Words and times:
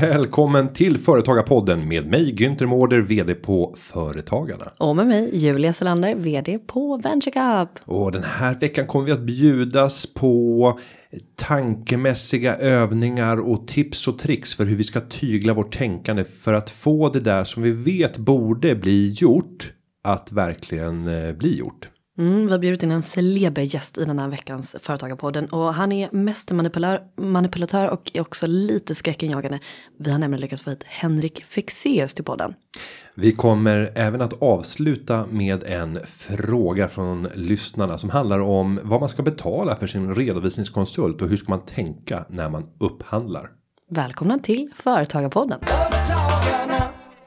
Välkommen 0.00 0.72
till 0.72 0.98
Företagarpodden 0.98 1.88
med 1.88 2.06
mig 2.06 2.34
Günther 2.34 2.66
Mårder, 2.66 3.00
vd 3.00 3.34
på 3.34 3.74
Företagarna. 3.78 4.72
Och 4.78 4.96
med 4.96 5.06
mig 5.06 5.30
Julia 5.32 5.72
Selander, 5.72 6.14
vd 6.14 6.58
på 6.58 6.96
VentureCup. 6.96 7.68
Och 7.84 8.12
den 8.12 8.22
här 8.22 8.54
veckan 8.60 8.86
kommer 8.86 9.06
vi 9.06 9.12
att 9.12 9.20
bjudas 9.20 10.14
på 10.14 10.78
tankemässiga 11.36 12.56
övningar 12.56 13.36
och 13.36 13.68
tips 13.68 14.08
och 14.08 14.18
tricks 14.18 14.54
för 14.54 14.64
hur 14.64 14.76
vi 14.76 14.84
ska 14.84 15.00
tygla 15.00 15.54
vårt 15.54 15.78
tänkande 15.78 16.24
för 16.24 16.52
att 16.52 16.70
få 16.70 17.08
det 17.08 17.20
där 17.20 17.44
som 17.44 17.62
vi 17.62 17.70
vet 17.70 18.18
borde 18.18 18.74
bli 18.74 19.10
gjort 19.10 19.72
att 20.04 20.32
verkligen 20.32 21.08
eh, 21.08 21.32
bli 21.32 21.58
gjort. 21.58 21.88
Mm, 22.18 22.46
vi 22.46 22.52
har 22.52 22.58
bjudit 22.58 22.82
in 22.82 22.90
en 22.90 23.02
celeber 23.02 23.62
gäst 23.62 23.98
i 23.98 24.04
den 24.04 24.18
här 24.18 24.28
veckans 24.28 24.76
Företagarpodden 24.80 25.46
och 25.46 25.74
han 25.74 25.92
är 25.92 26.08
mästermanipulatör 26.12 27.02
manipulatör 27.16 27.88
och 27.90 28.10
är 28.14 28.20
också 28.20 28.46
lite 28.46 28.94
skräckenjagande. 28.94 29.60
Vi 29.98 30.10
har 30.10 30.18
nämligen 30.18 30.40
lyckats 30.40 30.62
få 30.62 30.70
hit 30.70 30.82
Henrik 30.86 31.44
Fexeus 31.44 32.14
till 32.14 32.24
podden. 32.24 32.54
Vi 33.14 33.32
kommer 33.32 33.92
även 33.94 34.20
att 34.20 34.42
avsluta 34.42 35.26
med 35.30 35.64
en 35.64 35.98
fråga 36.06 36.88
från 36.88 37.28
lyssnarna 37.34 37.98
som 37.98 38.10
handlar 38.10 38.38
om 38.40 38.80
vad 38.82 39.00
man 39.00 39.08
ska 39.08 39.22
betala 39.22 39.76
för 39.76 39.86
sin 39.86 40.14
redovisningskonsult 40.14 41.22
och 41.22 41.28
hur 41.28 41.36
ska 41.36 41.52
man 41.52 41.64
tänka 41.64 42.24
när 42.28 42.48
man 42.48 42.66
upphandlar. 42.80 43.48
Välkomna 43.90 44.38
till 44.38 44.70
Företagarpodden. 44.74 45.60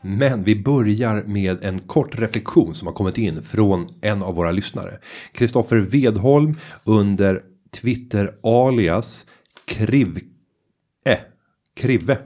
Men 0.01 0.43
vi 0.43 0.55
börjar 0.55 1.23
med 1.23 1.63
en 1.63 1.79
kort 1.79 2.19
reflektion 2.19 2.75
som 2.75 2.87
har 2.87 2.93
kommit 2.93 3.17
in 3.17 3.43
från 3.43 3.87
en 4.01 4.23
av 4.23 4.35
våra 4.35 4.51
lyssnare. 4.51 4.97
Kristoffer 5.31 5.77
Vedholm 5.77 6.55
under 6.83 7.41
Twitter 7.81 8.35
alias 8.43 9.25
Kriv. 9.65 10.19
Eh, 11.05 11.17
Krive. 11.75 12.17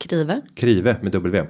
Krive. 0.00 0.40
Krive 0.54 0.96
med 1.02 1.12
W. 1.12 1.46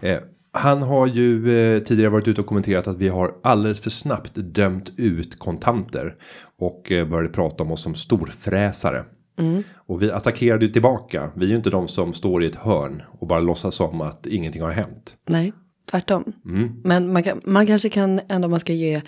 Eh, 0.00 0.18
han 0.52 0.82
har 0.82 1.06
ju 1.06 1.58
eh, 1.58 1.82
tidigare 1.82 2.10
varit 2.10 2.28
ute 2.28 2.40
och 2.40 2.46
kommenterat 2.46 2.86
att 2.86 2.96
vi 2.96 3.08
har 3.08 3.34
alldeles 3.42 3.80
för 3.80 3.90
snabbt 3.90 4.32
dömt 4.34 4.92
ut 4.96 5.38
kontanter. 5.38 6.14
Och 6.58 6.92
eh, 6.92 7.08
började 7.08 7.28
prata 7.28 7.62
om 7.62 7.70
oss 7.70 7.82
som 7.82 7.94
storfräsare. 7.94 9.04
Mm. 9.38 9.62
Och 9.76 10.02
vi 10.02 10.10
attackerade 10.10 10.64
ju 10.66 10.72
tillbaka. 10.72 11.30
Vi 11.34 11.44
är 11.44 11.50
ju 11.50 11.56
inte 11.56 11.70
de 11.70 11.88
som 11.88 12.14
står 12.14 12.44
i 12.44 12.46
ett 12.46 12.54
hörn 12.54 13.02
och 13.18 13.26
bara 13.26 13.40
låtsas 13.40 13.74
som 13.74 14.00
att 14.00 14.26
ingenting 14.26 14.62
har 14.62 14.70
hänt. 14.70 15.16
Nej, 15.28 15.52
tvärtom. 15.90 16.32
Mm. 16.44 16.80
Men 16.84 17.12
man, 17.12 17.22
kan, 17.22 17.40
man 17.44 17.66
kanske 17.66 17.88
kan 17.88 18.20
ändå 18.28 18.48
man 18.48 18.60
ska 18.60 18.72
ge 18.72 19.02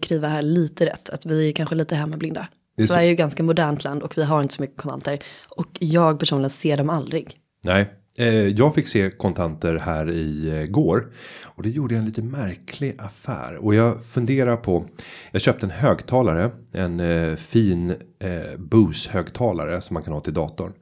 Kriva 0.00 0.28
här 0.28 0.42
lite 0.42 0.86
rätt. 0.86 1.10
Att 1.10 1.26
vi 1.26 1.48
är 1.48 1.52
kanske 1.52 1.74
lite 1.74 1.94
hemmablinda. 1.94 2.48
Sverige 2.88 3.06
är 3.06 3.10
ju 3.10 3.14
ganska 3.14 3.42
modernt 3.42 3.84
land 3.84 4.02
och 4.02 4.18
vi 4.18 4.24
har 4.24 4.42
inte 4.42 4.54
så 4.54 4.62
mycket 4.62 4.76
kontanter. 4.76 5.18
Och 5.48 5.68
jag 5.80 6.18
personligen 6.18 6.50
ser 6.50 6.76
dem 6.76 6.90
aldrig. 6.90 7.36
Nej, 7.64 7.82
Eh, 7.82 8.05
Eh, 8.18 8.46
jag 8.46 8.74
fick 8.74 8.88
se 8.88 9.10
kontanter 9.10 9.74
här 9.74 10.10
i 10.10 10.60
eh, 10.60 10.66
går. 10.66 11.12
Och 11.44 11.62
det 11.62 11.70
gjorde 11.70 11.94
jag 11.94 12.00
en 12.00 12.06
lite 12.06 12.22
märklig 12.22 12.94
affär. 12.98 13.56
Och 13.56 13.74
jag 13.74 14.04
funderar 14.04 14.56
på. 14.56 14.84
Jag 15.32 15.40
köpte 15.40 15.66
en 15.66 15.70
högtalare. 15.70 16.50
En 16.72 17.00
eh, 17.00 17.36
fin 17.36 17.90
eh, 18.18 18.58
Bose 18.58 19.10
högtalare 19.10 19.80
som 19.80 19.94
man 19.94 20.02
kan 20.02 20.12
ha 20.12 20.20
till 20.20 20.34
datorn. 20.34 20.72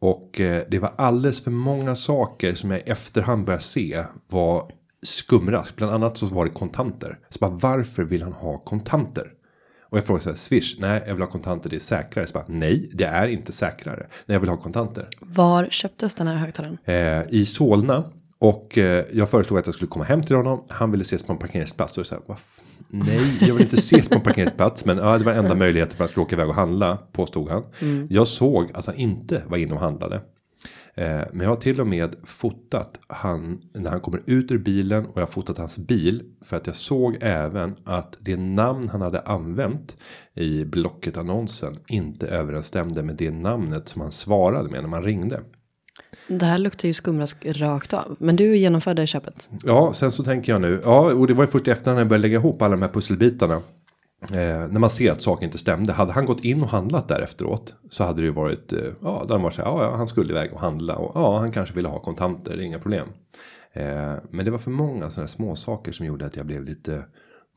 Och 0.00 0.30
det 0.68 0.78
var 0.82 0.94
alldeles 0.96 1.44
för 1.44 1.50
många 1.50 1.94
saker 1.94 2.54
som 2.54 2.70
jag 2.70 2.80
i 2.80 2.82
efterhand 2.82 3.44
började 3.44 3.62
se 3.62 4.04
var 4.28 4.72
skumrask. 5.02 5.76
Bland 5.76 5.92
annat 5.92 6.18
så 6.18 6.26
var 6.26 6.44
det 6.44 6.50
kontanter. 6.50 7.18
Så 7.28 7.38
bara 7.38 7.50
varför 7.50 8.02
vill 8.04 8.22
han 8.22 8.32
ha 8.32 8.58
kontanter? 8.58 9.32
Och 9.92 9.98
jag 9.98 10.04
frågar 10.04 10.22
så 10.22 10.28
här, 10.28 10.36
Swish, 10.36 10.76
nej 10.78 11.02
jag 11.06 11.14
vill 11.14 11.22
ha 11.22 11.30
kontanter, 11.30 11.70
det 11.70 11.76
är 11.76 11.80
säkrare. 11.80 12.26
Så 12.26 12.32
bara, 12.32 12.44
nej, 12.48 12.90
det 12.92 13.04
är 13.04 13.28
inte 13.28 13.52
säkrare. 13.52 14.06
Nej, 14.26 14.34
jag 14.34 14.40
vill 14.40 14.48
ha 14.48 14.56
kontanter. 14.56 15.08
Var 15.20 15.68
köptes 15.70 16.14
den 16.14 16.26
här 16.26 16.34
högtalaren? 16.34 16.78
Eh, 16.84 17.22
I 17.28 17.46
Solna. 17.46 18.04
Och 18.38 18.78
eh, 18.78 19.04
jag 19.12 19.28
föreslog 19.30 19.58
att 19.58 19.66
jag 19.66 19.74
skulle 19.74 19.88
komma 19.88 20.04
hem 20.04 20.22
till 20.22 20.36
honom. 20.36 20.64
Han 20.68 20.90
ville 20.90 21.02
ses 21.02 21.22
på 21.22 21.32
en 21.32 21.38
parkeringsplats. 21.38 21.98
Och 21.98 22.06
så 22.06 22.14
här, 22.14 22.36
nej, 22.88 23.36
jag 23.40 23.54
vill 23.54 23.62
inte 23.62 23.76
ses 23.76 24.08
på 24.08 24.14
en 24.14 24.20
parkeringsplats. 24.20 24.84
Men 24.84 24.98
ja, 24.98 25.18
det 25.18 25.24
var 25.24 25.32
enda 25.32 25.54
möjligheten 25.54 25.96
för 25.96 26.04
att 26.04 26.08
jag 26.08 26.10
skulle 26.10 26.24
åka 26.24 26.34
iväg 26.34 26.48
och 26.48 26.54
handla. 26.54 26.98
Påstod 27.12 27.48
han. 27.48 27.64
Mm. 27.80 28.06
Jag 28.10 28.28
såg 28.28 28.70
att 28.74 28.86
han 28.86 28.94
inte 28.96 29.42
var 29.46 29.56
inne 29.56 29.74
och 29.74 29.80
handlade. 29.80 30.20
Eh, 30.94 31.22
men 31.32 31.40
jag 31.40 31.48
har 31.48 31.56
till 31.56 31.80
och 31.80 31.86
med 31.86 32.16
fotat 32.24 33.00
han 33.06 33.62
när 33.74 33.90
han 33.90 34.00
kommer 34.00 34.22
ut 34.26 34.50
ur 34.50 34.58
bilen 34.58 35.06
och 35.06 35.16
jag 35.16 35.22
har 35.22 35.26
fotat 35.26 35.58
hans 35.58 35.78
bil 35.78 36.22
för 36.40 36.56
att 36.56 36.66
jag 36.66 36.76
såg 36.76 37.16
även 37.20 37.74
att 37.84 38.16
det 38.20 38.36
namn 38.36 38.88
han 38.88 39.00
hade 39.00 39.20
använt 39.20 39.96
i 40.34 40.64
blocket 40.64 41.16
annonsen 41.16 41.78
inte 41.86 42.26
överensstämde 42.26 43.02
med 43.02 43.16
det 43.16 43.30
namnet 43.30 43.88
som 43.88 44.00
han 44.00 44.12
svarade 44.12 44.70
med 44.70 44.80
när 44.80 44.88
man 44.88 45.02
ringde. 45.02 45.40
Det 46.28 46.44
här 46.46 46.58
luktar 46.58 46.88
ju 46.88 46.92
skumrask 46.92 47.46
rakt 47.46 47.94
av. 47.94 48.16
Men 48.18 48.36
du 48.36 48.56
genomförde 48.56 49.06
köpet. 49.06 49.50
Ja, 49.64 49.92
sen 49.92 50.12
så 50.12 50.24
tänker 50.24 50.52
jag 50.52 50.60
nu. 50.60 50.80
Ja, 50.84 51.12
och 51.12 51.26
det 51.26 51.34
var 51.34 51.44
ju 51.44 51.50
först 51.50 51.68
efter 51.68 51.92
när 51.92 51.98
jag 51.98 52.08
började 52.08 52.22
lägga 52.22 52.38
ihop 52.38 52.62
alla 52.62 52.76
de 52.76 52.82
här 52.82 52.88
pusselbitarna. 52.88 53.62
Eh, 54.22 54.68
när 54.70 54.78
man 54.78 54.90
ser 54.90 55.12
att 55.12 55.22
saker 55.22 55.46
inte 55.46 55.58
stämde. 55.58 55.92
Hade 55.92 56.12
han 56.12 56.26
gått 56.26 56.44
in 56.44 56.62
och 56.62 56.68
handlat 56.68 57.08
där 57.08 57.20
efteråt. 57.20 57.74
Så 57.90 58.04
hade 58.04 58.22
det 58.22 58.26
ju 58.26 58.32
varit. 58.32 58.72
Eh, 58.72 58.78
ja, 59.02 59.24
där 59.28 59.38
man 59.38 59.52
så 59.52 59.62
här, 59.62 59.68
ja, 59.68 59.96
han 59.96 60.08
skulle 60.08 60.32
iväg 60.32 60.52
och 60.52 60.60
handla. 60.60 60.96
Och 60.96 61.12
ja, 61.14 61.38
han 61.38 61.52
kanske 61.52 61.74
ville 61.74 61.88
ha 61.88 61.98
kontanter. 61.98 62.56
Det 62.56 62.62
är 62.62 62.66
inga 62.66 62.78
problem. 62.78 63.08
Eh, 63.72 64.14
men 64.30 64.44
det 64.44 64.50
var 64.50 64.58
för 64.58 64.70
många 64.70 65.10
sådana 65.10 65.28
små 65.28 65.56
saker 65.56 65.92
som 65.92 66.06
gjorde 66.06 66.26
att 66.26 66.36
jag 66.36 66.46
blev 66.46 66.64
lite 66.64 67.04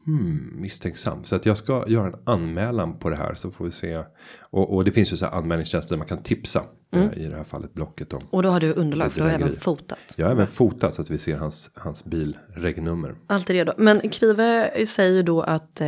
Hmm, 0.05 0.53
misstänksam. 0.55 1.23
Så 1.23 1.35
att 1.35 1.45
jag 1.45 1.57
ska 1.57 1.85
göra 1.87 2.07
en 2.07 2.15
anmälan 2.23 2.99
på 2.99 3.09
det 3.09 3.15
här 3.15 3.35
så 3.35 3.51
får 3.51 3.65
vi 3.65 3.71
se. 3.71 4.03
Och, 4.39 4.75
och 4.75 4.85
det 4.85 4.91
finns 4.91 5.13
ju 5.13 5.17
så 5.17 5.25
här 5.25 5.31
anmälningstjänster 5.31 5.89
där 5.89 5.97
man 5.97 6.07
kan 6.07 6.23
tipsa. 6.23 6.63
Mm. 6.95 7.13
I 7.13 7.27
det 7.27 7.35
här 7.35 7.43
fallet 7.43 7.73
blocket 7.73 8.13
om. 8.13 8.21
Och 8.29 8.43
då 8.43 8.49
har 8.49 8.59
du 8.59 8.73
underlag 8.73 9.11
för 9.11 9.19
du 9.19 9.27
har 9.27 9.33
även 9.33 9.55
fotat. 9.55 9.99
Jag 10.17 10.25
har 10.25 10.31
även 10.31 10.47
fotat 10.47 10.93
så 10.93 11.01
att 11.01 11.09
vi 11.09 11.17
ser 11.17 11.37
hans, 11.37 11.71
hans 11.75 12.05
bilregnummer. 12.05 13.15
Allt 13.27 13.49
är 13.49 13.53
redo. 13.53 13.73
Men 13.77 14.09
Krive 14.09 14.85
säger 14.85 15.11
ju 15.11 15.23
då 15.23 15.41
att 15.41 15.81
eh, 15.81 15.87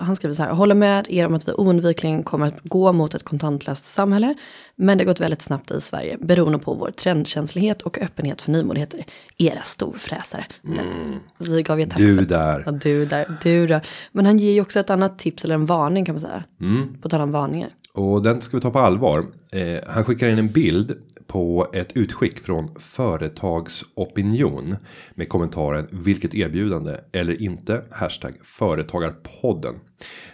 han 0.00 0.16
skriver 0.16 0.34
så 0.34 0.42
här. 0.42 0.52
Håller 0.52 0.74
med 0.74 1.06
er 1.08 1.26
om 1.26 1.34
att 1.34 1.48
vi 1.48 1.52
oundvikligen 1.52 2.22
kommer 2.22 2.46
att 2.46 2.60
gå 2.62 2.92
mot 2.92 3.14
ett 3.14 3.22
kontantlöst 3.22 3.84
samhälle. 3.84 4.34
Men 4.76 4.98
det 4.98 5.04
har 5.04 5.06
gått 5.06 5.20
väldigt 5.20 5.42
snabbt 5.42 5.70
i 5.70 5.80
Sverige 5.80 6.16
beroende 6.20 6.58
på 6.58 6.74
vår 6.74 6.90
trendkänslighet 6.90 7.82
och 7.82 7.98
öppenhet 7.98 8.42
för 8.42 8.52
nymodigheter. 8.52 9.04
Era 9.38 9.62
storfräsare. 9.62 10.46
Mm. 10.64 11.20
Vi 11.38 11.62
gav 11.62 11.80
er 11.80 11.86
tack 11.86 11.96
Du 11.96 12.24
där. 12.24 12.62
Ja, 12.66 12.72
du 12.72 13.06
där. 13.06 13.26
Du 13.42 13.66
där. 13.66 13.86
Men 14.12 14.26
han 14.26 14.38
ger 14.38 14.52
ju 14.52 14.60
också 14.60 14.80
ett 14.80 14.90
annat 14.90 15.18
tips 15.18 15.44
eller 15.44 15.54
en 15.54 15.66
varning 15.66 16.04
kan 16.04 16.14
man 16.14 16.22
säga. 16.22 16.44
Mm. 16.60 17.00
På 17.00 17.08
tal 17.08 17.20
om 17.20 17.32
varningar. 17.32 17.70
Och 17.94 18.22
den 18.22 18.40
ska 18.40 18.56
vi 18.56 18.60
ta 18.60 18.70
på 18.70 18.78
allvar. 18.78 19.26
Eh, 19.52 19.80
han 19.86 20.04
skickar 20.04 20.28
in 20.28 20.38
en 20.38 20.48
bild 20.48 20.98
på 21.26 21.70
ett 21.72 21.96
utskick 21.96 22.40
från 22.40 22.74
företagsopinion. 22.78 24.76
Med 25.14 25.28
kommentaren 25.28 25.88
vilket 25.90 26.34
erbjudande 26.34 26.96
eller 27.12 27.42
inte. 27.42 27.82
Hashtag 27.90 28.34
företagarpodden. 28.42 29.74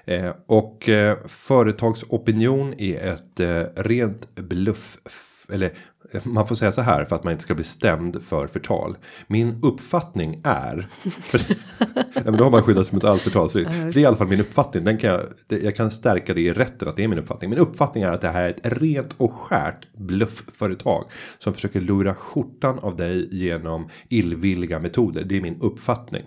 Eh, 0.05 0.33
och 0.47 0.89
eh, 0.89 1.19
företagsopinion 1.27 2.75
är 2.79 3.13
ett 3.13 3.41
eh, 3.41 3.83
rent 3.83 4.35
bluff. 4.35 4.99
Eller 5.49 5.73
man 6.23 6.47
får 6.47 6.55
säga 6.55 6.73
så 6.73 6.83
här 6.83 7.05
för 7.05 7.17
att 7.17 7.25
man 7.25 7.33
inte 7.33 7.43
ska 7.43 7.55
bli 7.55 7.65
stämd 7.65 8.23
för 8.23 8.47
förtal. 8.47 8.97
Min 9.27 9.59
uppfattning 9.63 10.41
är. 10.45 10.89
För, 11.21 11.41
ja, 12.15 12.21
men 12.25 12.37
då 12.37 12.45
har 12.45 12.51
man 12.51 12.63
skyddat 12.63 12.87
sig 12.87 12.95
mot 12.95 13.05
allt 13.05 13.23
förtal. 13.23 13.51
Så, 13.51 13.59
för 13.59 13.93
det 13.93 13.97
är 13.97 13.99
i 13.99 14.07
alla 14.07 14.17
fall 14.17 14.29
min 14.29 14.41
uppfattning. 14.41 14.85
Den 14.85 14.99
kan 14.99 15.11
jag, 15.11 15.63
jag 15.63 15.77
kan 15.77 15.91
stärka 15.91 16.35
det 16.35 16.41
i 16.41 16.53
rätten 16.53 16.89
att 16.89 16.97
det 16.97 17.05
är 17.05 17.09
min 17.09 17.19
uppfattning. 17.19 17.51
Min 17.51 17.59
uppfattning 17.59 18.05
är 18.05 18.13
att 18.13 18.21
det 18.21 18.29
här 18.29 18.45
är 18.45 18.51
ett 18.51 18.61
rent 18.63 19.15
och 19.17 19.33
skärt 19.33 19.93
bluffföretag. 19.93 21.05
Som 21.39 21.55
försöker 21.55 21.81
lura 21.81 22.15
skjortan 22.15 22.79
av 22.79 22.97
dig 22.97 23.29
genom 23.31 23.89
illvilliga 24.09 24.79
metoder. 24.79 25.25
Det 25.25 25.37
är 25.37 25.43
min 25.43 25.61
uppfattning. 25.61 26.23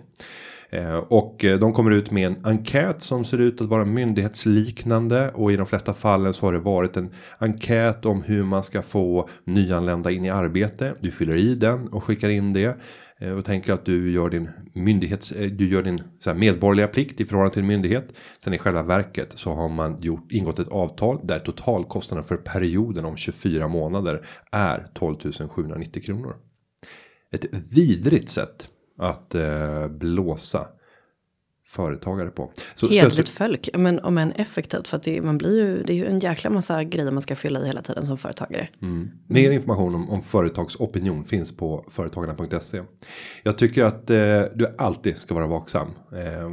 Eh, 0.72 0.94
och 0.94 1.44
eh, 1.44 1.58
de 1.58 1.72
kommer 1.72 1.90
ut 1.90 2.10
med 2.10 2.26
en 2.26 2.46
enkät 2.46 3.02
som 3.02 3.24
ser 3.24 3.38
ut 3.38 3.60
att 3.60 3.66
vara 3.66 3.84
myndighetsliknande 3.84 5.30
och 5.30 5.52
i 5.52 5.56
de 5.56 5.66
flesta 5.66 5.92
fallen 5.92 6.34
så 6.34 6.46
har 6.46 6.52
det 6.52 6.58
varit 6.58 6.96
en 6.96 7.10
enkät 7.38 8.06
om 8.06 8.22
hur 8.22 8.44
man 8.44 8.64
ska 8.64 8.82
få 8.82 9.28
nyanlända 9.44 10.10
in 10.10 10.24
i 10.24 10.30
arbete. 10.30 10.94
Du 11.00 11.10
fyller 11.10 11.36
i 11.36 11.54
den 11.54 11.88
och 11.88 12.04
skickar 12.04 12.28
in 12.28 12.52
det 12.52 12.78
eh, 13.18 13.32
och 13.32 13.44
tänker 13.44 13.72
att 13.72 13.84
du 13.84 14.12
gör 14.12 14.30
din 14.30 14.48
myndighets 14.74 15.32
du 15.52 15.68
gör 15.68 15.82
din 15.82 16.02
så 16.18 16.30
här, 16.30 16.38
medborgerliga 16.38 16.86
plikt 16.86 17.20
i 17.20 17.24
förhållande 17.24 17.54
till 17.54 17.64
myndighet. 17.64 18.08
Sen 18.38 18.54
i 18.54 18.58
själva 18.58 18.82
verket 18.82 19.32
så 19.34 19.52
har 19.52 19.68
man 19.68 20.00
gjort 20.00 20.32
ingått 20.32 20.58
ett 20.58 20.68
avtal 20.68 21.20
där 21.22 21.38
totalkostnaden 21.38 22.24
för 22.24 22.36
perioden 22.36 23.04
om 23.04 23.16
24 23.16 23.68
månader 23.68 24.26
är 24.52 24.86
12 24.94 25.16
790 25.48 26.02
kronor. 26.02 26.36
Ett 27.32 27.46
vidrigt 27.52 28.30
sätt 28.30 28.68
att 29.00 29.34
eh, 29.34 29.88
blåsa 29.88 30.66
företagare 31.70 32.30
på. 32.30 32.50
Så 32.74 32.88
Hedligt 32.88 33.28
folk, 33.28 33.68
men 33.74 33.98
om 33.98 34.18
än 34.18 34.32
effektivt 34.32 34.88
för 34.88 34.96
att 34.96 35.02
det, 35.02 35.22
man 35.22 35.38
blir 35.38 35.56
ju, 35.56 35.82
det 35.82 35.92
är 35.92 35.94
ju 35.94 36.06
en 36.06 36.18
jäkla 36.18 36.50
massa 36.50 36.84
grejer 36.84 37.10
man 37.10 37.22
ska 37.22 37.36
fylla 37.36 37.60
i 37.60 37.66
hela 37.66 37.82
tiden 37.82 38.06
som 38.06 38.18
företagare. 38.18 38.68
Mm. 38.82 39.10
Mer 39.26 39.50
information 39.50 39.94
om, 39.94 40.10
om 40.10 40.22
företagsopinion 40.22 41.24
finns 41.24 41.56
på 41.56 41.84
företagarna.se. 41.88 42.82
Jag 43.42 43.58
tycker 43.58 43.84
att 43.84 44.10
eh, 44.10 44.42
du 44.54 44.74
alltid 44.78 45.16
ska 45.16 45.34
vara 45.34 45.46
vaksam. 45.46 45.88
Eh, 46.12 46.50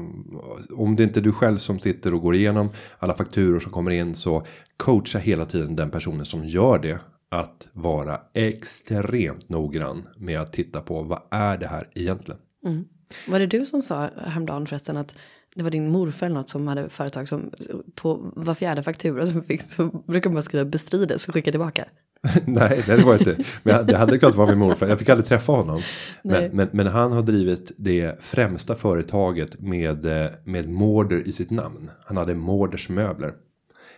om 0.77 0.95
det 0.95 1.03
inte 1.03 1.19
är 1.19 1.21
du 1.21 1.31
själv 1.31 1.57
som 1.57 1.79
sitter 1.79 2.13
och 2.13 2.21
går 2.21 2.35
igenom 2.35 2.69
alla 2.99 3.13
fakturor 3.13 3.59
som 3.59 3.71
kommer 3.71 3.91
in 3.91 4.15
så 4.15 4.45
coacha 4.77 5.19
hela 5.19 5.45
tiden 5.45 5.75
den 5.75 5.89
personen 5.89 6.25
som 6.25 6.45
gör 6.45 6.79
det 6.79 6.99
att 7.29 7.68
vara 7.74 8.21
extremt 8.33 9.50
noggrann 9.50 10.07
med 10.18 10.39
att 10.39 10.53
titta 10.53 10.81
på 10.81 11.01
vad 11.01 11.21
är 11.31 11.57
det 11.57 11.68
här 11.68 11.89
egentligen. 11.94 12.41
Mm. 12.65 12.85
Var 13.27 13.39
det 13.39 13.47
du 13.47 13.65
som 13.65 13.81
sa 13.81 14.09
häromdagen 14.18 14.65
förresten 14.65 14.97
att 14.97 15.15
det 15.56 15.63
var 15.63 15.71
din 15.71 15.89
morfar 15.89 16.25
eller 16.25 16.35
något 16.35 16.50
som 16.50 16.68
hade 16.68 16.89
företag 16.89 17.27
som 17.27 17.51
på 17.95 18.31
var 18.35 18.53
fjärde 18.53 18.83
faktura 18.83 19.25
som 19.25 19.44
fick 19.44 19.62
så 19.62 19.85
brukar 19.85 20.29
man 20.29 20.44
skriva 20.44 20.65
bestrides 20.65 21.27
och 21.27 21.33
skicka 21.33 21.51
tillbaka. 21.51 21.85
Nej, 22.45 22.83
det 22.85 23.03
var 23.06 23.13
inte. 23.13 23.38
Men 23.63 23.85
det 23.85 23.97
hade 23.97 24.19
kunnat 24.19 24.35
vara 24.35 24.50
min 24.50 24.59
morfar. 24.59 24.88
Jag 24.88 25.00
fick 25.00 25.09
aldrig 25.09 25.27
träffa 25.27 25.51
honom. 25.51 25.81
Men, 26.23 26.51
men, 26.51 26.69
men, 26.71 26.88
han 26.88 27.12
har 27.12 27.21
drivit 27.21 27.71
det 27.77 28.23
främsta 28.23 28.75
företaget 28.75 29.62
med, 29.62 30.06
eh, 30.06 30.31
med 30.44 30.69
Mårder 30.69 31.27
i 31.27 31.31
sitt 31.31 31.51
namn. 31.51 31.91
Han 32.06 32.18
hade 32.18 32.35
Mårders 32.35 32.89
möbler. 32.89 33.33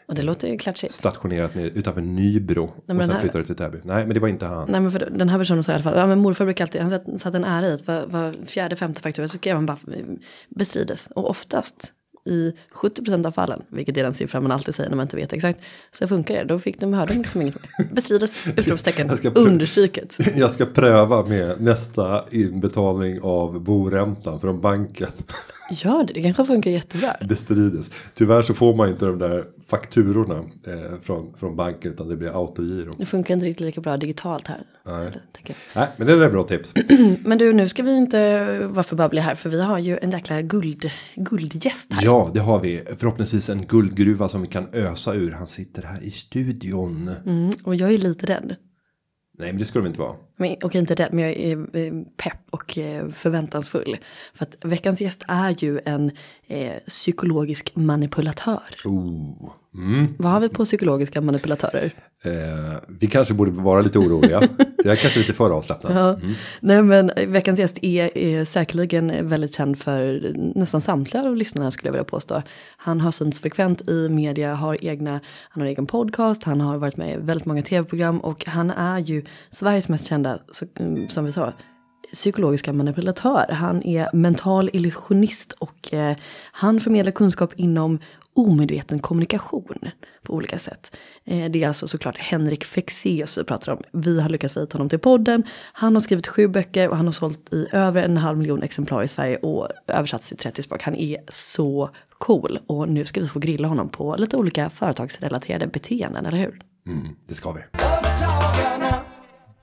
Och 0.10 0.16
det 0.16 0.22
låter 0.22 0.48
ju 0.48 0.58
klatschigt. 0.58 0.94
Stationerat 0.94 1.56
ner 1.56 1.66
utanför 1.66 2.02
Nybro. 2.02 2.74
Nej, 2.86 2.98
och 2.98 3.06
sen 3.06 3.16
här... 3.16 3.22
flyttade 3.22 3.46
till 3.46 3.56
Täby. 3.56 3.78
Nej 3.84 4.06
men 4.06 4.14
det 4.14 4.20
var 4.20 4.28
inte 4.28 4.46
han. 4.46 4.72
Nej 4.72 4.82
men 4.82 4.92
för 4.92 5.10
den 5.12 5.30
här 5.30 5.40
personen 5.40 5.64
sa 5.64 5.72
i 5.72 5.76
alla 5.76 5.84
fall. 5.84 5.98
Ja 5.98 6.08
men 6.08 6.20
morfar 6.20 6.46
brukar 6.46 6.66
alltid. 6.66 6.82
Han 6.82 7.20
satt 7.20 7.36
en 7.36 7.44
ära 7.44 7.68
i 7.68 7.78
var, 7.86 8.06
var 8.08 8.46
fjärde 8.46 8.76
femte 8.76 9.02
faktura 9.02 9.28
så 9.28 9.38
skrev 9.38 9.56
han 9.56 9.66
bara 9.66 9.78
bestrides. 10.50 11.10
Och 11.16 11.30
oftast 11.30 11.94
i 12.26 12.54
70% 12.74 13.28
av 13.28 13.32
fallen, 13.32 13.62
vilket 13.70 13.98
är 13.98 14.04
den 14.04 14.14
siffran 14.14 14.44
man 14.44 14.52
alltid 14.52 14.76
säger 14.76 14.90
när 14.90 14.98
man 14.98 15.04
inte 15.04 15.16
vet 15.16 15.34
exakt, 15.34 15.60
så 15.92 16.08
funkar 16.08 16.36
det. 16.36 16.44
Då 16.44 16.60
fick 16.60 16.80
de, 16.80 16.94
hörde 16.94 17.14
de 17.14 17.20
liksom 17.20 17.42
inget 17.42 17.56
mer. 17.56 17.94
Bestrides, 17.94 18.48
utropstecken, 18.58 19.12
understryket. 19.36 20.18
Jag 20.36 20.52
ska 20.52 20.66
pröva 20.66 21.26
med 21.26 21.62
nästa 21.62 22.26
inbetalning 22.32 23.22
av 23.22 23.62
boräntan 23.62 24.40
från 24.40 24.62
banken. 24.62 25.12
Gör 25.72 26.04
det, 26.04 26.14
det 26.14 26.22
kanske 26.22 26.46
funkar 26.46 26.72
jättebra. 26.72 27.16
Bestrides. 27.22 27.92
Tyvärr 28.14 28.42
så 28.42 28.54
får 28.54 28.76
man 28.76 28.90
inte 28.90 29.06
de 29.06 29.20
där 29.20 29.46
fakturorna 29.68 30.36
eh, 30.68 31.00
från, 31.02 31.34
från 31.34 31.56
banken 31.56 31.92
utan 31.92 32.08
det 32.08 32.16
blir 32.16 32.30
autogiro. 32.42 32.92
Det 32.98 33.06
funkar 33.06 33.34
inte 33.34 33.46
riktigt 33.46 33.66
lika 33.66 33.82
bra 33.82 33.98
digitalt 33.98 34.48
här. 34.48 34.62
Nej, 34.86 35.12
Nej 35.76 35.88
men 35.98 36.08
det 36.08 36.14
är 36.14 36.22
ett 36.22 36.32
bra 36.32 36.44
tips. 36.44 36.74
men 37.26 37.38
du, 37.38 37.54
nu 37.54 37.70
ska 37.70 37.84
vi 37.84 37.98
inte 37.98 38.60
vara 38.60 38.84
för 38.84 38.96
babbliga 38.96 39.24
här 39.24 39.36
för 39.36 39.50
vi 39.50 39.62
har 39.62 39.80
ju 39.80 39.98
en 40.02 40.12
jäkla 40.12 40.42
guld, 40.42 40.92
guldgäst 41.16 41.94
här. 41.94 42.06
Ja, 42.06 42.32
det 42.34 42.40
har 42.40 42.60
vi. 42.60 42.84
Förhoppningsvis 42.98 43.50
en 43.50 43.66
guldgruva 43.66 44.30
som 44.30 44.42
vi 44.42 44.48
kan 44.48 44.68
ösa 44.74 45.14
ur. 45.14 45.32
Han 45.32 45.48
sitter 45.48 45.82
här 45.84 46.04
i 46.04 46.12
studion. 46.12 47.12
Mm, 47.26 47.52
och 47.64 47.76
jag 47.76 47.94
är 47.94 47.98
lite 47.98 48.26
rädd. 48.26 48.56
Nej, 49.40 49.52
men 49.52 49.60
det 49.60 49.66
skulle 49.66 49.84
de 49.84 49.88
inte 49.88 50.00
vara. 50.00 50.16
Men, 50.38 50.56
och 50.64 50.76
inte 50.76 50.96
rädd, 50.96 51.14
men 51.14 51.24
jag 51.24 51.34
är 51.34 52.06
pepp 52.18 52.40
och 52.50 52.78
eh, 52.78 53.10
förväntansfull. 53.10 53.98
För 54.34 54.46
att 54.46 54.56
veckans 54.62 55.02
gäst 55.02 55.24
är 55.28 55.64
ju 55.64 55.80
en 55.86 56.12
eh, 56.48 56.74
psykologisk 56.88 57.72
manipulatör. 57.76 58.64
Oh. 58.86 59.52
Mm. 59.76 60.08
Vad 60.18 60.32
har 60.32 60.40
vi 60.40 60.50
på 60.50 60.66
psykologiska 60.66 61.22
manipulatörer? 61.22 61.94
Eh, 62.24 62.32
vi 62.88 63.08
kanske 63.08 63.34
borde 63.34 63.52
vara 63.52 63.82
lite 63.82 64.00
oroliga. 64.00 64.42
Jag 64.84 64.92
är 64.92 64.96
kanske 64.96 65.20
lite 65.20 65.34
för 65.34 65.52
avslappnad. 65.52 65.98
Ja. 65.98 66.14
Mm. 66.14 66.34
Nej 66.60 66.84
men 66.84 67.12
veckans 67.28 67.60
gäst 67.60 67.78
är, 67.82 68.18
är 68.18 68.46
säkerligen 68.46 69.28
väldigt 69.28 69.56
känd 69.56 69.80
för 69.80 70.34
nästan 70.56 70.82
samtliga 70.82 71.24
av 71.24 71.36
lyssnarna 71.36 71.72
skulle 71.72 71.88
jag 71.88 71.94
vilja 71.94 72.04
påstå. 72.04 72.42
Han 72.78 73.02
har 73.02 73.12
synts 73.12 73.42
frekvent 73.42 73.90
i 73.90 74.10
media, 74.10 74.54
har 74.54 74.86
egna, 74.86 75.20
han 75.50 75.62
har 75.62 75.68
egen 75.68 75.86
podcast, 75.86 76.44
han 76.44 76.62
har 76.62 76.78
varit 76.78 76.98
med 76.98 77.14
i 77.14 77.18
väldigt 77.18 77.46
många 77.46 77.62
tv-program 77.62 78.20
och 78.20 78.46
han 78.46 78.72
är 78.72 79.00
ju 79.00 79.26
Sveriges 79.52 79.90
mest 79.90 80.06
kända, 80.06 80.40
som 81.10 81.26
vi 81.26 81.32
sa, 81.32 81.54
psykologiska 82.14 82.74
manipulatör. 82.74 83.46
Han 83.50 83.84
är 83.84 84.10
mental 84.14 84.70
illusionist 84.74 85.52
och 85.52 85.94
eh, 85.94 86.16
han 86.52 86.80
förmedlar 86.80 87.12
kunskap 87.12 87.54
inom 87.56 88.00
omedveten 88.40 89.00
kommunikation 89.00 89.78
på 90.24 90.34
olika 90.34 90.60
sätt. 90.60 90.96
Eh, 91.26 91.52
det 91.52 91.64
är 91.64 91.68
alltså 91.68 91.88
såklart 91.88 92.18
Henrik 92.18 92.64
Fexeus 92.64 93.38
vi 93.38 93.44
pratar 93.44 93.72
om. 93.72 93.84
Vi 93.92 94.22
har 94.22 94.30
lyckats 94.30 94.54
få 94.54 94.60
hit 94.60 94.74
honom 94.74 94.90
till 94.90 95.00
podden. 95.00 95.44
Han 95.74 95.94
har 95.94 96.02
skrivit 96.02 96.28
sju 96.28 96.48
böcker 96.48 96.90
och 96.90 96.98
han 96.98 97.06
har 97.06 97.14
sålt 97.14 97.54
i 97.54 97.68
över 97.72 98.04
en 98.04 98.18
halv 98.18 98.38
miljon 98.38 98.64
exemplar 98.64 99.04
i 99.04 99.08
Sverige 99.08 99.38
och 99.38 99.68
översatts 99.88 100.28
till 100.28 100.38
30 100.38 100.64
språk. 100.64 100.84
Han 100.84 100.96
är 100.96 101.18
så 101.30 101.90
cool 102.18 102.60
och 102.68 102.90
nu 102.90 103.06
ska 103.06 103.22
vi 103.22 103.28
få 103.28 103.40
grilla 103.40 103.68
honom 103.68 103.90
på 103.90 104.16
lite 104.18 104.38
olika 104.38 104.70
företagsrelaterade 104.70 105.68
beteenden, 105.68 106.26
eller 106.26 106.38
hur? 106.38 106.62
Mm, 106.88 107.16
det 107.28 107.36
ska 107.36 107.52
vi. 107.52 107.62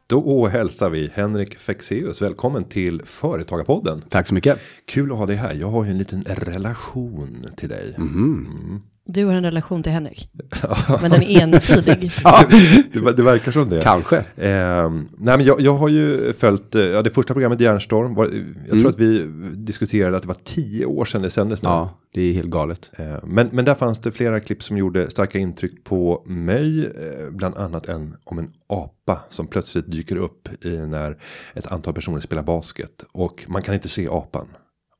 Då 0.08 0.46
hälsar 0.46 0.90
vi 0.90 1.10
Henrik 1.14 1.58
Fexeus 1.58 2.22
välkommen 2.22 2.64
till 2.64 3.02
Företagarpodden. 3.04 4.04
Tack 4.08 4.26
så 4.26 4.34
mycket. 4.34 4.58
Kul 4.84 5.12
att 5.12 5.18
ha 5.18 5.26
dig 5.26 5.36
här. 5.36 5.54
Jag 5.54 5.68
har 5.68 5.84
ju 5.84 5.90
en 5.90 5.98
liten 5.98 6.22
relation 6.22 7.46
till 7.56 7.68
dig. 7.68 7.94
Mm. 7.98 8.12
Mm. 8.14 8.82
Du 9.16 9.24
har 9.24 9.34
en 9.34 9.44
relation 9.44 9.82
till 9.82 9.92
Henrik. 9.92 10.30
men 11.02 11.10
den 11.10 11.22
är 11.22 11.42
ensidig. 11.42 12.12
ja, 12.24 12.44
det, 12.92 13.12
det, 13.12 13.22
verkar 13.22 13.52
som 13.52 13.70
det. 13.70 13.80
Kanske. 13.82 14.16
Eh, 14.16 14.90
nej, 15.18 15.36
men 15.36 15.44
jag, 15.44 15.60
jag, 15.60 15.74
har 15.76 15.88
ju 15.88 16.32
följt 16.32 16.74
eh, 16.74 16.82
ja, 16.82 17.02
det 17.02 17.10
första 17.10 17.34
programmet 17.34 17.60
Järnstorm. 17.60 18.14
Var, 18.14 18.24
jag 18.24 18.34
mm. 18.34 18.54
tror 18.68 18.88
att 18.88 18.98
vi 18.98 19.26
diskuterade 19.54 20.16
att 20.16 20.22
det 20.22 20.28
var 20.28 20.36
tio 20.44 20.86
år 20.86 21.04
sedan 21.04 21.22
det 21.22 21.30
sändes 21.30 21.62
nu. 21.62 21.68
Ja, 21.68 21.98
det 22.14 22.22
är 22.22 22.32
helt 22.32 22.48
galet. 22.48 22.90
Eh, 22.98 23.16
men, 23.24 23.48
men 23.52 23.64
där 23.64 23.74
fanns 23.74 24.00
det 24.00 24.12
flera 24.12 24.40
klipp 24.40 24.62
som 24.62 24.78
gjorde 24.78 25.10
starka 25.10 25.38
intryck 25.38 25.84
på 25.84 26.22
mig. 26.26 26.86
Eh, 26.86 27.30
bland 27.30 27.56
annat 27.56 27.88
en 27.88 28.16
om 28.24 28.38
en 28.38 28.50
apa 28.66 29.20
som 29.28 29.46
plötsligt 29.46 29.90
dyker 29.92 30.16
upp 30.16 30.64
i 30.64 30.76
när 30.86 31.16
ett 31.54 31.66
antal 31.66 31.94
personer 31.94 32.20
spelar 32.20 32.42
basket. 32.42 33.04
Och 33.12 33.44
man 33.48 33.62
kan 33.62 33.74
inte 33.74 33.88
se 33.88 34.08
apan. 34.10 34.46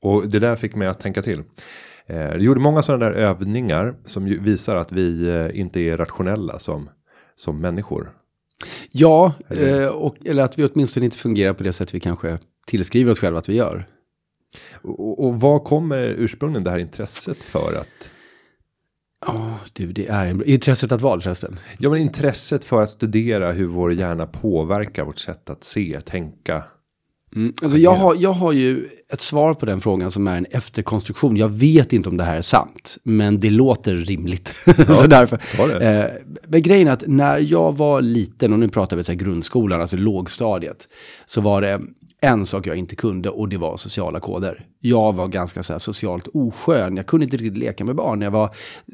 Och 0.03 0.29
det 0.29 0.39
där 0.39 0.57
fick 0.57 0.75
mig 0.75 0.89
att 0.89 1.01
tänka 1.01 1.23
till. 1.23 1.43
Eh, 2.07 2.31
det 2.31 2.45
gjorde 2.45 2.61
många 2.61 2.83
sådana 2.83 3.05
där 3.05 3.13
övningar 3.13 3.95
som 4.05 4.25
visar 4.25 4.77
att 4.77 4.93
vi 4.93 5.29
eh, 5.29 5.61
inte 5.61 5.81
är 5.81 5.97
rationella 5.97 6.59
som, 6.59 6.91
som 7.37 7.61
människor. 7.61 8.11
Ja, 8.91 9.33
eller? 9.49 9.91
Och, 9.91 10.17
eller 10.25 10.43
att 10.43 10.59
vi 10.59 10.65
åtminstone 10.65 11.05
inte 11.05 11.19
fungerar 11.19 11.53
på 11.53 11.63
det 11.63 11.73
sätt 11.73 11.95
vi 11.95 12.01
kanske 12.01 12.39
tillskriver 12.67 13.13
oss 13.13 13.21
själva 13.21 13.39
att 13.39 13.49
vi 13.49 13.55
gör. 13.55 13.89
Och, 14.83 15.25
och 15.25 15.41
vad 15.41 15.65
kommer 15.65 16.03
ursprungligen 16.03 16.65
det 16.65 16.71
här 16.71 16.79
intresset 16.79 17.43
för 17.43 17.81
att 17.81 18.13
Ja, 19.27 19.33
oh, 19.33 19.57
du, 19.73 19.93
det 19.93 20.07
är 20.07 20.49
intresset 20.49 20.93
att 20.93 21.01
vad 21.01 21.23
förresten? 21.23 21.61
Ja, 21.79 21.91
men 21.91 22.01
intresset 22.01 22.65
för 22.65 22.83
att 22.83 22.91
studera 22.91 23.53
hur 23.53 23.67
vår 23.67 23.93
hjärna 23.93 24.27
påverkar 24.27 25.05
vårt 25.05 25.19
sätt 25.19 25.51
att 25.51 25.65
se, 25.65 26.01
tänka, 26.01 26.65
Mm. 27.35 27.55
Alltså 27.63 27.79
jag, 27.79 27.95
har, 27.95 28.15
jag 28.15 28.33
har 28.33 28.53
ju 28.53 28.89
ett 29.09 29.21
svar 29.21 29.55
på 29.55 29.67
den 29.67 29.81
frågan 29.81 30.11
som 30.11 30.27
är 30.29 30.37
en 30.37 30.47
efterkonstruktion. 30.51 31.37
Jag 31.37 31.49
vet 31.49 31.93
inte 31.93 32.09
om 32.09 32.17
det 32.17 32.25
här 32.25 32.37
är 32.37 32.43
sant, 32.43 32.99
men 33.03 33.41
det 33.41 33.51
låter 33.51 33.95
rimligt. 33.95 34.55
Ja, 34.89 34.95
så 34.95 35.07
därför, 35.07 35.39
eh, 35.83 36.11
men 36.47 36.63
grejen 36.63 36.89
är 36.89 36.93
att 36.93 37.05
när 37.07 37.39
jag 37.39 37.77
var 37.77 38.03
liten, 38.03 38.53
och 38.53 38.59
nu 38.59 38.69
pratar 38.69 38.97
vi 38.97 39.05
så 39.05 39.13
här 39.13 39.19
grundskolan, 39.19 39.81
alltså 39.81 39.97
lågstadiet, 39.97 40.89
så 41.27 41.41
var 41.41 41.61
det 41.61 41.81
en 42.21 42.47
sak 42.47 42.67
jag 42.67 42.77
inte 42.77 42.97
kunde 42.97 43.29
och 43.29 43.49
det 43.49 43.57
var 43.57 43.77
sociala 43.77 44.21
koder. 44.21 44.67
Jag 44.81 45.13
var 45.15 45.29
ganska 45.29 45.63
så 45.63 45.79
socialt 45.79 46.29
oskön. 46.35 46.97
Jag 46.97 47.07
kunde 47.07 47.25
inte 47.25 47.37
riktigt 47.37 47.59
leka 47.59 47.85
med 47.85 47.97
barn. 47.97 48.21
Jag 48.21 48.31
var, 48.31 48.51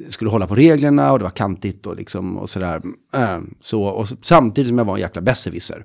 skulle 0.08 0.30
hålla 0.30 0.46
på 0.46 0.54
reglerna 0.54 1.12
och 1.12 1.18
det 1.18 1.24
var 1.24 1.30
kantigt 1.30 1.86
och, 1.86 1.96
liksom, 1.96 2.36
och 2.38 2.50
sådär. 2.50 2.82
Äh, 3.14 3.38
så, 3.60 3.82
och 3.82 4.08
samtidigt 4.22 4.68
som 4.68 4.78
jag 4.78 4.84
var 4.84 4.94
en 4.94 5.00
jäkla 5.00 5.22
besserwisser. 5.22 5.84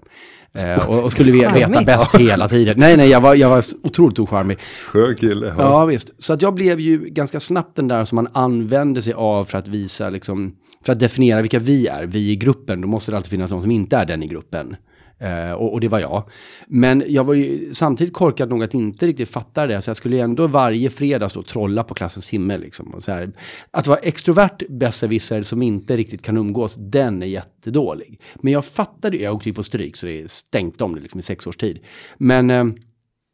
Eh, 0.54 0.90
och, 0.90 1.04
och, 1.04 1.12
skulle 1.12 1.32
veta 1.54 1.84
bäst 1.84 2.16
hela 2.16 2.50
tiden. 2.50 2.76
Nej, 2.78 2.98
nej, 2.98 3.10
jag 3.10 3.22
var, 3.22 3.36
jag 3.36 3.50
var 3.50 3.64
otroligt 3.84 4.20
ocharmig. 4.20 4.58
Skön 4.86 5.16
kille. 5.16 5.48
Ja. 5.48 5.56
ja, 5.58 5.86
visst. 5.86 6.12
Så 6.18 6.34
att 6.34 6.42
jag 6.42 6.54
blev 6.54 6.80
ju 6.80 7.10
ganska 7.10 7.40
snabbt 7.40 7.76
den 7.76 7.88
där 7.88 8.06
som 8.06 8.16
man 8.16 8.28
använde 8.34 9.02
sig 9.02 9.14
av 9.14 9.46
för 9.46 9.58
att 9.58 9.68
visa, 9.68 10.10
liksom, 10.10 10.56
för 10.84 10.94
att 10.94 11.00
definiera 11.00 11.42
vilka 11.42 11.60
vi 11.60 11.88
är. 11.88 12.06
Vi 12.06 12.32
i 12.32 12.36
gruppen, 12.36 12.82
då 12.82 12.88
måste 12.88 13.12
det 13.12 13.18
alltid 13.18 13.32
finnas 13.32 13.52
någon 13.52 13.62
som 13.62 13.72
inte 13.72 13.98
är 13.98 14.06
den 14.06 14.24
i 14.24 14.28
gruppen. 14.28 14.76
Eh, 15.20 15.52
och, 15.52 15.74
och, 15.74 15.80
det 15.80 15.88
var 15.88 16.00
jag. 16.00 16.30
Men 16.68 17.04
jag 17.08 17.24
var 17.24 17.34
ju 17.34 17.74
samtidigt 17.74 18.14
korkad 18.14 18.50
nog 18.50 18.64
att 18.64 18.74
inte 18.74 19.08
riktigt 19.08 19.30
fatta 19.30 19.68
det. 19.68 19.82
Så 19.82 19.90
jag 19.90 19.98
skulle 19.98 20.20
ändå 20.20 20.48
varje 20.48 20.90
fredag 20.90 21.30
stå 21.30 21.40
och 21.40 21.48
trolla 21.48 21.84
på 21.84 21.94
klassens 21.94 22.30
himmel. 22.30 22.62
Liksom. 22.62 22.94
Och 22.94 23.04
så 23.04 23.12
här, 23.12 23.32
att 23.72 23.88
vara 23.88 24.00
extrovert 24.00 24.64
besserwisser 24.70 25.44
som 25.44 25.62
inte 25.62 25.98
riktigt 25.98 26.22
kan 26.22 26.38
umgås, 26.38 26.76
den 26.80 27.24
är 27.24 27.28
jättedålig. 27.28 28.22
Men 28.36 28.54
jag 28.54 28.66
fattade, 28.66 29.18
jag 29.18 29.36
åkte 29.36 29.50
ju 29.50 29.56
på 29.56 29.64
stryk 29.64 29.96
så 29.96 30.06
det 30.06 30.32
stänkte 30.32 30.84
om 30.84 30.96
det 30.96 31.02
liksom 31.02 31.20
i 31.20 31.24
sex 31.24 31.48
års 31.48 31.58
tid. 31.58 31.80
Men 32.18 32.50
eh, 32.50 32.66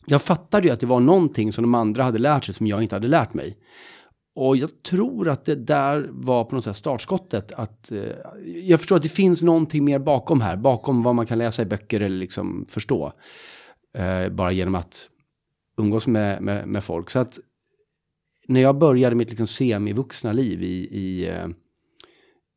jag 0.06 0.22
fattade 0.22 0.68
ju 0.68 0.74
att 0.74 0.80
det 0.80 0.86
var 0.86 1.00
någonting 1.00 1.54
som 1.54 1.64
de 1.64 1.76
andra 1.76 2.04
hade 2.04 2.20
lärt 2.20 2.46
sig 2.46 2.56
som 2.56 2.68
jag 2.68 2.84
inte 2.84 2.96
hade 2.96 3.08
lärt 3.08 3.34
mig. 3.34 3.58
Och 4.36 4.58
jag 4.58 4.84
tror 4.84 5.30
att 5.30 5.46
det 5.46 5.56
där 5.56 6.10
var 6.12 6.44
på 6.44 6.56
något 6.56 6.64
sätt 6.64 6.76
startskottet. 6.76 7.52
Att, 7.52 7.92
eh, 7.92 8.04
jag 8.64 8.80
förstår 8.80 8.96
att 8.96 9.02
det 9.02 9.10
finns 9.10 9.44
någonting 9.44 9.86
mer 9.86 10.00
bakom 10.00 10.42
här. 10.42 10.58
Bakom 10.58 11.04
vad 11.04 11.16
man 11.16 11.26
kan 11.26 11.38
läsa 11.38 11.62
i 11.62 11.66
böcker 11.66 12.02
eller 12.02 12.18
liksom 12.18 12.66
förstå. 12.70 13.14
Eh, 13.98 14.30
bara 14.30 14.52
genom 14.52 14.76
att 14.76 15.10
umgås 15.78 16.08
med, 16.08 16.42
med, 16.42 16.68
med, 16.68 16.84
folk. 16.84 17.10
Så 17.10 17.20
att 17.20 17.40
när 18.48 18.62
jag 18.62 18.78
började 18.78 19.16
mitt 19.16 19.30
liksom 19.30 19.48
semivuxna 19.48 20.34
liv 20.34 20.64
i, 20.64 20.88
i 20.92 21.30
eh, 21.30 21.46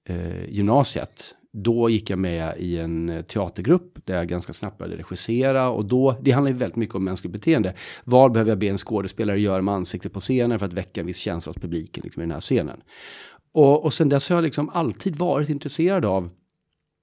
eh 0.08 0.48
gymnasiet 0.48 1.34
då 1.56 1.90
gick 1.90 2.10
jag 2.10 2.18
med 2.18 2.54
i 2.58 2.78
en 2.78 3.08
eh, 3.08 3.22
teatergrupp 3.22 3.98
där 4.04 4.16
jag 4.16 4.28
ganska 4.28 4.52
snabbt 4.52 4.78
började 4.78 4.96
regissera 4.96 5.70
och 5.70 5.84
då, 5.84 6.16
det 6.20 6.30
handlar 6.30 6.52
ju 6.52 6.56
väldigt 6.58 6.76
mycket 6.76 6.94
om 6.94 7.04
mänskligt 7.04 7.32
beteende. 7.32 7.74
Vad 8.04 8.32
behöver 8.32 8.50
jag 8.50 8.58
be 8.58 8.66
en 8.66 8.78
skådespelare 8.78 9.40
göra 9.40 9.62
med 9.62 9.74
ansiktet 9.74 10.12
på 10.12 10.20
scenen 10.20 10.58
för 10.58 10.66
att 10.66 10.72
väcka 10.72 11.00
en 11.00 11.06
viss 11.06 11.16
känsla 11.16 11.50
hos 11.50 11.56
publiken 11.56 12.02
liksom, 12.04 12.22
i 12.22 12.24
den 12.24 12.32
här 12.32 12.40
scenen? 12.40 12.80
Och, 13.52 13.84
och 13.84 13.92
sen 13.92 14.08
dess 14.08 14.28
har 14.28 14.36
jag 14.36 14.44
liksom 14.44 14.68
alltid 14.68 15.16
varit 15.16 15.48
intresserad 15.48 16.04
av 16.04 16.28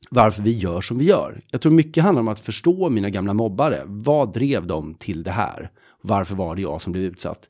varför 0.09 0.41
vi 0.41 0.57
gör 0.57 0.81
som 0.81 0.97
vi 0.97 1.05
gör. 1.05 1.41
Jag 1.51 1.61
tror 1.61 1.71
mycket 1.71 2.03
handlar 2.03 2.21
om 2.21 2.27
att 2.27 2.39
förstå 2.39 2.89
mina 2.89 3.09
gamla 3.09 3.33
mobbare. 3.33 3.81
Vad 3.85 4.33
drev 4.33 4.67
dem 4.67 4.95
till 4.99 5.23
det 5.23 5.31
här? 5.31 5.71
Varför 6.01 6.35
var 6.35 6.55
det 6.55 6.61
jag 6.61 6.81
som 6.81 6.91
blev 6.91 7.03
utsatt? 7.03 7.49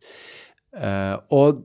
Uh, 0.84 1.20
och 1.28 1.60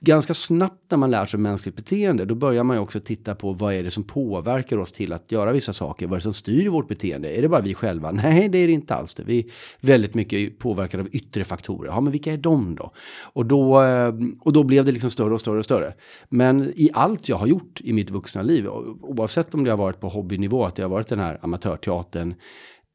ganska 0.00 0.34
snabbt 0.34 0.90
när 0.90 0.98
man 0.98 1.10
lär 1.10 1.26
sig 1.26 1.40
mänskligt 1.40 1.76
beteende, 1.76 2.24
då 2.24 2.34
börjar 2.34 2.64
man 2.64 2.76
ju 2.76 2.80
också 2.82 3.00
titta 3.00 3.34
på 3.34 3.52
vad 3.52 3.74
är 3.74 3.82
det 3.82 3.90
som 3.90 4.04
påverkar 4.04 4.76
oss 4.76 4.92
till 4.92 5.12
att 5.12 5.32
göra 5.32 5.52
vissa 5.52 5.72
saker? 5.72 6.06
Vad 6.06 6.12
är 6.12 6.18
det 6.18 6.22
som 6.22 6.32
styr 6.32 6.68
vårt 6.68 6.88
beteende? 6.88 7.38
Är 7.38 7.42
det 7.42 7.48
bara 7.48 7.60
vi 7.60 7.74
själva? 7.74 8.10
Nej, 8.12 8.48
det 8.48 8.58
är 8.58 8.66
det 8.66 8.72
inte 8.72 8.94
alls 8.94 9.14
det. 9.14 9.22
Vi 9.22 9.38
är 9.38 9.46
väldigt 9.80 10.14
mycket 10.14 10.58
påverkade 10.58 11.02
av 11.02 11.08
yttre 11.12 11.44
faktorer. 11.44 11.90
Ja, 11.90 12.00
men 12.00 12.12
vilka 12.12 12.32
är 12.32 12.36
de 12.36 12.74
då? 12.74 12.92
Och 13.32 13.46
då, 13.46 13.82
eh, 13.82 14.14
och 14.40 14.52
då 14.52 14.64
blev 14.64 14.84
det 14.84 14.92
liksom 14.92 15.10
större 15.10 15.34
och 15.34 15.40
större 15.40 15.58
och 15.58 15.64
större. 15.64 15.94
Men 16.28 16.72
i 16.76 16.90
allt 16.92 17.28
jag 17.28 17.36
har 17.36 17.46
gjort 17.46 17.80
i 17.80 17.92
mitt 17.92 18.10
vuxna 18.10 18.42
liv, 18.42 18.68
oavsett 19.00 19.54
om 19.54 19.64
det 19.64 19.70
har 19.70 19.78
varit 19.78 20.00
på 20.00 20.08
hobbynivå, 20.08 20.64
att 20.64 20.76
det 20.76 20.82
har 20.82 20.90
varit 20.90 21.08
den 21.08 21.20
här 21.20 21.38
amatörteatern, 21.42 22.34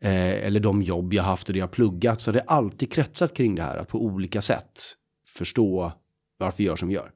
eh, 0.03 0.45
eller 0.45 0.59
de 0.59 0.81
jobb 0.81 1.13
jag 1.13 1.23
haft 1.23 1.47
och 1.47 1.53
det 1.53 1.59
jag 1.59 1.71
pluggat, 1.71 2.21
så 2.21 2.31
har 2.31 2.33
det 2.33 2.41
alltid 2.47 2.91
kretsat 2.91 3.33
kring 3.33 3.55
det 3.55 3.61
här, 3.61 3.77
att 3.77 3.87
på 3.87 4.03
olika 4.03 4.41
sätt 4.41 4.81
förstå 5.27 5.91
varför 6.37 6.57
vi 6.57 6.63
gör 6.63 6.75
som 6.75 6.87
vi 6.87 6.93
gör. 6.93 7.11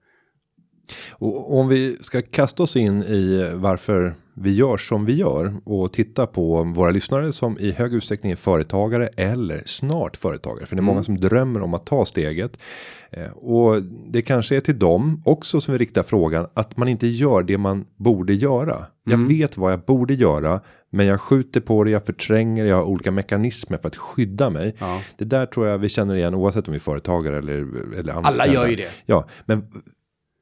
Och 1.11 1.59
om 1.59 1.67
vi 1.67 1.97
ska 2.01 2.21
kasta 2.21 2.63
oss 2.63 2.75
in 2.75 3.03
i 3.03 3.51
varför 3.55 4.15
vi 4.41 4.53
gör 4.53 4.77
som 4.77 5.05
vi 5.05 5.13
gör 5.13 5.53
och 5.63 5.93
titta 5.93 6.27
på 6.27 6.63
våra 6.63 6.91
lyssnare 6.91 7.31
som 7.31 7.60
i 7.60 7.72
hög 7.72 7.93
utsträckning 7.93 8.31
är 8.31 8.36
företagare 8.36 9.08
eller 9.08 9.63
snart 9.65 10.17
företagare. 10.17 10.65
För 10.65 10.75
det 10.75 10.79
är 10.79 10.84
många 10.84 10.96
mm. 10.96 11.03
som 11.03 11.19
drömmer 11.19 11.62
om 11.62 11.74
att 11.74 11.86
ta 11.86 12.05
steget. 12.05 12.58
Eh, 13.12 13.31
och 13.31 13.84
det 13.84 14.22
kanske 14.22 14.55
är 14.55 14.62
till 14.62 14.79
dem 14.79 15.22
också 15.25 15.62
som 15.62 15.72
vi 15.72 15.77
riktar 15.77 16.03
frågan 16.03 16.48
att 16.53 16.77
man 16.77 16.88
inte 16.88 17.08
gör 17.08 17.43
det 17.43 17.58
man 17.58 17.86
borde 17.96 18.34
göra. 18.34 18.86
Jag 19.03 19.13
mm. 19.13 19.27
vet 19.27 19.58
vad 19.58 19.72
jag 19.72 19.79
borde 19.79 20.13
göra, 20.13 20.62
men 20.89 21.05
jag 21.05 21.22
skjuter 21.22 21.62
på 21.62 21.84
det, 21.84 21.91
jag 21.91 22.05
förtränger, 22.05 22.65
jag 22.65 22.75
har 22.75 22.84
olika 22.84 23.12
mekanismer 23.12 23.77
för 23.77 23.88
att 23.88 23.96
skydda 23.96 24.50
mig. 24.50 24.75
Ja. 24.79 25.01
Det 25.17 25.25
där 25.25 25.46
tror 25.46 25.67
jag 25.67 25.77
vi 25.77 25.89
känner 25.89 26.15
igen 26.15 26.36
oavsett 26.36 26.67
om 26.67 26.72
vi 26.72 26.77
är 26.77 26.79
företagare 26.79 27.38
eller, 27.38 27.53
eller 28.00 28.13
anställda. 28.13 28.43
Alla 28.43 28.53
gör 28.53 28.67
ju 28.67 28.75
det. 28.75 28.89
Ja, 29.05 29.27
men 29.46 29.67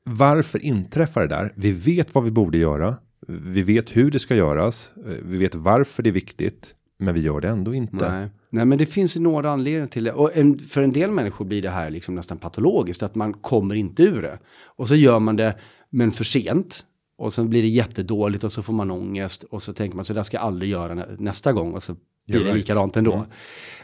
varför 0.04 0.66
inträffar 0.66 1.22
det 1.22 1.28
där? 1.28 1.52
Vi 1.56 1.72
vet 1.72 2.16
vad 2.16 2.24
vi 2.24 2.32
borde 2.32 2.58
göra. 2.58 2.98
Vi 3.28 3.62
vet 3.62 3.96
hur 3.96 4.12
det 4.12 4.20
ska 4.20 4.36
göras. 4.36 4.92
Vi 5.22 5.38
vet 5.38 5.56
varför 5.56 6.04
det 6.04 6.10
är 6.10 6.12
viktigt. 6.12 6.74
Men 6.98 7.14
vi 7.14 7.22
gör 7.22 7.42
det 7.42 7.50
ändå 7.50 7.74
inte. 7.74 8.12
Nej, 8.12 8.30
Nej 8.50 8.66
men 8.66 8.78
det 8.78 8.86
finns 8.86 9.16
några 9.16 9.52
anledningar 9.52 9.88
till 9.88 10.04
det. 10.04 10.14
Och 10.14 10.38
en, 10.38 10.60
för 10.60 10.82
en 10.82 10.92
del 10.92 11.12
människor 11.12 11.46
blir 11.46 11.62
det 11.62 11.70
här 11.70 11.90
liksom 11.90 12.16
nästan 12.16 12.38
patologiskt. 12.38 13.04
Att 13.04 13.16
man 13.16 13.34
kommer 13.34 13.76
inte 13.76 14.04
ur 14.04 14.22
det. 14.22 14.40
Och 14.66 14.88
så 14.88 14.96
gör 14.96 15.20
man 15.20 15.36
det, 15.36 15.56
men 15.90 16.12
för 16.12 16.24
sent. 16.24 16.86
Och 17.18 17.34
sen 17.34 17.50
blir 17.50 17.62
det 17.62 17.68
jättedåligt 17.68 18.44
och 18.44 18.52
så 18.52 18.64
får 18.64 18.74
man 18.74 18.92
ångest. 18.92 19.44
Och 19.44 19.64
så 19.64 19.74
tänker 19.74 19.96
man 19.96 20.06
så 20.06 20.14
där 20.14 20.24
ska 20.24 20.38
jag 20.38 20.44
aldrig 20.44 20.72
göra 20.72 21.06
nästa 21.18 21.54
gång. 21.54 21.74
Och 21.74 21.84
så 21.84 21.96
blir 22.28 22.46
det 22.46 22.54
likadant 22.54 22.98
ändå. 22.98 23.26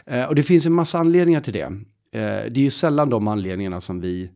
Mm. 0.06 0.20
Uh, 0.20 0.28
och 0.28 0.34
det 0.34 0.42
finns 0.42 0.66
en 0.66 0.72
massa 0.72 0.98
anledningar 0.98 1.40
till 1.40 1.52
det. 1.52 1.66
Uh, 1.66 1.80
det 2.50 2.56
är 2.56 2.58
ju 2.58 2.70
sällan 2.70 3.10
de 3.10 3.28
anledningarna 3.28 3.80
som 3.80 4.00
vi 4.00 4.30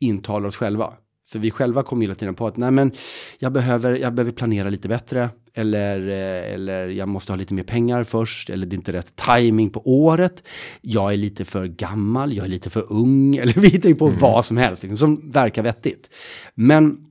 intalar 0.00 0.46
oss 0.46 0.56
själva. 0.56 0.92
För 1.28 1.38
vi 1.38 1.50
själva 1.50 1.82
kommer 1.82 2.02
hela 2.02 2.14
tiden 2.14 2.34
på 2.34 2.46
att 2.46 2.56
nej 2.56 2.70
men 2.70 2.92
jag 3.38 3.52
behöver, 3.52 3.92
jag 3.94 4.14
behöver 4.14 4.32
planera 4.32 4.70
lite 4.70 4.88
bättre. 4.88 5.30
Eller, 5.54 6.08
eh, 6.08 6.54
eller 6.54 6.88
jag 6.88 7.08
måste 7.08 7.32
ha 7.32 7.36
lite 7.36 7.54
mer 7.54 7.62
pengar 7.62 8.04
först. 8.04 8.50
Eller 8.50 8.66
det 8.66 8.74
är 8.74 8.76
inte 8.76 8.92
rätt 8.92 9.16
timing 9.16 9.70
på 9.70 9.82
året. 9.84 10.42
Jag 10.80 11.12
är 11.12 11.16
lite 11.16 11.44
för 11.44 11.66
gammal, 11.66 12.32
jag 12.32 12.44
är 12.44 12.50
lite 12.50 12.70
för 12.70 12.92
ung. 12.92 13.36
Eller 13.42 13.52
vi 13.52 13.70
tänker 13.70 13.94
på 13.94 14.06
mm. 14.06 14.18
vad 14.18 14.44
som 14.44 14.56
helst 14.56 14.82
liksom, 14.82 14.98
som 14.98 15.30
verkar 15.30 15.62
vettigt. 15.62 16.10
Men 16.54 17.06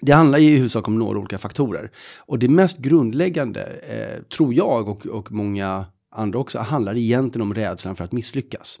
det 0.00 0.12
handlar 0.12 0.38
ju 0.38 0.50
i 0.50 0.56
huvudsak 0.56 0.88
om 0.88 0.98
några 0.98 1.18
olika 1.18 1.38
faktorer. 1.38 1.90
Och 2.18 2.38
det 2.38 2.48
mest 2.48 2.78
grundläggande, 2.78 3.62
eh, 3.62 4.22
tror 4.36 4.54
jag 4.54 4.88
och, 4.88 5.06
och 5.06 5.32
många 5.32 5.86
andra 6.10 6.38
också, 6.38 6.58
handlar 6.58 6.96
egentligen 6.96 7.42
om 7.42 7.54
rädslan 7.54 7.96
för 7.96 8.04
att 8.04 8.12
misslyckas. 8.12 8.78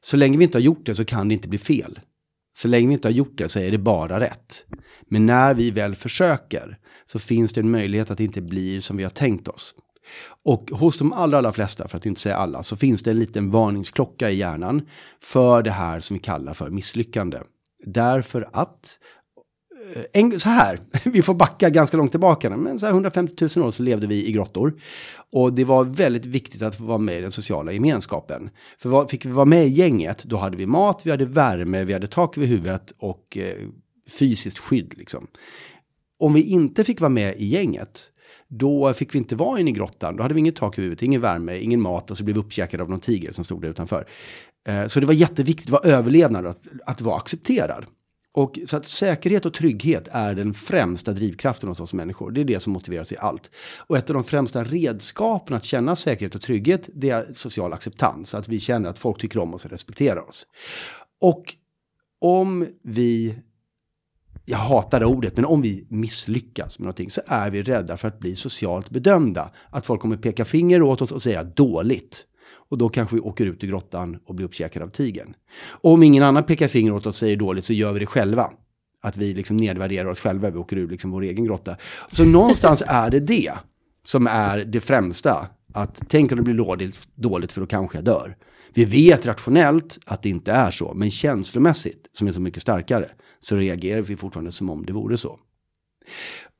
Så 0.00 0.16
länge 0.16 0.38
vi 0.38 0.44
inte 0.44 0.58
har 0.58 0.62
gjort 0.62 0.86
det 0.86 0.94
så 0.94 1.04
kan 1.04 1.28
det 1.28 1.34
inte 1.34 1.48
bli 1.48 1.58
fel. 1.58 1.98
Så 2.58 2.68
länge 2.68 2.88
vi 2.88 2.92
inte 2.92 3.08
har 3.08 3.12
gjort 3.12 3.38
det 3.38 3.48
så 3.48 3.58
är 3.58 3.70
det 3.70 3.78
bara 3.78 4.20
rätt. 4.20 4.66
Men 5.08 5.26
när 5.26 5.54
vi 5.54 5.70
väl 5.70 5.94
försöker 5.94 6.78
så 7.06 7.18
finns 7.18 7.52
det 7.52 7.60
en 7.60 7.70
möjlighet 7.70 8.10
att 8.10 8.18
det 8.18 8.24
inte 8.24 8.40
blir 8.40 8.80
som 8.80 8.96
vi 8.96 9.02
har 9.02 9.10
tänkt 9.10 9.48
oss. 9.48 9.74
Och 10.44 10.70
hos 10.70 10.98
de 10.98 11.12
allra, 11.12 11.38
allra 11.38 11.52
flesta, 11.52 11.88
för 11.88 11.96
att 11.96 12.06
inte 12.06 12.20
säga 12.20 12.36
alla, 12.36 12.62
så 12.62 12.76
finns 12.76 13.02
det 13.02 13.10
en 13.10 13.18
liten 13.18 13.50
varningsklocka 13.50 14.30
i 14.30 14.36
hjärnan 14.36 14.86
för 15.22 15.62
det 15.62 15.70
här 15.70 16.00
som 16.00 16.14
vi 16.14 16.20
kallar 16.20 16.54
för 16.54 16.70
misslyckande. 16.70 17.38
Därför 17.84 18.48
att 18.52 18.98
Eh, 19.94 20.02
en, 20.12 20.40
så 20.40 20.48
här, 20.48 20.78
vi 21.04 21.22
får 21.22 21.34
backa 21.34 21.70
ganska 21.70 21.96
långt 21.96 22.10
tillbaka, 22.10 22.56
men 22.56 22.78
så 22.78 22.86
här 22.86 22.92
150 22.92 23.48
000 23.56 23.66
år 23.66 23.70
så 23.70 23.82
levde 23.82 24.06
vi 24.06 24.26
i 24.26 24.32
grottor. 24.32 24.80
Och 25.32 25.52
det 25.52 25.64
var 25.64 25.84
väldigt 25.84 26.26
viktigt 26.26 26.62
att 26.62 26.76
få 26.76 26.84
vara 26.84 26.98
med 26.98 27.18
i 27.18 27.20
den 27.20 27.32
sociala 27.32 27.72
gemenskapen. 27.72 28.50
För 28.78 28.88
vad, 28.88 29.10
fick 29.10 29.26
vi 29.26 29.30
vara 29.30 29.44
med 29.44 29.66
i 29.66 29.70
gänget, 29.70 30.24
då 30.24 30.36
hade 30.36 30.56
vi 30.56 30.66
mat, 30.66 31.02
vi 31.04 31.10
hade 31.10 31.24
värme, 31.24 31.84
vi 31.84 31.92
hade 31.92 32.06
tak 32.06 32.38
över 32.38 32.46
huvudet 32.46 32.92
och 32.98 33.36
eh, 33.36 33.68
fysiskt 34.18 34.58
skydd. 34.58 34.94
Liksom. 34.98 35.26
Om 36.18 36.34
vi 36.34 36.42
inte 36.42 36.84
fick 36.84 37.00
vara 37.00 37.08
med 37.08 37.36
i 37.36 37.44
gänget, 37.44 38.00
då 38.48 38.92
fick 38.92 39.14
vi 39.14 39.18
inte 39.18 39.36
vara 39.36 39.60
inne 39.60 39.70
i 39.70 39.72
grottan. 39.72 40.16
Då 40.16 40.22
hade 40.22 40.34
vi 40.34 40.40
inget 40.40 40.56
tak 40.56 40.78
över 40.78 40.82
huvudet, 40.82 41.02
ingen 41.02 41.20
värme, 41.20 41.58
ingen 41.58 41.80
mat 41.80 42.10
och 42.10 42.16
så 42.16 42.24
blev 42.24 42.36
vi 42.36 42.40
uppkäkade 42.40 42.82
av 42.82 42.90
någon 42.90 43.00
tiger 43.00 43.32
som 43.32 43.44
stod 43.44 43.62
där 43.62 43.68
utanför. 43.68 44.08
Eh, 44.68 44.86
så 44.86 45.00
det 45.00 45.06
var 45.06 45.14
jätteviktigt, 45.14 45.66
det 45.66 45.72
var 45.72 45.86
överlevnad 45.86 46.46
att, 46.46 46.66
att 46.86 47.00
vara 47.00 47.16
accepterad. 47.16 47.84
Och 48.32 48.58
så 48.66 48.76
att 48.76 48.86
säkerhet 48.86 49.46
och 49.46 49.54
trygghet 49.54 50.08
är 50.12 50.34
den 50.34 50.54
främsta 50.54 51.12
drivkraften 51.12 51.68
hos 51.68 51.80
oss 51.80 51.92
människor. 51.92 52.30
Det 52.30 52.40
är 52.40 52.44
det 52.44 52.60
som 52.60 52.72
motiverar 52.72 53.02
oss 53.02 53.12
i 53.12 53.16
allt. 53.16 53.50
Och 53.78 53.98
ett 53.98 54.10
av 54.10 54.14
de 54.14 54.24
främsta 54.24 54.64
redskapen 54.64 55.56
att 55.56 55.64
känna 55.64 55.96
säkerhet 55.96 56.34
och 56.34 56.42
trygghet, 56.42 56.88
det 56.94 57.10
är 57.10 57.32
social 57.32 57.72
acceptans. 57.72 58.34
Att 58.34 58.48
vi 58.48 58.60
känner 58.60 58.90
att 58.90 58.98
folk 58.98 59.20
tycker 59.20 59.38
om 59.38 59.54
oss 59.54 59.64
och 59.64 59.70
respekterar 59.70 60.28
oss. 60.28 60.46
Och 61.20 61.54
om 62.20 62.66
vi, 62.82 63.38
jag 64.44 64.58
hatar 64.58 65.00
det 65.00 65.06
ordet, 65.06 65.36
men 65.36 65.44
om 65.44 65.62
vi 65.62 65.86
misslyckas 65.88 66.78
med 66.78 66.84
någonting 66.84 67.10
så 67.10 67.20
är 67.26 67.50
vi 67.50 67.62
rädda 67.62 67.96
för 67.96 68.08
att 68.08 68.18
bli 68.18 68.36
socialt 68.36 68.90
bedömda. 68.90 69.52
Att 69.70 69.86
folk 69.86 70.00
kommer 70.00 70.16
peka 70.16 70.44
finger 70.44 70.82
åt 70.82 71.02
oss 71.02 71.12
och 71.12 71.22
säga 71.22 71.42
dåligt. 71.42 72.27
Och 72.70 72.78
då 72.78 72.88
kanske 72.88 73.16
vi 73.16 73.20
åker 73.20 73.46
ut 73.46 73.64
i 73.64 73.66
grottan 73.66 74.18
och 74.26 74.34
blir 74.34 74.46
uppkäkade 74.46 74.84
av 74.84 74.88
tigern. 74.88 75.34
Och 75.70 75.92
om 75.92 76.02
ingen 76.02 76.22
annan 76.22 76.44
pekar 76.44 76.68
finger 76.68 76.92
åt 76.92 77.00
oss 77.00 77.06
och 77.06 77.14
säger 77.14 77.36
dåligt 77.36 77.64
så 77.64 77.72
gör 77.72 77.92
vi 77.92 78.00
det 78.00 78.06
själva. 78.06 78.50
Att 79.02 79.16
vi 79.16 79.34
liksom 79.34 79.56
nedvärderar 79.56 80.08
oss 80.08 80.20
själva, 80.20 80.50
vi 80.50 80.58
åker 80.58 80.76
ur 80.76 80.88
liksom 80.88 81.10
vår 81.10 81.22
egen 81.22 81.44
grotta. 81.44 81.76
Så 82.12 82.24
någonstans 82.24 82.82
är 82.86 83.10
det 83.10 83.20
det 83.20 83.52
som 84.02 84.26
är 84.26 84.58
det 84.58 84.80
främsta. 84.80 85.46
Att 85.74 86.02
tänk 86.08 86.32
om 86.32 86.38
det 86.38 86.44
blir 86.44 86.54
dåligt, 86.54 87.08
dåligt 87.14 87.52
för 87.52 87.60
då 87.60 87.66
kanske 87.66 87.98
jag 87.98 88.04
dör. 88.04 88.36
Vi 88.74 88.84
vet 88.84 89.26
rationellt 89.26 89.98
att 90.06 90.22
det 90.22 90.28
inte 90.28 90.52
är 90.52 90.70
så, 90.70 90.94
men 90.94 91.10
känslomässigt, 91.10 92.10
som 92.12 92.28
är 92.28 92.32
så 92.32 92.40
mycket 92.40 92.62
starkare, 92.62 93.08
så 93.40 93.56
reagerar 93.56 94.02
vi 94.02 94.16
fortfarande 94.16 94.52
som 94.52 94.70
om 94.70 94.86
det 94.86 94.92
vore 94.92 95.16
så. 95.16 95.38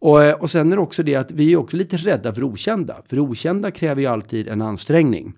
Och, 0.01 0.43
och 0.43 0.51
sen 0.51 0.73
är 0.73 0.77
det 0.77 0.83
också 0.83 1.03
det 1.03 1.15
att 1.15 1.31
vi 1.31 1.53
är 1.53 1.57
också 1.57 1.77
lite 1.77 1.97
rädda 1.97 2.35
för 2.35 2.43
okända. 2.43 3.03
För 3.09 3.19
okända 3.19 3.71
kräver 3.71 4.01
ju 4.01 4.07
alltid 4.07 4.49
en 4.49 4.63
ansträngning. 4.63 5.35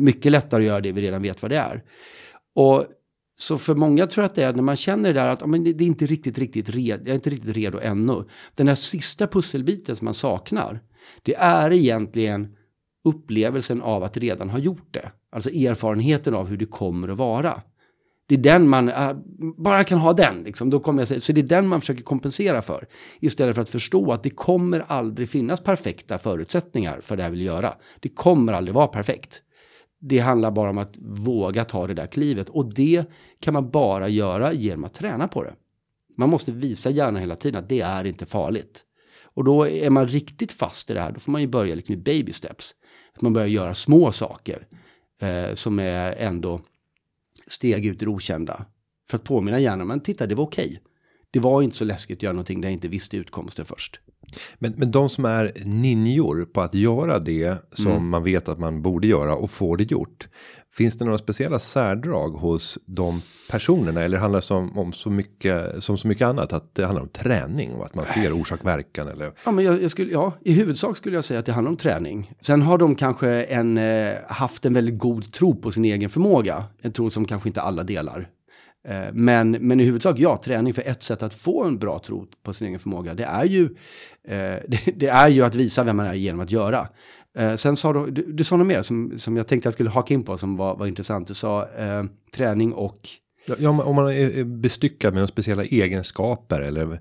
Mycket 0.00 0.32
lättare 0.32 0.62
att 0.62 0.66
göra 0.66 0.80
det 0.80 0.92
vi 0.92 1.02
redan 1.02 1.22
vet 1.22 1.42
vad 1.42 1.50
det 1.50 1.56
är. 1.56 1.82
Och 2.54 2.86
så 3.36 3.58
för 3.58 3.74
många 3.74 4.06
tror 4.06 4.22
jag 4.22 4.28
att 4.28 4.34
det 4.34 4.42
är 4.42 4.52
när 4.52 4.62
man 4.62 4.76
känner 4.76 5.12
det 5.12 5.20
där 5.20 5.28
att 5.28 5.46
men 5.46 5.64
det 5.64 5.70
är 5.70 5.82
inte 5.82 6.06
riktigt, 6.06 6.38
riktigt 6.38 6.68
redo, 6.68 7.02
jag 7.02 7.08
är 7.08 7.14
inte 7.14 7.30
riktigt 7.30 7.56
redo 7.56 7.78
ännu. 7.82 8.24
Den 8.54 8.68
här 8.68 8.74
sista 8.74 9.26
pusselbiten 9.26 9.96
som 9.96 10.04
man 10.04 10.14
saknar, 10.14 10.80
det 11.22 11.34
är 11.34 11.72
egentligen 11.72 12.56
upplevelsen 13.04 13.82
av 13.82 14.04
att 14.04 14.16
redan 14.16 14.50
ha 14.50 14.58
gjort 14.58 14.88
det. 14.90 15.12
Alltså 15.32 15.50
erfarenheten 15.50 16.34
av 16.34 16.48
hur 16.48 16.56
det 16.56 16.66
kommer 16.66 17.08
att 17.08 17.18
vara. 17.18 17.62
Det 18.26 18.34
är 18.34 18.38
den 18.38 18.68
man, 18.68 18.88
äh, 18.88 19.12
bara 19.56 19.84
kan 19.84 19.98
ha 19.98 20.12
den, 20.12 20.42
liksom, 20.42 20.70
då 20.70 20.80
kommer 20.80 21.00
jag 21.00 21.08
säga, 21.08 21.20
så 21.20 21.32
det 21.32 21.40
är 21.40 21.42
den 21.42 21.68
man 21.68 21.80
försöker 21.80 22.02
kompensera 22.02 22.62
för. 22.62 22.86
Istället 23.20 23.54
för 23.54 23.62
att 23.62 23.70
förstå 23.70 24.12
att 24.12 24.22
det 24.22 24.30
kommer 24.30 24.84
aldrig 24.86 25.28
finnas 25.28 25.60
perfekta 25.60 26.18
förutsättningar 26.18 27.00
för 27.00 27.16
det 27.16 27.22
jag 27.22 27.30
vill 27.30 27.40
göra. 27.40 27.74
Det 28.00 28.08
kommer 28.08 28.52
aldrig 28.52 28.74
vara 28.74 28.86
perfekt. 28.86 29.42
Det 30.00 30.18
handlar 30.18 30.50
bara 30.50 30.70
om 30.70 30.78
att 30.78 30.96
våga 31.00 31.64
ta 31.64 31.86
det 31.86 31.94
där 31.94 32.06
klivet 32.06 32.48
och 32.48 32.74
det 32.74 33.04
kan 33.40 33.54
man 33.54 33.70
bara 33.70 34.08
göra 34.08 34.52
genom 34.52 34.84
att 34.84 34.94
träna 34.94 35.28
på 35.28 35.42
det. 35.42 35.54
Man 36.16 36.30
måste 36.30 36.52
visa 36.52 36.90
hjärnan 36.90 37.20
hela 37.20 37.36
tiden 37.36 37.62
att 37.62 37.68
det 37.68 37.80
är 37.80 38.04
inte 38.04 38.26
farligt. 38.26 38.84
Och 39.22 39.44
då 39.44 39.68
är 39.68 39.90
man 39.90 40.08
riktigt 40.08 40.52
fast 40.52 40.90
i 40.90 40.94
det 40.94 41.00
här, 41.00 41.12
då 41.12 41.20
får 41.20 41.32
man 41.32 41.40
ju 41.40 41.46
börja 41.46 41.74
liksom 41.74 41.94
med 41.94 42.04
baby 42.04 42.32
steps. 42.32 42.74
Att 43.14 43.22
man 43.22 43.32
börjar 43.32 43.48
göra 43.48 43.74
små 43.74 44.12
saker 44.12 44.66
eh, 45.22 45.54
som 45.54 45.78
är 45.78 46.12
ändå 46.16 46.60
steg 47.46 47.86
ut 47.86 48.02
i 48.02 48.04
det 48.04 48.10
okända. 48.10 48.66
För 49.10 49.16
att 49.16 49.24
påminna 49.24 49.60
hjärnan, 49.60 49.86
men 49.86 50.00
titta 50.00 50.26
det 50.26 50.34
var 50.34 50.44
okej. 50.44 50.66
Okay. 50.66 50.78
Det 51.30 51.38
var 51.38 51.62
inte 51.62 51.76
så 51.76 51.84
läskigt 51.84 52.18
att 52.18 52.22
göra 52.22 52.32
någonting 52.32 52.60
där 52.60 52.68
jag 52.68 52.72
inte 52.72 52.88
visste 52.88 53.16
utkomsten 53.16 53.66
först. 53.66 54.00
Men, 54.58 54.74
men 54.76 54.90
de 54.90 55.08
som 55.08 55.24
är 55.24 55.52
ninjor 55.64 56.44
på 56.44 56.60
att 56.60 56.74
göra 56.74 57.18
det 57.18 57.56
som 57.72 57.86
Mm. 57.86 58.08
man 58.08 58.24
vet 58.24 58.48
att 58.48 58.58
man 58.58 58.82
borde 58.82 59.06
göra 59.06 59.36
och 59.36 59.50
får 59.50 59.76
det 59.76 59.90
gjort. 59.90 60.28
Finns 60.72 60.98
det 60.98 61.04
några 61.04 61.18
speciella 61.18 61.58
särdrag 61.58 62.28
hos 62.30 62.78
de 62.86 63.22
personerna 63.50 64.02
eller 64.02 64.18
handlar 64.18 64.38
det 64.40 64.46
som 64.46 64.78
om 64.78 64.92
så 64.92 65.10
mycket 65.10 65.82
som 65.84 65.98
så 65.98 66.08
mycket 66.08 66.26
annat 66.26 66.52
att 66.52 66.74
det 66.74 66.84
handlar 66.84 67.02
om 67.02 67.08
träning 67.08 67.72
och 67.74 67.86
att 67.86 67.94
man 67.94 68.06
ser 68.06 68.32
orsak 68.40 68.64
verkan 68.64 69.08
eller 69.08 69.32
Ja, 69.44 69.50
men 69.52 69.64
jag, 69.64 69.82
jag 69.82 69.90
skulle, 69.90 70.12
ja, 70.12 70.32
i 70.40 70.52
huvudsak 70.52 70.96
skulle 70.96 71.14
jag 71.16 71.24
säga 71.24 71.40
att 71.40 71.46
det 71.46 71.52
handlar 71.52 71.70
om 71.70 71.76
träning. 71.76 72.32
Sen 72.40 72.62
har 72.62 72.78
de 72.78 72.94
kanske 72.94 73.28
en, 73.42 73.78
eh, 73.78 74.12
haft 74.28 74.64
en 74.64 74.74
väldigt 74.74 74.98
god 74.98 75.32
tro 75.32 75.54
på 75.60 75.70
sin 75.70 75.84
egen 75.84 76.10
förmåga. 76.10 76.64
En 76.82 76.92
tro 76.92 77.10
som 77.10 77.24
kanske 77.24 77.48
inte 77.48 77.62
alla 77.62 77.82
delar. 77.84 78.28
Eh, 78.88 79.12
men, 79.12 79.50
men 79.50 79.80
i 79.80 79.84
huvudsak, 79.84 80.18
ja, 80.18 80.40
träning 80.44 80.74
för 80.74 80.82
ett 80.82 81.02
sätt 81.02 81.22
att 81.22 81.34
få 81.34 81.64
en 81.64 81.78
bra 81.78 81.98
tro 81.98 82.26
på 82.42 82.52
sin 82.52 82.66
egen 82.66 82.78
förmåga. 82.78 83.14
Det 83.14 83.24
är 83.24 83.44
ju, 83.44 83.64
eh, 84.28 84.38
det, 84.68 84.80
det 84.96 85.08
är 85.08 85.28
ju 85.28 85.42
att 85.42 85.54
visa 85.54 85.84
vem 85.84 85.96
man 85.96 86.06
är 86.06 86.14
genom 86.14 86.40
att 86.40 86.50
göra. 86.50 86.88
Eh, 87.38 87.56
sen 87.56 87.76
sa 87.76 87.92
du, 87.92 88.10
du, 88.10 88.32
du 88.32 88.44
sa 88.44 88.56
något 88.56 88.66
mer 88.66 88.82
som, 88.82 89.18
som 89.18 89.36
jag 89.36 89.48
tänkte 89.48 89.66
jag 89.66 89.74
skulle 89.74 89.90
haka 89.90 90.14
in 90.14 90.22
på 90.22 90.38
som 90.38 90.56
var, 90.56 90.76
var 90.76 90.86
intressant. 90.86 91.28
Du 91.28 91.34
sa 91.34 91.68
eh, 91.68 92.04
träning 92.34 92.72
och 92.72 93.08
Ja, 93.58 93.82
om 93.82 93.96
man 93.96 94.12
är 94.12 94.44
bestyckad 94.44 95.12
med 95.12 95.20
några 95.20 95.26
speciella 95.26 95.64
egenskaper 95.64 96.60
eller 96.60 96.98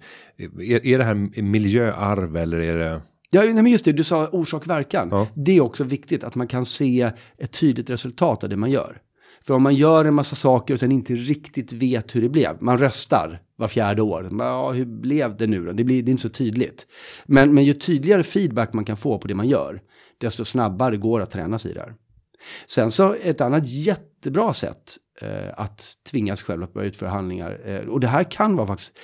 är, 0.60 0.86
är 0.86 0.98
det 0.98 1.04
här 1.04 1.42
miljöarv 1.42 2.38
eller 2.38 2.60
är 2.60 2.78
det? 2.78 3.02
Ja, 3.32 3.42
nej, 3.42 3.54
men 3.54 3.68
just 3.68 3.86
det, 3.86 3.92
du 3.92 4.04
sa 4.04 4.28
orsak-verkan. 4.28 5.08
Ja. 5.12 5.28
Det 5.36 5.58
är 5.58 5.62
också 5.62 5.84
viktigt 5.84 6.24
att 6.24 6.36
man 6.36 6.48
kan 6.48 6.66
se 6.66 7.12
ett 7.38 7.52
tydligt 7.52 7.90
resultat 7.90 8.44
av 8.44 8.50
det 8.50 8.58
man 8.58 8.72
gör. 8.72 9.02
För 9.50 9.54
om 9.54 9.64
man 9.64 9.76
gör 9.76 10.06
en 10.06 10.14
massa 10.14 10.36
saker 10.36 10.74
och 10.74 10.80
sen 10.80 10.92
inte 10.92 11.14
riktigt 11.14 11.74
vet 11.74 12.16
hur 12.16 12.22
det 12.22 12.30
blev. 12.30 12.58
Man 12.62 12.78
röstar 12.78 13.42
var 13.56 13.68
fjärde 13.68 14.02
år. 14.02 14.30
Ja, 14.40 14.72
hur 14.72 14.86
blev 14.86 15.38
det 15.38 15.48
nu 15.48 15.66
då? 15.66 15.72
Det, 15.72 15.84
blir, 15.84 16.04
det 16.04 16.10
är 16.10 16.12
inte 16.12 16.22
så 16.22 16.30
tydligt. 16.30 16.88
Men, 17.26 17.54
men 17.54 17.64
ju 17.64 17.74
tydligare 17.74 18.24
feedback 18.24 18.74
man 18.74 18.86
kan 18.86 18.98
få 18.98 19.18
på 19.18 19.28
det 19.28 19.36
man 19.36 19.48
gör, 19.48 19.82
desto 20.18 20.46
snabbare 20.46 20.98
går 20.98 21.20
det 21.20 21.24
att 21.24 21.32
träna 21.32 21.58
sig 21.58 21.72
i 21.72 21.74
det 21.74 21.80
här. 21.80 21.94
Sen 22.68 22.92
så 22.92 23.16
ett 23.24 23.42
annat 23.42 23.68
jättebra 23.68 24.54
sätt 24.54 24.98
eh, 25.22 25.54
att 25.58 25.94
tvinga 26.12 26.36
sig 26.36 26.46
själv 26.46 26.64
att 26.64 26.74
börja 26.74 26.88
utföra 26.88 27.10
handlingar. 27.10 27.62
Eh, 27.66 27.88
och 27.90 28.00
det 28.00 28.08
här 28.08 28.24
kan 28.24 28.56
vara 28.56 28.68
faktiskt, 28.68 28.98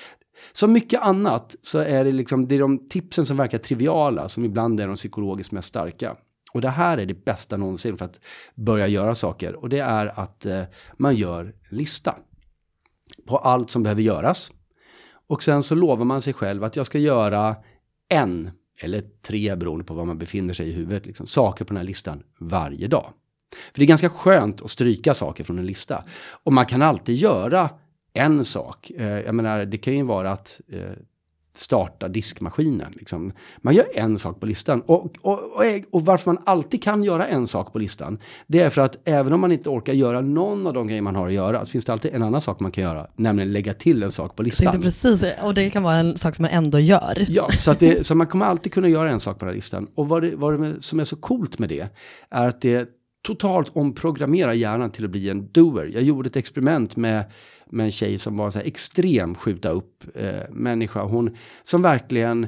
som 0.53 0.73
mycket 0.73 1.01
annat 1.01 1.55
så 1.61 1.79
är 1.79 2.05
det 2.05 2.11
liksom, 2.11 2.47
det 2.47 2.55
är 2.55 2.59
de 2.59 2.87
tipsen 2.87 3.25
som 3.25 3.37
verkar 3.37 3.57
triviala 3.57 4.29
som 4.29 4.45
ibland 4.45 4.79
är 4.79 4.87
de 4.87 4.95
psykologiskt 4.95 5.51
mest 5.51 5.67
starka. 5.67 6.15
Och 6.55 6.61
det 6.61 6.69
här 6.69 6.97
är 6.97 7.05
det 7.05 7.25
bästa 7.25 7.57
någonsin 7.57 7.97
för 7.97 8.05
att 8.05 8.19
börja 8.55 8.87
göra 8.87 9.15
saker. 9.15 9.55
Och 9.55 9.69
det 9.69 9.79
är 9.79 10.19
att 10.19 10.45
eh, 10.45 10.63
man 10.97 11.15
gör 11.15 11.55
lista 11.69 12.15
på 13.27 13.37
allt 13.37 13.71
som 13.71 13.83
behöver 13.83 14.01
göras. 14.01 14.51
Och 15.27 15.43
sen 15.43 15.63
så 15.63 15.75
lovar 15.75 16.05
man 16.05 16.21
sig 16.21 16.33
själv 16.33 16.63
att 16.63 16.75
jag 16.75 16.85
ska 16.85 16.99
göra 16.99 17.55
en 18.09 18.51
eller 18.81 19.03
tre 19.21 19.55
beroende 19.55 19.85
på 19.85 19.93
var 19.93 20.05
man 20.05 20.17
befinner 20.17 20.53
sig 20.53 20.69
i 20.69 20.71
huvudet. 20.71 21.05
Liksom, 21.05 21.27
saker 21.27 21.65
på 21.65 21.73
den 21.73 21.77
här 21.77 21.83
listan 21.83 22.23
varje 22.39 22.87
dag. 22.87 23.13
För 23.71 23.79
det 23.79 23.83
är 23.85 23.87
ganska 23.87 24.09
skönt 24.09 24.61
att 24.61 24.71
stryka 24.71 25.13
saker 25.13 25.43
från 25.43 25.59
en 25.59 25.65
lista. 25.65 26.03
Och 26.43 26.53
man 26.53 26.65
kan 26.65 26.81
alltid 26.81 27.15
göra 27.15 27.69
en 28.13 28.45
sak. 28.45 28.91
Eh, 28.91 29.19
jag 29.19 29.35
menar, 29.35 29.65
det 29.65 29.77
kan 29.77 29.93
ju 29.93 30.03
vara 30.03 30.31
att 30.31 30.61
eh, 30.67 30.91
starta 31.55 32.07
diskmaskinen. 32.07 32.93
Liksom. 32.95 33.31
Man 33.57 33.75
gör 33.75 33.85
en 33.95 34.19
sak 34.19 34.39
på 34.39 34.45
listan. 34.45 34.81
Och, 34.81 35.17
och, 35.21 35.39
och, 35.43 35.63
och 35.91 36.05
varför 36.05 36.33
man 36.33 36.43
alltid 36.45 36.83
kan 36.83 37.03
göra 37.03 37.27
en 37.27 37.47
sak 37.47 37.73
på 37.73 37.79
listan, 37.79 38.19
det 38.47 38.59
är 38.59 38.69
för 38.69 38.81
att 38.81 39.07
även 39.07 39.33
om 39.33 39.41
man 39.41 39.51
inte 39.51 39.69
orkar 39.69 39.93
göra 39.93 40.21
någon 40.21 40.67
av 40.67 40.73
de 40.73 40.87
grejer 40.87 41.01
man 41.01 41.15
har 41.15 41.27
att 41.27 41.33
göra, 41.33 41.65
så 41.65 41.71
finns 41.71 41.85
det 41.85 41.91
alltid 41.91 42.13
en 42.13 42.23
annan 42.23 42.41
sak 42.41 42.59
man 42.59 42.71
kan 42.71 42.83
göra, 42.83 43.07
nämligen 43.15 43.53
lägga 43.53 43.73
till 43.73 44.03
en 44.03 44.11
sak 44.11 44.35
på 44.35 44.43
listan. 44.43 44.81
precis, 44.81 45.23
och 45.43 45.53
det 45.53 45.69
kan 45.69 45.83
vara 45.83 45.95
en 45.95 46.17
sak 46.17 46.35
som 46.35 46.43
man 46.43 46.51
ändå 46.51 46.79
gör. 46.79 47.25
Ja, 47.29 47.51
så, 47.51 47.73
det, 47.73 48.07
så 48.07 48.15
man 48.15 48.27
kommer 48.27 48.45
alltid 48.45 48.73
kunna 48.73 48.87
göra 48.87 49.09
en 49.09 49.19
sak 49.19 49.39
på 49.39 49.45
den 49.45 49.49
här 49.49 49.55
listan. 49.55 49.87
Och 49.95 50.09
vad, 50.09 50.23
det, 50.23 50.35
vad 50.35 50.61
det 50.61 50.81
som 50.81 50.99
är 50.99 51.03
så 51.03 51.15
coolt 51.15 51.59
med 51.59 51.69
det 51.69 51.87
är 52.29 52.47
att 52.47 52.61
det 52.61 52.89
totalt 53.25 53.71
omprogrammerar 53.73 54.53
hjärnan 54.53 54.91
till 54.91 55.05
att 55.05 55.11
bli 55.11 55.29
en 55.29 55.51
doer. 55.51 55.91
Jag 55.93 56.03
gjorde 56.03 56.27
ett 56.27 56.35
experiment 56.35 56.95
med, 56.95 57.23
med 57.71 57.85
en 57.85 57.91
tjej 57.91 58.19
som 58.19 58.37
var 58.37 58.45
en 58.45 58.51
så 58.51 58.59
här 58.59 58.65
extrem 58.65 59.35
skjuta 59.35 59.69
upp 59.69 60.03
eh, 60.15 60.49
människa. 60.51 61.03
Hon 61.03 61.35
som 61.63 61.81
verkligen, 61.81 62.47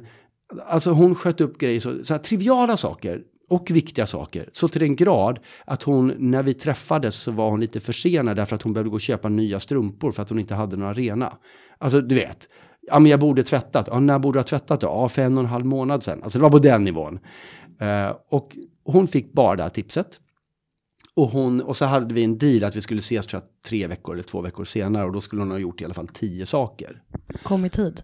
alltså 0.67 0.91
hon 0.91 1.15
sköt 1.15 1.41
upp 1.41 1.57
grejer, 1.57 1.79
så, 1.79 2.03
så 2.03 2.13
här 2.13 2.21
triviala 2.21 2.77
saker 2.77 3.21
och 3.49 3.71
viktiga 3.71 4.05
saker. 4.05 4.49
Så 4.51 4.67
till 4.67 4.81
den 4.81 4.95
grad 4.95 5.39
att 5.65 5.83
hon, 5.83 6.13
när 6.17 6.43
vi 6.43 6.53
träffades 6.53 7.15
så 7.15 7.31
var 7.31 7.49
hon 7.49 7.59
lite 7.59 7.79
försenad 7.79 8.37
därför 8.37 8.55
att 8.55 8.61
hon 8.61 8.73
behövde 8.73 8.89
gå 8.89 8.95
och 8.95 9.01
köpa 9.01 9.29
nya 9.29 9.59
strumpor 9.59 10.11
för 10.11 10.21
att 10.21 10.29
hon 10.29 10.39
inte 10.39 10.55
hade 10.55 10.77
några 10.77 10.93
rena. 10.93 11.37
Alltså 11.77 12.01
du 12.01 12.15
vet, 12.15 12.49
ja 12.81 12.99
men 12.99 13.11
jag 13.11 13.19
borde 13.19 13.43
tvättat. 13.43 13.87
Ja, 13.91 13.99
när 13.99 14.19
borde 14.19 14.35
du 14.35 14.39
ha 14.39 14.43
tvättat 14.43 14.81
då? 14.81 14.87
Ja, 14.87 15.09
för 15.09 15.21
en 15.21 15.37
och 15.37 15.43
en 15.43 15.49
halv 15.49 15.65
månad 15.65 16.03
sedan. 16.03 16.23
Alltså 16.23 16.39
det 16.39 16.43
var 16.43 16.51
på 16.51 16.57
den 16.57 16.83
nivån. 16.83 17.19
Eh, 17.79 18.15
och 18.29 18.57
hon 18.83 19.07
fick 19.07 19.33
bara 19.33 19.55
det 19.55 19.63
här 19.63 19.69
tipset. 19.69 20.19
Och, 21.17 21.29
hon, 21.29 21.61
och 21.61 21.77
så 21.77 21.85
hade 21.85 22.13
vi 22.13 22.23
en 22.23 22.37
deal 22.37 22.63
att 22.63 22.75
vi 22.75 22.81
skulle 22.81 22.99
ses 22.99 23.25
tror 23.27 23.41
jag, 23.41 23.63
tre 23.63 23.87
veckor 23.87 24.13
eller 24.13 24.23
två 24.23 24.41
veckor 24.41 24.65
senare. 24.65 25.05
Och 25.05 25.13
då 25.13 25.21
skulle 25.21 25.41
hon 25.41 25.51
ha 25.51 25.57
gjort 25.57 25.81
i 25.81 25.85
alla 25.85 25.93
fall 25.93 26.07
tio 26.07 26.45
saker. 26.45 27.01
Kom 27.43 27.65
i 27.65 27.69
tid. 27.69 28.01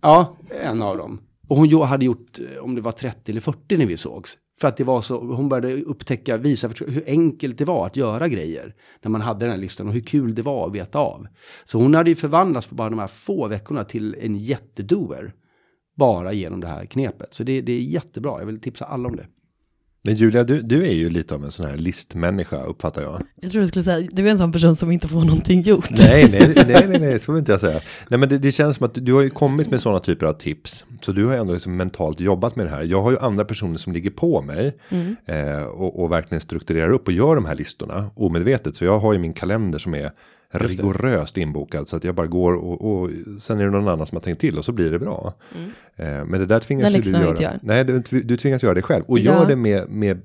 Ja, 0.00 0.36
en 0.62 0.82
av 0.82 0.96
dem. 0.96 1.20
Och 1.48 1.56
hon 1.56 1.82
hade 1.82 2.04
gjort, 2.04 2.38
eh, 2.38 2.62
om 2.62 2.74
det 2.74 2.80
var 2.80 2.92
30 2.92 3.30
eller 3.30 3.40
40 3.40 3.76
när 3.76 3.86
vi 3.86 3.96
sågs. 3.96 4.38
För 4.60 4.68
att 4.68 4.76
det 4.76 4.84
var 4.84 5.00
så, 5.00 5.18
hon 5.20 5.48
började 5.48 5.82
upptäcka, 5.82 6.36
visa 6.36 6.68
hur 6.68 7.04
enkelt 7.06 7.58
det 7.58 7.64
var 7.64 7.86
att 7.86 7.96
göra 7.96 8.28
grejer. 8.28 8.74
När 9.02 9.10
man 9.10 9.20
hade 9.20 9.40
den 9.40 9.50
här 9.50 9.58
listan 9.58 9.88
och 9.88 9.94
hur 9.94 10.00
kul 10.00 10.34
det 10.34 10.42
var 10.42 10.66
att 10.66 10.74
veta 10.74 10.98
av. 10.98 11.26
Så 11.64 11.78
hon 11.78 11.94
hade 11.94 12.10
ju 12.10 12.16
förvandlats 12.16 12.66
på 12.66 12.74
bara 12.74 12.90
de 12.90 12.98
här 12.98 13.06
få 13.06 13.48
veckorna 13.48 13.84
till 13.84 14.16
en 14.20 14.36
jättedoer. 14.36 15.34
Bara 15.96 16.32
genom 16.32 16.60
det 16.60 16.66
här 16.66 16.86
knepet. 16.86 17.34
Så 17.34 17.44
det, 17.44 17.60
det 17.60 17.72
är 17.72 17.80
jättebra, 17.80 18.38
jag 18.38 18.46
vill 18.46 18.60
tipsa 18.60 18.84
alla 18.84 19.08
om 19.08 19.16
det. 19.16 19.26
Men 20.06 20.14
Julia, 20.14 20.44
du, 20.44 20.62
du 20.62 20.86
är 20.86 20.92
ju 20.92 21.10
lite 21.10 21.34
av 21.34 21.44
en 21.44 21.50
sån 21.50 21.66
här 21.66 21.76
listmänniska 21.76 22.62
uppfattar 22.62 23.02
jag. 23.02 23.22
Jag 23.40 23.52
tror 23.52 23.60
du 23.60 23.66
skulle 23.66 23.82
säga, 23.82 24.08
du 24.12 24.26
är 24.26 24.30
en 24.30 24.38
sån 24.38 24.52
person 24.52 24.76
som 24.76 24.90
inte 24.90 25.08
får 25.08 25.20
någonting 25.20 25.62
gjort. 25.62 25.90
Nej, 25.90 26.28
nej, 26.32 26.52
nej, 26.66 26.86
nej, 26.88 27.00
nej, 27.00 27.18
så 27.18 27.32
vill 27.32 27.38
inte 27.38 27.52
jag 27.52 27.60
säga. 27.60 27.80
Nej, 28.08 28.20
men 28.20 28.28
det, 28.28 28.38
det 28.38 28.52
känns 28.52 28.76
som 28.76 28.86
att 28.86 28.94
du 28.94 29.12
har 29.12 29.22
ju 29.22 29.30
kommit 29.30 29.70
med 29.70 29.80
sådana 29.80 30.00
typer 30.00 30.26
av 30.26 30.32
tips. 30.32 30.84
Så 31.00 31.12
du 31.12 31.26
har 31.26 31.32
ju 31.32 31.40
ändå 31.40 31.52
liksom 31.52 31.76
mentalt 31.76 32.20
jobbat 32.20 32.56
med 32.56 32.66
det 32.66 32.70
här. 32.70 32.82
Jag 32.82 33.02
har 33.02 33.10
ju 33.10 33.18
andra 33.18 33.44
personer 33.44 33.78
som 33.78 33.92
ligger 33.92 34.10
på 34.10 34.42
mig. 34.42 34.76
Eh, 35.26 35.62
och, 35.62 36.02
och 36.02 36.12
verkligen 36.12 36.40
strukturerar 36.40 36.90
upp 36.90 37.06
och 37.06 37.12
gör 37.12 37.34
de 37.34 37.44
här 37.44 37.54
listorna 37.54 38.10
omedvetet. 38.14 38.76
Så 38.76 38.84
jag 38.84 38.98
har 38.98 39.12
ju 39.12 39.18
min 39.18 39.32
kalender 39.32 39.78
som 39.78 39.94
är 39.94 40.10
rigoröst 40.50 41.36
inbokad. 41.36 41.88
Så 41.88 41.96
att 41.96 42.04
jag 42.04 42.14
bara 42.14 42.26
går 42.26 42.52
och, 42.52 42.92
och 43.02 43.10
sen 43.40 43.60
är 43.60 43.64
det 43.64 43.70
någon 43.70 43.88
annan 43.88 44.06
som 44.06 44.16
har 44.16 44.20
tänkt 44.22 44.40
till 44.40 44.58
och 44.58 44.64
så 44.64 44.72
blir 44.72 44.90
det 44.90 44.98
bra. 44.98 45.34
Eh, 45.96 46.06
men 46.06 46.30
det 46.32 46.46
där 46.46 46.60
tvingas 46.60 46.92
ju 46.94 47.00
du 47.00 47.10
göra. 47.18 47.34
jag. 47.40 47.52
Nej, 47.62 47.84
du, 47.84 48.00
du 48.22 48.36
tvingas 48.36 48.62
göra 48.62 48.74
det 48.74 48.82
själv. 48.82 49.04
Och 49.08 49.18
Ja. 49.18 49.32
gör 49.32 49.46
det 49.46 49.56
med, 49.56 49.88
med 49.88 50.20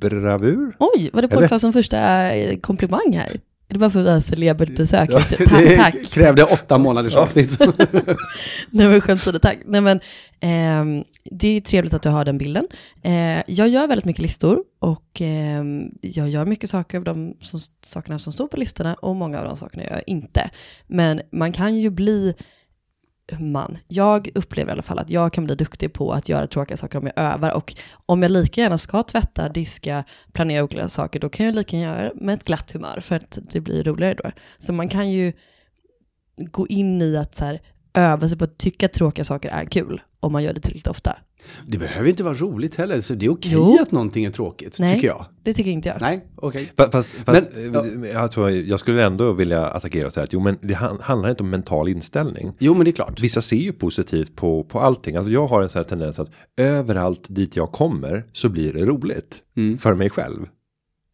bravur. 0.00 0.76
Oj, 0.78 1.10
var 1.12 1.22
det 1.22 1.28
Eller? 1.32 1.42
podcastens 1.42 1.72
första 1.72 2.32
eh, 2.34 2.58
komplimang 2.58 3.12
här? 3.12 3.40
Det 3.70 3.78
bara 3.78 3.90
för 3.90 4.00
att 4.00 4.06
vi 4.06 4.10
har 4.10 4.20
celebert 4.20 4.76
besök? 4.76 5.10
Ja, 5.12 5.18
Just 5.18 5.38
det. 5.38 5.76
Tack, 5.76 6.04
krävde 6.12 6.44
åtta 6.44 6.78
månaders 6.78 7.16
avsnitt. 7.16 7.58
Nej 8.70 8.88
men 8.88 9.00
skämt 9.00 9.20
åsido, 9.20 9.38
tack. 9.38 9.58
Nej 9.64 9.80
men 9.80 10.00
ehm, 10.40 11.04
det 11.24 11.48
är 11.56 11.60
trevligt 11.60 11.94
att 11.94 12.02
du 12.02 12.08
har 12.08 12.24
den 12.24 12.38
bilden. 12.38 12.68
Eh, 13.02 13.42
jag 13.46 13.68
gör 13.68 13.86
väldigt 13.86 14.04
mycket 14.04 14.22
listor 14.22 14.64
och 14.78 15.20
ehm, 15.20 15.90
jag 16.00 16.28
gör 16.28 16.44
mycket 16.44 16.70
saker 16.70 16.98
av 16.98 17.04
de 17.04 17.36
som, 17.40 17.60
sakerna 17.86 18.18
som 18.18 18.32
står 18.32 18.48
på 18.48 18.56
listorna 18.56 18.94
och 18.94 19.16
många 19.16 19.38
av 19.38 19.44
de 19.44 19.56
sakerna 19.56 19.82
gör 19.82 19.92
jag 19.92 20.04
inte. 20.06 20.50
Men 20.86 21.20
man 21.32 21.52
kan 21.52 21.76
ju 21.76 21.90
bli 21.90 22.34
man. 23.38 23.78
Jag 23.88 24.28
upplever 24.34 24.70
i 24.70 24.72
alla 24.72 24.82
fall 24.82 24.98
att 24.98 25.10
jag 25.10 25.32
kan 25.32 25.44
bli 25.44 25.54
duktig 25.54 25.92
på 25.92 26.12
att 26.12 26.28
göra 26.28 26.46
tråkiga 26.46 26.76
saker 26.76 26.98
om 26.98 27.06
jag 27.06 27.24
övar 27.24 27.52
och 27.52 27.74
om 28.06 28.22
jag 28.22 28.30
lika 28.30 28.60
gärna 28.60 28.78
ska 28.78 29.02
tvätta, 29.02 29.48
diska, 29.48 30.04
planera 30.32 30.64
olika 30.64 30.88
saker, 30.88 31.20
då 31.20 31.28
kan 31.28 31.46
jag 31.46 31.54
lika 31.54 31.76
gärna 31.76 31.96
göra 31.96 32.14
det 32.14 32.20
med 32.20 32.34
ett 32.34 32.44
glatt 32.44 32.72
humör 32.72 33.00
för 33.00 33.16
att 33.16 33.38
det 33.52 33.60
blir 33.60 33.84
roligare 33.84 34.14
då. 34.14 34.30
Så 34.58 34.72
man 34.72 34.88
kan 34.88 35.10
ju 35.10 35.32
gå 36.36 36.66
in 36.68 37.02
i 37.02 37.16
att 37.16 37.34
så 37.34 37.44
här, 37.44 37.60
öva 37.94 38.28
sig 38.28 38.38
på 38.38 38.44
att 38.44 38.58
tycka 38.58 38.86
att 38.86 38.92
tråkiga 38.92 39.24
saker 39.24 39.48
är 39.48 39.64
kul 39.64 40.00
om 40.20 40.32
man 40.32 40.42
gör 40.42 40.52
det 40.52 40.60
tillräckligt 40.60 40.86
ofta. 40.86 41.16
Det 41.66 41.78
behöver 41.78 42.08
inte 42.08 42.24
vara 42.24 42.34
roligt 42.34 42.74
heller, 42.74 43.00
så 43.00 43.14
det 43.14 43.26
är 43.26 43.30
okej 43.30 43.50
Jo. 43.54 43.78
att 43.82 43.92
någonting 43.92 44.24
är 44.24 44.30
tråkigt, 44.30 44.76
Nej. 44.78 44.94
tycker 44.94 45.08
jag. 45.08 45.24
Det 45.42 45.54
tycker 45.54 45.70
inte 45.70 45.88
jag. 45.88 46.00
Nej, 46.00 46.24
okej. 46.36 46.72
Fa- 46.76 46.90
Fast, 46.92 47.12
fast 47.12 47.48
Men- 47.54 48.04
eh, 48.04 48.10
jag, 48.10 48.30
tror, 48.32 48.50
jag 48.50 48.80
skulle 48.80 49.04
ändå 49.04 49.32
vilja 49.32 49.66
attackera 49.66 50.06
och 50.06 50.12
säga 50.12 50.24
att 50.24 50.32
jo 50.32 50.40
men 50.40 50.58
det 50.62 50.74
han- 50.74 50.98
handlar 51.00 51.30
inte 51.30 51.42
om 51.42 51.50
mental 51.50 51.88
inställning. 51.88 52.52
Jo, 52.58 52.74
men 52.74 52.84
det 52.84 52.90
är 52.90 52.92
klart. 52.92 53.20
Vissa 53.20 53.40
ser 53.42 53.56
ju 53.56 53.72
positivt 53.72 54.36
på, 54.36 54.64
på 54.64 54.80
allting. 54.80 55.16
Alltså 55.16 55.32
jag 55.32 55.46
har 55.46 55.62
en 55.62 55.68
sån 55.68 55.78
här 55.78 55.88
tendens 55.88 56.18
att 56.18 56.30
överallt 56.56 57.26
dit 57.28 57.56
jag 57.56 57.72
kommer 57.72 58.24
så 58.32 58.48
blir 58.48 58.72
det 58.72 58.84
roligt. 58.84 59.38
För 59.78 59.94
mig 59.94 60.10
själv. 60.10 60.46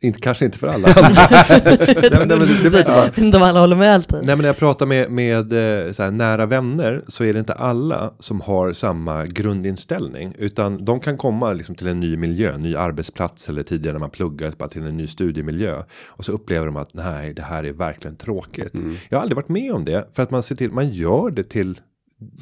Inte, 0.01 0.21
kanske 0.21 0.45
inte 0.45 0.59
för 0.59 0.67
alla 0.67 0.89
nej, 0.89 1.03
men, 2.13 2.29
nej, 2.29 2.39
men, 2.39 2.39
det, 2.39 2.85
bara. 2.87 3.11
Inte 3.25 3.37
om 3.37 3.43
alla 3.43 3.61
håller 3.61 3.77
med 3.77 3.95
alltid. 3.95 4.17
Nej 4.17 4.27
men 4.27 4.39
när 4.39 4.47
jag 4.47 4.57
pratar 4.57 4.87
med, 4.87 5.11
med 5.11 5.53
eh, 5.53 5.93
så 5.93 6.03
här, 6.03 6.11
nära 6.11 6.47
vänner 6.47 7.05
så 7.09 7.25
är 7.25 7.33
det 7.33 7.39
inte 7.39 7.53
alla 7.53 8.15
som 8.19 8.41
har 8.41 8.73
samma 8.73 9.27
grundinställning. 9.27 10.35
Utan 10.39 10.85
de 10.85 11.01
kan 11.01 11.17
komma 11.17 11.53
liksom, 11.53 11.75
till 11.75 11.87
en 11.87 12.01
ny 12.01 12.17
miljö, 12.17 12.59
ny 12.59 12.75
arbetsplats 12.75 13.49
eller 13.49 13.63
tidigare 13.63 13.93
när 13.93 14.01
man 14.01 14.11
pluggar 14.11 14.53
bara 14.59 14.69
till 14.69 14.83
en 14.83 14.97
ny 14.97 15.07
studiemiljö. 15.07 15.83
Och 16.07 16.25
så 16.25 16.33
upplever 16.33 16.67
de 16.67 16.77
att 16.77 16.95
nej 16.95 17.35
det 17.35 17.43
här 17.43 17.65
är 17.65 17.73
verkligen 17.73 18.17
tråkigt. 18.17 18.73
Jag 19.09 19.19
har 19.19 19.23
aldrig 19.23 19.37
varit 19.37 19.49
med 19.49 19.73
om 19.73 19.85
det 19.85 20.09
för 20.13 20.23
att 20.23 20.31
man 20.31 20.43
ser 20.43 20.55
till, 20.55 20.73
man 20.73 20.91
gör 20.91 21.31
det 21.31 21.45
till 21.45 21.81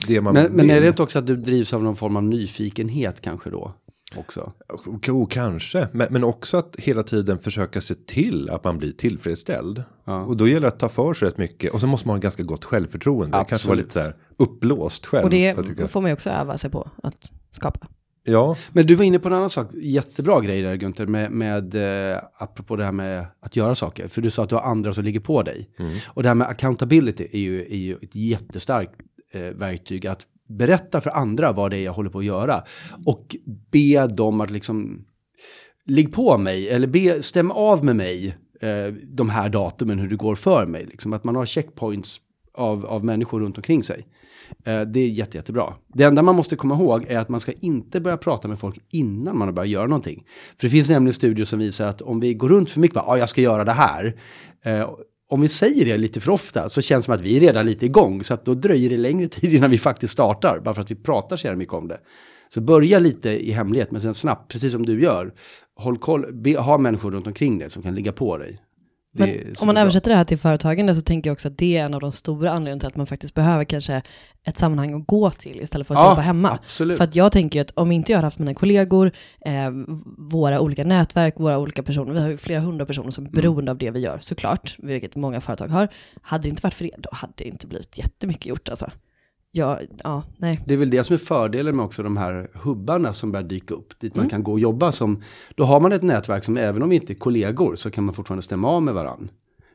det 0.07 0.21
man 0.21 0.35
Men, 0.35 0.53
men 0.53 0.71
är 0.71 0.75
vill. 0.75 0.83
det 0.83 0.89
inte 0.89 1.03
också 1.03 1.19
att 1.19 1.27
du 1.27 1.37
drivs 1.37 1.75
av 1.75 1.83
någon 1.83 1.97
form 1.97 2.17
av 2.17 2.23
nyfikenhet 2.23 3.21
kanske 3.21 3.51
då? 3.51 3.75
Också. 4.19 4.53
Jo, 5.07 5.27
kanske. 5.27 5.89
Men, 5.93 6.09
men 6.11 6.25
också 6.25 6.57
att 6.57 6.77
hela 6.79 7.03
tiden 7.03 7.39
försöka 7.39 7.81
se 7.81 7.95
till 7.95 8.51
att 8.51 8.65
man 8.65 8.79
blir 8.79 8.93
tillfredsställd. 8.93 9.83
Och 10.05 10.37
då 10.37 10.49
gäller 10.49 10.61
det 10.61 10.67
att 10.69 10.79
ta 10.79 10.89
för 10.89 11.15
sig 11.15 11.29
rätt 11.29 11.39
mycket. 11.39 11.73
Och 11.75 11.81
så 11.81 11.87
måste 11.87 12.09
man 12.09 12.17
ha 12.17 12.21
ganska 12.21 12.43
gott 12.43 12.65
självförtroende. 12.65 13.39
Det 13.39 13.45
kanske 13.49 13.69
vara 13.69 13.79
Absolut. 13.79 13.85
lite 13.85 13.93
så 13.93 14.01
här 14.01 14.17
uppblåst 14.37 15.07
själv. 15.07 15.25
Och 15.25 15.31
det 15.31 15.91
får 15.91 16.01
man 16.01 16.11
ju 16.11 16.15
också 16.15 16.31
öva 16.31 16.59
sig 16.59 16.71
på 16.71 16.91
att 17.03 17.33
skapa. 17.51 17.87
Ja, 18.27 18.57
Men 18.73 18.87
du 18.87 18.95
var 18.95 19.05
inne 19.05 19.19
på 19.19 19.29
en 19.29 19.35
annan 19.35 19.51
sak, 19.51 19.67
jättebra 19.75 20.41
grej 20.41 20.63
där 20.63 20.77
Gunther, 20.77 21.07
med, 21.07 21.31
med 21.31 21.75
eh, 22.13 22.19
apropå 22.39 22.77
det 22.77 22.85
här 22.85 22.93
med 22.93 23.27
att 23.41 23.57
göra 23.57 23.75
saker. 23.75 24.09
För 24.09 24.21
du 24.21 24.31
sa 24.31 24.43
att 24.43 24.49
du 24.49 24.55
har 24.55 24.63
andra 24.63 24.93
som 24.93 25.05
ligger 25.05 25.21
på 25.21 25.43
dig. 25.43 25.71
Och 26.07 26.23
det 26.23 26.29
här 26.29 26.35
med 26.35 26.47
accountability 26.47 27.29
är 27.33 27.39
ju, 27.39 27.61
är 27.61 27.77
ju 27.77 27.95
ett 28.03 28.15
jättestarkt 28.15 28.93
eh, 29.33 29.41
verktyg 29.41 30.07
att 30.07 30.27
berätta 30.49 31.01
för 31.01 31.11
andra 31.11 31.53
vad 31.53 31.71
det 31.71 31.77
är 31.77 31.85
jag 31.85 31.93
håller 31.93 32.11
på 32.11 32.19
att 32.19 32.25
göra. 32.25 32.63
Och 33.07 33.37
be 33.71 34.07
dem 34.07 34.41
att 34.41 34.51
liksom, 34.51 35.05
ligg 35.85 36.13
på 36.13 36.39
mig, 36.39 36.69
eller 36.69 36.87
be, 36.87 37.23
stäm 37.23 37.51
av 37.51 37.85
med 37.85 37.97
mig 37.97 38.37
eh, 38.61 38.95
de 39.05 39.29
här 39.29 39.49
datumen 39.49 39.99
hur 39.99 40.09
det 40.09 40.17
går 40.17 40.35
för 40.35 40.67
mig. 40.67 40.87
Liksom, 40.87 41.13
att 41.13 41.25
man 41.25 41.37
har 41.37 41.47
checkpoints 41.47 42.21
av, 42.55 42.87
av 42.87 43.05
människor 43.05 43.41
runt 43.41 43.57
omkring 43.57 43.83
sig. 43.83 44.07
Eh, 44.65 44.81
det 44.81 45.01
är 45.01 45.09
jätte, 45.09 45.37
jättebra. 45.37 45.75
Det 45.89 46.05
enda 46.05 46.23
man 46.23 46.37
måste 46.37 46.57
komma 46.57 46.75
ihåg 46.75 47.05
är 47.09 47.19
att 47.19 47.29
man 47.29 47.41
ska 47.41 47.53
inte 47.61 48.01
börja 48.01 48.17
prata 48.17 48.49
med 48.49 48.59
folk 48.59 48.79
innan 48.91 49.39
man 49.39 49.49
har 49.49 49.53
börjat 49.53 49.71
göra 49.71 49.87
någonting. 49.87 50.25
För 50.61 50.67
det 50.67 50.71
finns 50.71 50.89
nämligen 50.89 51.15
studier 51.15 51.45
som 51.45 51.59
visar 51.59 51.87
att 51.87 52.03
om 52.03 52.21
vi 52.21 52.35
går 52.35 52.49
runt 52.49 52.71
för 52.71 52.81
mycket, 52.81 52.95
bara, 52.95 53.05
ah, 53.05 53.17
jag 53.17 53.29
ska 53.29 53.41
göra 53.41 53.65
det 53.65 53.73
här. 53.73 54.17
Eh, 54.63 54.91
om 55.35 55.41
vi 55.41 55.49
säger 55.49 55.85
det 55.85 55.99
lite 55.99 56.21
för 56.21 56.33
ofta 56.33 56.69
så 56.69 56.81
känns 56.81 57.05
det 57.05 57.05
som 57.05 57.15
att 57.15 57.21
vi 57.21 57.37
är 57.37 57.41
redan 57.41 57.67
lite 57.67 57.87
igång. 57.87 58.25
Så 58.25 58.35
att 58.35 58.45
då 58.45 58.55
dröjer 58.55 58.91
det 58.91 58.97
längre 58.97 59.29
tid 59.29 59.55
innan 59.55 59.71
vi 59.71 59.79
faktiskt 59.79 60.13
startar. 60.13 60.61
Bara 60.65 60.75
för 60.75 60.83
att 60.83 60.91
vi 60.91 60.95
pratar 60.95 61.37
så 61.37 61.47
jävla 61.47 61.59
mycket 61.59 61.75
om 61.75 61.89
det. 61.89 62.01
Så 62.49 62.61
börja 62.61 62.99
lite 62.99 63.31
i 63.31 63.51
hemlighet, 63.51 63.91
men 63.91 64.01
sen 64.01 64.15
snabbt, 64.15 64.53
precis 64.53 64.73
som 64.73 64.87
du 64.87 65.03
gör. 65.03 65.35
Håll 65.77 65.99
koll, 65.99 66.33
be, 66.33 66.59
ha 66.59 66.79
människor 66.79 67.11
runt 67.11 67.27
omkring 67.27 67.59
dig 67.59 67.71
som 67.71 67.83
kan 67.83 67.95
ligga 67.95 68.13
på 68.13 68.39
dig. 68.39 68.61
Men 69.17 69.55
om 69.61 69.67
man 69.67 69.77
översätter 69.77 70.11
det 70.11 70.17
här 70.17 70.25
till 70.25 70.39
företagande 70.39 70.95
så 70.95 71.01
tänker 71.01 71.31
jag 71.31 71.33
också 71.33 71.49
att 71.49 71.59
det 71.59 71.77
är 71.77 71.85
en 71.85 71.95
av 71.95 72.01
de 72.01 72.13
stora 72.13 72.51
anledningarna 72.51 72.81
till 72.81 72.87
att 72.87 72.97
man 72.97 73.07
faktiskt 73.07 73.35
behöver 73.35 73.65
kanske 73.65 74.03
ett 74.45 74.59
sammanhang 74.59 74.95
att 75.01 75.07
gå 75.07 75.31
till 75.31 75.61
istället 75.61 75.87
för 75.87 75.95
att 75.95 76.01
Ja, 76.01 76.11
jobba 76.11 76.21
hemma. 76.23 76.51
absolut. 76.51 76.97
För 76.97 77.05
att 77.05 77.15
jag 77.17 77.33
tänker 77.33 77.59
ju 77.59 77.61
att 77.61 77.71
om 77.71 77.93
inte 77.93 78.13
jag 78.13 78.19
hade 78.19 78.27
haft 78.27 78.39
mina 78.39 78.55
kollegor, 78.55 79.11
eh, 79.47 79.71
våra 80.19 80.61
olika 80.61 80.85
nätverk, 80.85 81.35
våra 81.37 81.59
olika 81.59 81.83
personer, 81.83 82.13
vi 82.15 82.21
har 82.21 82.29
ju 82.29 82.37
flera 82.37 82.61
hundra 82.61 82.87
personer 82.87 83.11
som 83.11 83.25
är 83.25 83.29
Mm. 83.29 83.41
beroende 83.41 83.71
av 83.71 83.79
det 83.79 83.91
vi 83.91 84.01
gör 84.01 84.19
såklart, 84.21 84.75
vilket 84.79 85.17
många 85.17 85.41
företag 85.41 85.69
har. 85.69 85.89
Hade 86.23 86.43
det 86.43 86.49
inte 86.49 86.63
varit 86.63 86.75
för 86.75 86.85
det, 86.85 86.91
då 86.99 87.09
hade 87.13 87.33
det 87.37 87.45
inte 87.45 87.67
blivit 87.67 87.99
jättemycket 87.99 88.47
gjort 88.47 88.69
alltså. 88.69 88.91
Ja, 89.57 89.81
ja, 90.05 90.23
nej. 90.37 90.61
Det 90.67 90.75
är 90.75 90.79
väl 90.79 90.91
det 90.91 91.05
som 91.05 91.15
är 91.15 91.19
fördelen 91.19 91.77
med 91.77 91.85
också 91.85 92.03
de 92.03 92.17
här 92.17 92.49
hubbarna 92.55 93.13
som 93.13 93.33
börjar 93.33 93.47
dyka 93.49 93.75
upp. 93.75 94.01
Dit 94.01 94.15
Mm. 94.15 94.23
man 94.23 94.31
kan 94.31 94.43
gå 94.43 94.53
och 94.53 94.61
jobba 94.61 94.93
som, 94.93 95.23
då 95.55 95.65
har 95.65 95.81
man 95.81 95.93
ett 95.93 96.03
nätverk 96.03 96.45
som 96.45 96.57
även 96.57 96.83
om 96.83 96.89
vi 96.89 96.97
inte 96.97 97.13
är 97.13 97.15
kollegor 97.15 97.75
så 97.75 97.91
kan 97.91 98.05
man 98.05 98.15
fortfarande 98.15 98.43
stämma 98.43 98.69
av 98.69 98.83
med 98.83 98.95
varandra. 98.95 99.29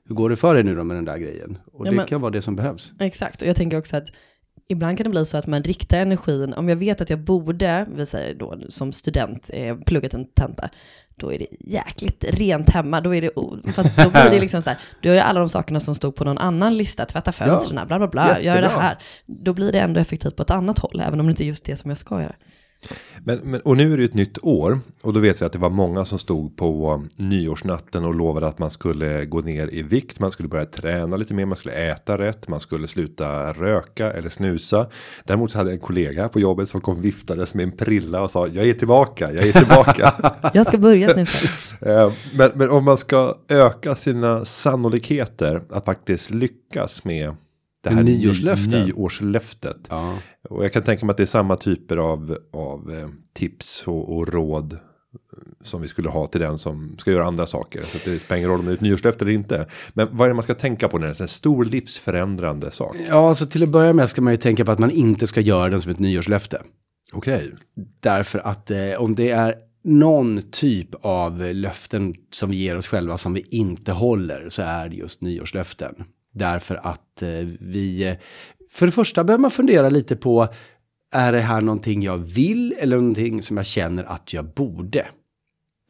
Hur 0.07 0.15
går 0.15 0.29
det 0.29 0.35
för 0.35 0.53
dig 0.55 0.63
nu 0.63 0.75
då 0.75 0.83
med 0.83 0.97
den 0.97 1.05
där 1.05 1.17
grejen? 1.17 1.57
Och 1.73 1.87
Ja, 1.87 1.91
det 1.91 1.95
men- 1.97 2.05
kan 2.07 2.21
vara 2.21 2.31
det 2.31 2.41
som 2.41 2.55
behövs. 2.55 2.91
Exakt, 2.99 3.41
och 3.41 3.47
jag 3.47 3.55
tänker 3.55 3.77
också 3.77 3.97
att 3.97 4.07
ibland 4.71 4.97
kan 4.97 5.03
det 5.03 5.09
bli 5.09 5.25
så 5.25 5.37
att 5.37 5.47
man 5.47 5.63
riktar 5.63 5.97
energin, 5.97 6.53
om 6.53 6.69
jag 6.69 6.75
vet 6.75 7.01
att 7.01 7.09
jag 7.09 7.19
borde, 7.19 7.85
vi 7.95 8.05
säger 8.05 8.35
då 8.35 8.59
som 8.69 8.93
student, 8.93 9.49
eh, 9.53 9.77
pluggat 9.77 10.13
en 10.13 10.25
tenta, 10.25 10.69
då 11.15 11.33
är 11.33 11.39
det 11.39 11.47
jäkligt 11.59 12.25
rent 12.27 12.69
hemma, 12.69 13.01
då 13.01 13.15
är 13.15 13.21
det, 13.21 13.31
fast 13.71 13.97
då 13.97 14.09
blir 14.09 14.29
det 14.31 14.39
liksom 14.39 14.61
så 14.61 14.69
här, 14.69 14.79
du 15.01 15.09
har 15.09 15.15
ju 15.15 15.21
alla 15.21 15.39
de 15.39 15.49
sakerna 15.49 15.79
som 15.79 15.95
stod 15.95 16.15
på 16.15 16.23
någon 16.23 16.37
annan 16.37 16.77
lista, 16.77 17.05
tvätta 17.05 17.31
fönstren, 17.31 17.87
bla 17.87 17.97
bla 17.97 18.07
bla, 18.07 18.41
göra 18.41 18.55
det 18.55 18.61
jättebra. 18.61 18.81
här. 18.81 18.97
Då 19.25 19.53
blir 19.53 19.71
det 19.71 19.79
ändå 19.79 19.99
effektivt 19.99 20.35
på 20.35 20.43
ett 20.43 20.51
annat 20.51 20.79
håll, 20.79 21.01
även 21.05 21.19
om 21.19 21.25
det 21.25 21.29
inte 21.29 21.43
är 21.43 21.47
just 21.47 21.65
det 21.65 21.75
som 21.75 21.89
jag 21.89 21.97
ska 21.97 22.21
göra. 22.21 22.35
Men, 23.23 23.39
men, 23.43 23.61
och 23.61 23.77
nu 23.77 23.93
är 23.93 23.97
det 23.97 24.03
ju 24.03 24.05
ett 24.05 24.13
nytt 24.13 24.37
år 24.43 24.79
och 25.01 25.13
då 25.13 25.19
vet 25.19 25.41
vi 25.41 25.45
att 25.45 25.51
det 25.51 25.59
var 25.59 25.69
många 25.69 26.05
som 26.05 26.19
stod 26.19 26.57
på 26.57 27.03
nyårsnatten 27.15 28.05
och 28.05 28.15
lovade 28.15 28.47
att 28.47 28.59
man 28.59 28.69
skulle 28.69 29.25
gå 29.25 29.41
ner 29.41 29.73
i 29.73 29.81
vikt. 29.81 30.19
Man 30.19 30.31
skulle 30.31 30.49
börja 30.49 30.65
träna 30.65 31.17
lite 31.17 31.33
mer, 31.33 31.45
man 31.45 31.55
skulle 31.55 31.91
äta 31.91 32.17
rätt, 32.17 32.47
man 32.47 32.59
skulle 32.59 32.87
sluta 32.87 33.53
röka 33.53 34.11
eller 34.11 34.29
snusa. 34.29 34.87
Däremot 35.23 35.51
så 35.51 35.57
hade 35.57 35.69
jag 35.69 35.75
en 35.75 35.85
kollega 35.85 36.29
på 36.29 36.39
jobbet 36.39 36.69
som 36.69 36.81
kom 36.81 37.01
viftades 37.01 37.53
med 37.53 37.63
en 37.63 37.71
prilla 37.71 38.21
och 38.21 38.31
sa 38.31 38.47
jag 38.47 38.67
är 38.67 38.73
tillbaka, 38.73 39.31
jag 39.31 39.47
är 39.47 39.51
tillbaka. 39.51 40.13
Jag 40.53 40.67
ska 40.67 40.77
börja 40.77 41.15
nu. 41.15 41.25
Eh, 41.81 42.11
men, 42.33 42.51
men 42.55 42.69
om 42.69 42.85
man 42.85 42.97
ska 42.97 43.35
öka 43.47 43.95
sina 43.95 44.45
sannolikheter 44.45 45.61
att 45.69 45.85
faktiskt 45.85 46.31
lyckas 46.31 47.05
med 47.05 47.35
det 47.89 47.95
här 47.95 48.03
Nyårslöftet. 48.03 48.71
ny, 48.71 48.85
nyårslöftet. 48.85 49.77
Ja. 49.89 50.17
Och 50.49 50.63
jag 50.63 50.73
kan 50.73 50.83
tänka 50.83 51.05
mig 51.05 51.11
att 51.11 51.17
det 51.17 51.23
är 51.23 51.25
samma 51.25 51.55
typer 51.55 51.97
av, 51.97 52.37
av 52.53 52.91
eh, 52.91 53.07
tips 53.33 53.83
och, 53.87 54.17
och 54.17 54.27
råd 54.27 54.73
eh, 54.73 54.79
som 55.63 55.81
vi 55.81 55.87
skulle 55.87 56.09
ha 56.09 56.27
till 56.27 56.41
den 56.41 56.57
som 56.57 56.95
ska 56.99 57.11
göra 57.11 57.25
andra 57.25 57.45
saker. 57.45 57.81
Så 57.81 57.97
det 58.05 58.19
spelar 58.19 58.37
ingen 58.37 58.49
roll 58.49 58.59
om 58.59 58.65
det 58.65 58.71
är 58.71 58.75
ett 58.75 58.81
nyårslöfte 58.81 59.25
eller 59.25 59.33
inte. 59.33 59.65
Men 59.93 60.07
vad 60.11 60.25
är 60.25 60.29
det 60.29 60.33
man 60.35 60.43
ska 60.43 60.53
tänka 60.53 60.87
på 60.87 60.97
när 60.97 61.07
det 61.07 61.19
är 61.19 61.21
en 61.21 61.27
stor 61.27 61.65
livsförändrande 61.65 62.71
sak? 62.71 62.95
ja, 63.09 63.27
alltså 63.27 63.45
till 63.45 63.63
att 63.63 63.69
börja 63.69 63.93
med 63.93 64.09
ska 64.09 64.21
man 64.21 64.33
ju 64.33 64.37
tänka 64.37 64.65
på 64.65 64.71
att 64.71 64.79
man 64.79 64.91
inte 64.91 65.27
ska 65.27 65.41
göra 65.41 65.69
den 65.69 65.81
som 65.81 65.91
ett 65.91 65.99
nyårslöfte. 65.99 66.61
Okej. 67.13 67.51
Därför 67.99 68.39
att 68.39 68.71
eh, 68.71 68.93
om 68.97 69.15
det 69.15 69.29
är 69.29 69.55
någon 69.83 70.41
typ 70.51 70.89
av 71.01 71.39
löften 71.53 72.15
som 72.31 72.49
vi 72.49 72.57
ger 72.57 72.77
oss 72.77 72.87
själva 72.87 73.17
som 73.17 73.33
vi 73.33 73.45
inte 73.51 73.91
håller 73.91 74.49
så 74.49 74.61
är 74.61 74.89
det 74.89 74.95
just 74.95 75.21
nyårslöften. 75.21 75.95
Därför 76.33 76.75
att 76.75 77.21
eh, 77.21 77.29
vi, 77.59 78.07
eh, 78.07 78.15
för 78.71 78.85
det 78.85 78.91
första 78.91 79.23
behöver 79.23 79.41
man 79.41 79.51
fundera 79.51 79.89
lite 79.89 80.15
på, 80.15 80.47
är 81.11 81.31
det 81.31 81.41
här 81.41 81.61
någonting 81.61 82.03
jag 82.03 82.17
vill 82.17 82.75
eller 82.79 82.97
någonting 82.97 83.43
som 83.43 83.57
jag 83.57 83.65
känner 83.65 84.03
att 84.03 84.33
jag 84.33 84.53
borde? 84.53 85.07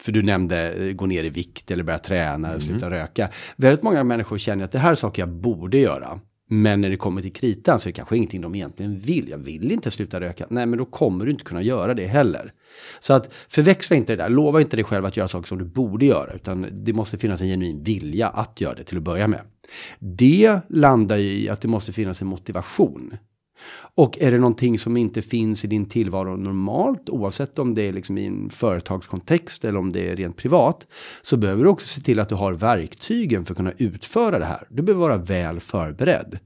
För 0.01 0.11
du 0.11 0.23
nämnde 0.23 0.73
eh, 0.73 0.93
gå 0.93 1.05
ner 1.05 1.23
i 1.23 1.29
vikt 1.29 1.71
eller 1.71 1.83
börja 1.83 1.99
träna 1.99 2.49
eller 2.49 2.59
sluta 2.59 2.89
röka. 2.89 3.29
Väldigt 3.55 3.83
många 3.83 4.03
människor 4.03 4.37
känner 4.37 4.63
att 4.63 4.71
det 4.71 4.79
här 4.79 4.91
är 4.91 4.95
saker 4.95 5.21
jag 5.21 5.29
borde 5.29 5.77
göra. 5.77 6.19
Men 6.51 6.81
när 6.81 6.89
det 6.89 6.97
kommer 6.97 7.21
till 7.21 7.33
kritan 7.33 7.79
så 7.79 7.89
är 7.89 7.91
det 7.91 7.95
kanske 7.95 8.17
ingenting 8.17 8.41
de 8.41 8.55
egentligen 8.55 8.99
vill. 8.99 9.29
Jag 9.29 9.37
vill 9.37 9.71
inte 9.71 9.91
sluta 9.91 10.19
röka. 10.19 10.45
Nej, 10.49 10.65
men 10.65 10.79
då 10.79 10.85
kommer 10.85 11.25
du 11.25 11.31
inte 11.31 11.43
kunna 11.43 11.61
göra 11.61 11.93
det 11.93 12.07
heller. 12.07 12.53
Så 12.99 13.13
att 13.13 13.33
förväxla 13.47 13.95
inte 13.95 14.13
det 14.13 14.23
där. 14.23 14.29
Lova 14.29 14.61
inte 14.61 14.77
dig 14.77 14.83
själv 14.83 15.05
att 15.05 15.17
göra 15.17 15.27
saker 15.27 15.47
som 15.47 15.57
du 15.57 15.65
borde 15.65 16.05
göra. 16.05 16.33
Utan 16.33 16.67
det 16.71 16.93
måste 16.93 17.17
finnas 17.17 17.41
en 17.41 17.47
genuin 17.47 17.83
vilja 17.83 18.29
att 18.29 18.61
göra 18.61 18.75
det 18.75 18.83
till 18.83 18.97
att 18.97 19.03
börja 19.03 19.27
med. 19.27 19.41
Det 19.99 20.59
landar 20.69 21.17
ju 21.17 21.39
i 21.39 21.49
att 21.49 21.61
det 21.61 21.67
måste 21.67 21.93
finnas 21.93 22.21
en 22.21 22.27
motivation. 22.27 23.17
Och 23.95 24.17
är 24.21 24.31
det 24.31 24.37
någonting 24.37 24.79
som 24.79 24.97
inte 24.97 25.21
finns 25.21 25.65
i 25.65 25.67
din 25.67 25.85
tillvaro 25.85 26.35
normalt, 26.35 27.09
oavsett 27.09 27.59
om 27.59 27.73
det 27.73 27.81
är 27.81 27.93
liksom 27.93 28.17
i 28.17 28.25
en 28.25 28.49
företagskontext 28.49 29.65
eller 29.65 29.79
om 29.79 29.91
det 29.91 30.09
är 30.09 30.15
rent 30.15 30.37
privat, 30.37 30.87
så 31.21 31.37
behöver 31.37 31.63
du 31.63 31.69
också 31.69 31.87
se 31.87 32.01
till 32.01 32.19
att 32.19 32.29
du 32.29 32.35
har 32.35 32.53
verktygen 32.53 33.45
för 33.45 33.53
att 33.53 33.57
kunna 33.57 33.73
utföra 33.77 34.39
det 34.39 34.45
här. 34.45 34.67
Du 34.69 34.83
behöver 34.83 35.07
vara 35.07 35.17
väl 35.17 35.59
förberedd. 35.59 36.39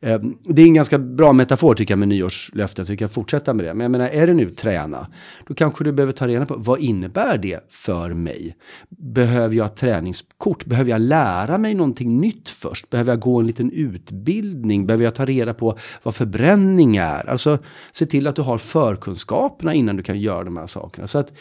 Ehm, 0.00 0.38
det 0.44 0.62
är 0.62 0.66
en 0.66 0.74
ganska 0.74 0.98
bra 0.98 1.32
metafor 1.32 1.74
tycker 1.74 1.92
jag 1.92 1.98
med 1.98 2.08
nyårslöften, 2.08 2.86
så 2.86 2.92
vi 2.92 2.96
kan 2.96 3.08
fortsätta 3.08 3.54
med 3.54 3.64
det. 3.64 3.74
Men 3.74 3.84
jag 3.84 3.90
menar, 3.90 4.08
är 4.08 4.26
det 4.26 4.34
nu 4.34 4.50
träna, 4.50 5.06
då 5.46 5.54
kanske 5.54 5.84
du 5.84 5.92
behöver 5.92 6.12
ta 6.12 6.28
reda 6.28 6.46
på 6.46 6.54
vad 6.56 6.80
innebär 6.80 7.38
det 7.38 7.72
för 7.72 8.10
mig? 8.14 8.56
Behöver 8.88 9.56
jag 9.56 9.76
träningskort? 9.76 10.64
Behöver 10.64 10.90
jag 10.90 11.00
lära 11.00 11.58
mig 11.58 11.74
någonting 11.74 12.20
nytt 12.20 12.48
först? 12.48 12.90
Behöver 12.90 13.12
jag 13.12 13.20
gå 13.20 13.40
en 13.40 13.46
liten 13.46 13.72
utbildning? 13.72 14.86
Behöver 14.86 15.04
jag 15.04 15.14
ta 15.14 15.24
reda 15.24 15.54
på 15.54 15.78
vad 16.02 16.14
förbränning 16.14 16.96
är? 16.96 17.30
Alltså, 17.30 17.58
se 17.92 18.06
till 18.06 18.26
att 18.26 18.36
du 18.36 18.42
har 18.42 18.58
förkunskaperna 18.58 19.74
innan 19.74 19.96
du 19.96 20.02
kan 20.02 20.20
göra 20.20 20.44
de 20.44 20.56
här 20.56 20.66
sakerna. 20.66 21.06
Så 21.06 21.18
att 21.18 21.32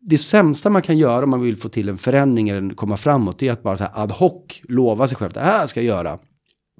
det 0.00 0.18
sämsta 0.18 0.70
man 0.70 0.82
kan 0.82 0.98
göra 0.98 1.24
om 1.24 1.30
man 1.30 1.40
vill 1.40 1.56
få 1.56 1.68
till 1.68 1.88
en 1.88 1.98
förändring 1.98 2.48
eller 2.48 2.74
komma 2.74 2.96
framåt, 2.96 3.38
det 3.38 3.48
är 3.48 3.52
att 3.52 3.62
bara 3.62 3.76
så 3.76 3.84
här 3.84 4.02
ad 4.02 4.14
hoc 4.14 4.60
lova 4.68 5.06
sig 5.06 5.16
själv 5.16 5.28
att 5.28 5.34
det 5.34 5.40
här 5.40 5.66
ska 5.66 5.82
jag 5.82 5.86
göra. 5.86 6.18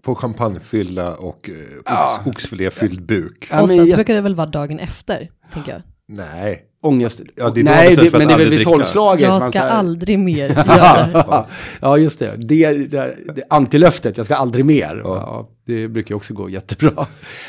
På 0.07 0.14
champagnefylla 0.14 1.14
och 1.14 1.51
eh, 1.51 1.79
ox, 2.21 2.27
oxfiléfylld 2.27 3.07
buk. 3.07 3.47
Ja, 3.51 3.57
men 3.57 3.64
Oftast 3.64 3.88
jag- 3.90 3.97
brukar 3.97 4.14
det 4.14 4.21
väl 4.21 4.35
vara 4.35 4.47
dagen 4.47 4.79
efter, 4.79 5.31
tänker 5.53 5.73
jag. 5.73 5.83
Nej. 6.09 6.62
ångest. 6.83 7.21
Ja, 7.37 7.51
det 7.51 7.61
är 7.61 7.64
Nej, 7.64 7.97
det, 7.97 8.12
men 8.19 8.29
det 8.29 8.35
är 8.35 8.38
väl 8.38 8.49
vid 8.51 8.64
tolvslaget. 8.64 9.23
Jag 9.23 9.42
ska 9.42 9.59
här- 9.59 9.69
aldrig 9.69 10.19
mer 10.19 10.49
göra 10.49 11.07
det. 11.07 11.45
ja, 11.81 11.99
just 11.99 12.19
det. 12.19 12.33
Det, 12.37 12.73
det, 12.73 13.16
det 13.35 13.42
antilöftet, 13.51 14.16
jag 14.16 14.27
ska 14.27 14.37
aldrig 14.37 14.64
mer. 14.64 15.01
Ja. 15.05 15.49
det 15.66 15.88
brukar 15.88 16.14
också 16.14 16.35
gå 16.35 16.49
jättebra. 16.51 17.07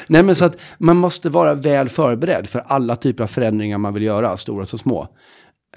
Nej, 0.08 0.24
men 0.24 0.36
så 0.36 0.46
att 0.46 0.58
man 0.78 0.98
måste 0.98 1.30
vara 1.30 1.54
väl 1.54 1.90
förberedd 1.90 2.48
för 2.48 2.60
alla 2.68 2.96
typer 2.96 3.24
av 3.24 3.28
förändringar 3.28 3.78
man 3.78 3.94
vill 3.94 4.04
göra, 4.04 4.38
stora 4.38 4.66
som 4.66 4.80
små. 4.80 5.08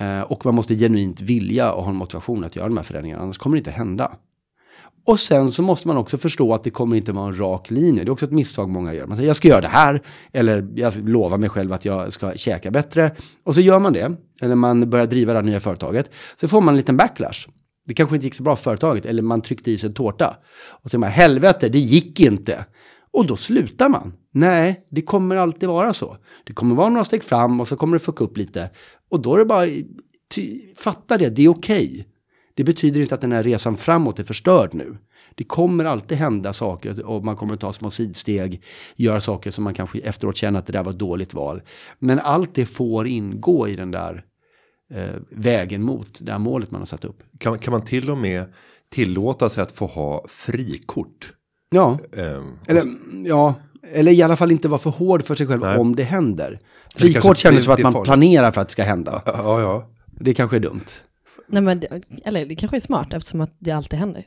Eh, 0.00 0.20
och 0.20 0.44
man 0.46 0.54
måste 0.54 0.74
genuint 0.74 1.20
vilja 1.20 1.72
och 1.72 1.82
ha 1.84 1.90
en 1.90 1.96
motivation 1.96 2.44
att 2.44 2.56
göra 2.56 2.68
de 2.68 2.76
här 2.76 2.84
förändringarna, 2.84 3.22
annars 3.22 3.38
kommer 3.38 3.56
det 3.56 3.58
inte 3.58 3.70
hända. 3.70 4.12
Och 5.04 5.18
sen 5.18 5.52
så 5.52 5.62
måste 5.62 5.88
man 5.88 5.96
också 5.96 6.18
förstå 6.18 6.54
att 6.54 6.64
det 6.64 6.70
kommer 6.70 6.96
inte 6.96 7.12
vara 7.12 7.26
en 7.26 7.38
rak 7.38 7.70
linje. 7.70 8.04
Det 8.04 8.08
är 8.08 8.12
också 8.12 8.26
ett 8.26 8.32
misstag 8.32 8.68
många 8.68 8.94
gör. 8.94 9.06
Man 9.06 9.16
säger 9.16 9.28
jag 9.28 9.36
ska 9.36 9.48
göra 9.48 9.60
det 9.60 9.68
här, 9.68 10.02
eller 10.32 10.68
jag 10.74 11.08
lovar 11.08 11.38
mig 11.38 11.48
själv 11.48 11.72
att 11.72 11.84
jag 11.84 12.12
ska 12.12 12.32
käka 12.34 12.70
bättre. 12.70 13.14
Och 13.44 13.54
så 13.54 13.60
gör 13.60 13.78
man 13.78 13.92
det, 13.92 14.16
eller 14.40 14.54
man 14.54 14.90
börjar 14.90 15.06
driva 15.06 15.32
det 15.32 15.38
här 15.38 15.46
nya 15.46 15.60
företaget. 15.60 16.10
Så 16.36 16.48
får 16.48 16.60
man 16.60 16.74
en 16.74 16.76
liten 16.76 16.96
backlash. 16.96 17.48
Det 17.86 17.94
kanske 17.94 18.16
inte 18.16 18.26
gick 18.26 18.34
så 18.34 18.42
bra 18.42 18.56
för 18.56 18.62
företaget, 18.62 19.06
eller 19.06 19.22
man 19.22 19.40
tryckte 19.40 19.70
i 19.70 19.78
sig 19.78 19.88
en 19.88 19.94
tårta. 19.94 20.36
Och 20.68 20.82
så 20.82 20.88
säger 20.88 21.00
man, 21.00 21.10
helvete, 21.10 21.68
det 21.68 21.78
gick 21.78 22.20
inte. 22.20 22.64
Och 23.12 23.26
då 23.26 23.36
slutar 23.36 23.88
man. 23.88 24.12
Nej, 24.32 24.86
det 24.90 25.02
kommer 25.02 25.36
alltid 25.36 25.68
vara 25.68 25.92
så. 25.92 26.16
Det 26.44 26.52
kommer 26.52 26.74
vara 26.74 26.88
några 26.88 27.04
steg 27.04 27.24
fram 27.24 27.60
och 27.60 27.68
så 27.68 27.76
kommer 27.76 27.92
det 27.92 28.04
fucka 28.04 28.24
upp 28.24 28.36
lite. 28.36 28.70
Och 29.10 29.20
då 29.20 29.34
är 29.34 29.38
det 29.38 29.44
bara, 29.44 29.66
ty, 30.34 30.60
fatta 30.76 31.18
det, 31.18 31.28
det 31.28 31.42
är 31.42 31.48
okej. 31.48 32.06
Det 32.60 32.64
betyder 32.64 33.00
inte 33.00 33.14
att 33.14 33.20
den 33.20 33.32
här 33.32 33.42
resan 33.42 33.76
framåt 33.76 34.18
är 34.18 34.24
förstörd 34.24 34.74
nu. 34.74 34.96
Det 35.34 35.44
kommer 35.44 35.84
alltid 35.84 36.18
hända 36.18 36.52
saker 36.52 37.06
och 37.06 37.24
man 37.24 37.36
kommer 37.36 37.56
ta 37.56 37.72
små 37.72 37.90
sidsteg, 37.90 38.62
göra 38.96 39.20
saker 39.20 39.50
som 39.50 39.64
man 39.64 39.74
kanske 39.74 39.98
efteråt 39.98 40.36
känner 40.36 40.58
att 40.58 40.66
det 40.66 40.72
där 40.72 40.82
var 40.82 40.92
ett 40.92 40.98
dåligt 40.98 41.34
val. 41.34 41.62
Men 41.98 42.18
allt 42.18 42.54
det 42.54 42.66
får 42.66 43.06
ingå 43.06 43.68
i 43.68 43.76
den 43.76 43.90
där 43.90 44.24
eh, 44.94 45.04
vägen 45.30 45.82
mot 45.82 46.18
det 46.22 46.32
här 46.32 46.38
målet 46.38 46.70
man 46.70 46.80
har 46.80 46.86
satt 46.86 47.04
upp. 47.04 47.16
Kan, 47.38 47.58
kan 47.58 47.72
man 47.72 47.84
till 47.84 48.10
och 48.10 48.18
med 48.18 48.44
tillåta 48.92 49.48
sig 49.48 49.62
att 49.62 49.72
få 49.72 49.86
ha 49.86 50.24
frikort? 50.28 51.32
Ja, 51.70 51.98
Ehm, 52.16 52.58
eller 52.66 52.84
ja, 53.24 53.54
eller 53.92 54.12
i 54.12 54.22
alla 54.22 54.36
fall 54.36 54.50
inte 54.52 54.68
vara 54.68 54.78
för 54.78 54.90
hård 54.90 55.24
för 55.24 55.34
sig 55.34 55.46
själv 55.46 55.60
Nej. 55.60 55.78
om 55.78 55.96
det 55.96 56.04
händer. 56.04 56.60
Frikort 56.96 57.38
känns 57.38 57.54
blir- 57.54 57.60
som 57.64 57.72
att 57.72 57.80
man 57.80 57.92
farligt. 57.92 58.06
planerar 58.06 58.50
för 58.52 58.60
att 58.60 58.68
det 58.68 58.72
ska 58.72 58.82
hända. 58.82 59.22
ja, 59.26 59.60
ja. 59.60 59.90
Det 60.22 60.34
kanske 60.34 60.56
är 60.56 60.60
dumt. 60.60 60.84
Nej, 61.50 61.62
men, 61.62 61.80
det- 61.80 62.02
eller 62.24 62.46
det 62.46 62.54
kanske 62.56 62.76
är 62.76 62.80
smart 62.80 63.14
eftersom 63.14 63.40
att 63.40 63.54
det 63.58 63.70
alltid 63.70 63.98
händer. 63.98 64.26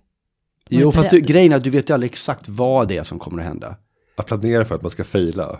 Man 0.69 0.77
är 0.79 0.81
Jo, 0.81 0.87
inte 0.87 0.97
fast 0.97 1.09
du, 1.09 1.15
rädd. 1.17 1.27
grejen 1.27 1.51
är 1.51 1.55
att 1.57 1.63
du 1.63 1.69
vet 1.69 1.89
ju 1.89 1.93
aldrig 1.93 2.11
exakt 2.11 2.47
vad 2.49 2.87
det 2.87 2.97
är 2.97 3.03
som 3.03 3.19
kommer 3.19 3.41
att 3.41 3.47
hända. 3.47 3.75
Att 4.17 4.25
planera 4.25 4.65
för 4.65 4.75
att 4.75 4.81
man 4.81 4.91
ska 4.91 5.03
fejla. 5.03 5.59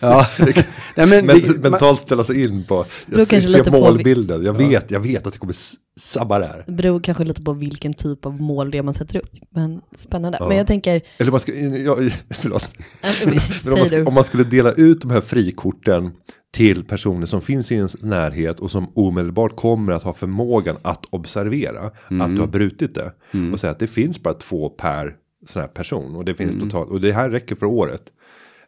Ja, 0.00 0.26
Nej, 0.38 1.06
men, 1.06 1.26
Men, 1.26 1.26
det, 1.26 1.48
man, 1.48 1.70
mentalt 1.70 2.00
ställa 2.00 2.24
sig 2.24 2.42
in 2.42 2.64
på, 2.64 2.86
jag 3.06 3.26
ser, 3.26 3.40
ser 3.40 3.58
lite 3.58 3.70
på 3.70 3.80
målbilden, 3.80 4.44
jag 4.44 4.52
vet, 4.52 4.90
jag 4.90 5.00
vet 5.00 5.26
att 5.26 5.32
det 5.32 5.38
kommer 5.38 5.54
sabba 5.96 6.38
det 6.38 6.46
här. 6.46 6.64
Det 6.66 6.72
beror 6.72 7.00
kanske 7.00 7.24
lite 7.24 7.42
på 7.42 7.52
vilken 7.52 7.94
typ 7.94 8.26
av 8.26 8.40
mål 8.40 8.70
det 8.70 8.78
är 8.78 8.82
man 8.82 8.94
sätter 8.94 9.18
upp. 9.18 9.30
Men 9.50 9.80
spännande. 9.96 10.38
Ja. 10.40 10.48
Men 10.48 10.56
jag 10.56 10.66
tänker, 10.66 11.02
Eller 11.18 11.30
man 11.30 11.40
ska, 11.40 11.54
ja, 11.54 11.96
förlåt. 12.30 12.68
Men 13.64 13.72
om, 13.72 13.78
man, 13.78 13.88
du. 13.88 14.04
om 14.04 14.14
man 14.14 14.24
skulle 14.24 14.44
dela 14.44 14.72
ut 14.72 15.00
de 15.00 15.10
här 15.10 15.20
frikorten 15.20 16.12
till 16.52 16.84
personer 16.84 17.26
som 17.26 17.42
finns 17.42 17.72
i 17.72 17.74
ens 17.74 18.02
närhet 18.02 18.60
och 18.60 18.70
som 18.70 18.92
omedelbart 18.94 19.56
kommer 19.56 19.92
att 19.92 20.02
ha 20.02 20.12
förmågan 20.12 20.76
att 20.82 21.04
observera 21.10 21.86
att 22.20 22.30
du 22.30 22.40
har 22.40 22.46
brutit 22.46 22.94
det. 22.94 23.12
Och 23.52 23.60
säga 23.60 23.70
att 23.70 23.78
det 23.78 23.86
finns 23.86 24.22
bara 24.22 24.34
två 24.34 24.68
per 24.68 25.16
sån 25.46 25.62
här 25.62 25.68
person 25.68 26.16
och 26.16 26.24
det 26.24 26.34
finns 26.34 26.60
totalt 26.60 26.90
och 26.90 27.00
det 27.00 27.12
här 27.12 27.30
räcker 27.30 27.54
för 27.54 27.66
året. 27.66 28.02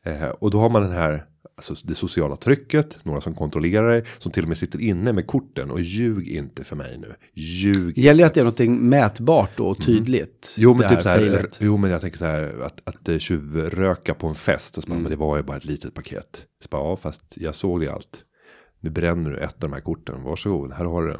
Eh, 0.06 0.28
och 0.28 0.50
då 0.50 0.58
har 0.58 0.70
man 0.70 0.82
den 0.82 0.92
här 0.92 1.24
Alltså 1.58 1.74
det 1.84 1.94
sociala 1.94 2.36
trycket, 2.36 2.98
några 3.02 3.20
som 3.20 3.34
kontrollerar 3.34 3.90
dig, 3.90 4.04
som 4.18 4.32
till 4.32 4.42
och 4.42 4.48
med 4.48 4.58
sitter 4.58 4.80
inne 4.80 5.12
med 5.12 5.26
korten 5.26 5.70
och 5.70 5.80
ljug 5.80 6.28
inte 6.28 6.64
för 6.64 6.76
mig 6.76 6.98
nu. 6.98 7.14
Ljug. 7.34 7.98
gäller 7.98 8.26
att 8.26 8.34
det 8.34 8.40
är 8.40 8.44
något 8.44 8.80
mätbart 8.80 9.50
då 9.56 9.66
och 9.66 9.84
tydligt. 9.84 10.54
Jo 10.58 10.74
men 10.74 10.88
typ 10.88 11.02
så 11.02 11.08
här, 11.08 11.18
failet. 11.18 11.58
jo 11.60 11.76
men 11.76 11.90
jag 11.90 12.00
tänker 12.00 12.18
så 12.18 12.24
här 12.24 12.62
att, 12.62 12.80
att 12.84 13.08
eh, 13.08 13.18
tjuvröka 13.18 14.14
på 14.14 14.26
en 14.26 14.34
fest. 14.34 14.78
Och 14.78 14.84
så 14.84 14.90
bara, 14.90 14.98
men 14.98 15.10
det 15.10 15.16
var 15.16 15.36
ju 15.36 15.42
bara 15.42 15.56
ett 15.56 15.64
litet 15.64 15.94
paket. 15.94 16.44
Så 16.62 16.68
bara, 16.70 16.82
ja 16.82 16.96
fast 16.96 17.22
jag 17.36 17.54
såg 17.54 17.80
det 17.80 17.88
allt. 17.88 18.22
Nu 18.80 18.90
bränner 18.90 19.30
du 19.30 19.36
ett 19.36 19.54
av 19.54 19.70
de 19.70 19.72
här 19.72 19.80
korten. 19.80 20.22
Varsågod, 20.22 20.72
här 20.72 20.84
har 20.84 21.02
du 21.02 21.08
det. 21.08 21.18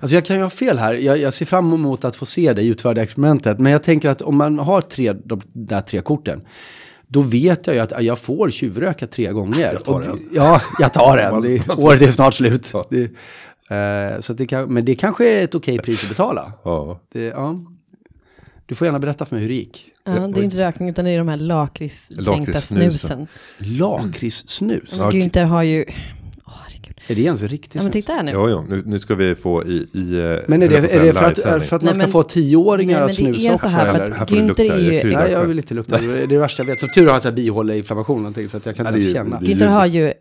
Alltså 0.00 0.14
jag 0.14 0.24
kan 0.24 0.36
ju 0.36 0.42
ha 0.42 0.50
fel 0.50 0.78
här. 0.78 0.94
Jag, 0.94 1.18
jag 1.18 1.34
ser 1.34 1.46
fram 1.46 1.72
emot 1.72 2.04
att 2.04 2.16
få 2.16 2.26
se 2.26 2.52
det 2.52 2.62
utföra 2.62 2.94
det 2.94 3.02
experimentet. 3.02 3.58
Men 3.58 3.72
jag 3.72 3.82
tänker 3.82 4.08
att 4.08 4.22
om 4.22 4.36
man 4.36 4.58
har 4.58 4.80
tre, 4.80 5.12
de 5.12 5.40
där 5.52 5.80
tre 5.80 6.00
korten. 6.02 6.42
Då 7.12 7.20
vet 7.20 7.66
jag 7.66 7.76
ju 7.76 7.82
att 7.82 8.04
jag 8.04 8.18
får 8.18 8.50
tjuvröka 8.50 9.06
tre 9.06 9.32
gånger. 9.32 9.60
Jag 9.72 9.84
tar 9.84 9.94
Och- 9.94 10.04
en. 10.04 10.28
Ja, 10.32 10.60
jag 10.78 10.92
tar 10.92 11.18
en. 11.18 11.42
Det, 11.42 11.68
året 11.78 12.02
är 12.02 12.06
snart 12.06 12.34
slut. 12.34 12.70
Ja. 12.72 12.84
Det, 12.90 13.02
eh, 13.76 14.20
så 14.20 14.32
det 14.32 14.46
kan, 14.46 14.74
men 14.74 14.84
det 14.84 14.94
kanske 14.94 15.28
är 15.40 15.44
ett 15.44 15.54
okej 15.54 15.78
pris 15.78 16.02
att 16.02 16.08
betala. 16.08 16.52
Ja. 16.64 17.00
Det, 17.12 17.24
ja. 17.24 17.58
Du 18.66 18.74
får 18.74 18.86
gärna 18.86 18.98
berätta 18.98 19.26
för 19.26 19.36
mig 19.36 19.42
hur 19.42 19.48
det 19.48 19.54
gick. 19.54 19.88
Ja, 20.04 20.12
det 20.12 20.40
är 20.40 20.44
inte 20.44 20.58
rökning 20.58 20.88
utan 20.88 21.04
det 21.04 21.10
är 21.10 21.18
de 21.18 21.28
här 21.28 21.36
lakritstänkta 21.36 22.60
snusen. 22.60 23.26
Lakritssnus. 23.58 25.00
Men 25.00 25.10
Günther 25.10 25.44
har 25.44 25.62
ju. 25.62 25.84
Är 27.12 27.16
det 27.16 27.22
ens 27.22 27.42
riktigt 27.42 27.74
Ja 27.74 27.82
men 27.82 27.92
titta 27.92 28.12
här 28.12 28.22
nu. 28.22 28.30
Jo, 28.34 28.50
jo, 28.50 28.64
nu, 28.68 28.82
nu 28.86 28.98
ska 28.98 29.14
vi 29.14 29.34
få 29.34 29.64
i... 29.64 29.86
i 29.92 30.18
eh, 30.18 30.38
Men 30.46 30.62
är 30.62 30.68
det, 30.68 30.76
är 30.94 31.02
det 31.04 31.12
för, 31.12 31.24
att, 31.24 31.38
är 31.38 31.58
för 31.60 31.76
att 31.76 31.82
man 31.82 31.86
Nej, 31.86 31.94
ska 31.94 32.02
men- 32.02 32.08
få 32.08 32.22
tioåringar 32.22 33.00
Nej, 33.00 33.10
att 33.10 33.20
men 33.20 33.32
det 33.32 33.38
snusa 33.38 33.52
är 33.52 33.56
så 33.56 33.66
också? 33.66 33.76
här 33.76 33.92
för 33.92 34.00
eller? 34.00 34.10
att 34.12 34.18
Här 34.18 34.26
får 34.26 34.36
Günther 34.36 34.46
lukta, 34.46 34.62
är 34.64 35.04
ju. 35.04 35.12
Ja, 35.12 35.28
jag 35.28 35.44
vill 35.46 35.58
inte 35.58 35.74
lukta. 35.74 35.98
Det 35.98 36.22
är 36.22 36.26
det 36.26 36.38
värsta 36.38 36.62
jag 36.62 36.66
vet. 36.66 36.80
Som 36.80 36.88
tur 36.88 37.06
har 37.06 37.12
jag 37.12 37.22
så 37.22 37.28
här 37.28 37.34
bihåleinflammation 37.36 38.16
och 38.16 38.22
någonting 38.22 38.48
så 38.48 38.56
att 38.56 38.66
jag 38.66 38.76
kan 38.76 38.86
Ja, 38.86 38.96
inte 38.96 39.12
känna. 39.12 39.40
Günther 39.40 39.66
har 39.66 39.86
ju, 39.86 40.12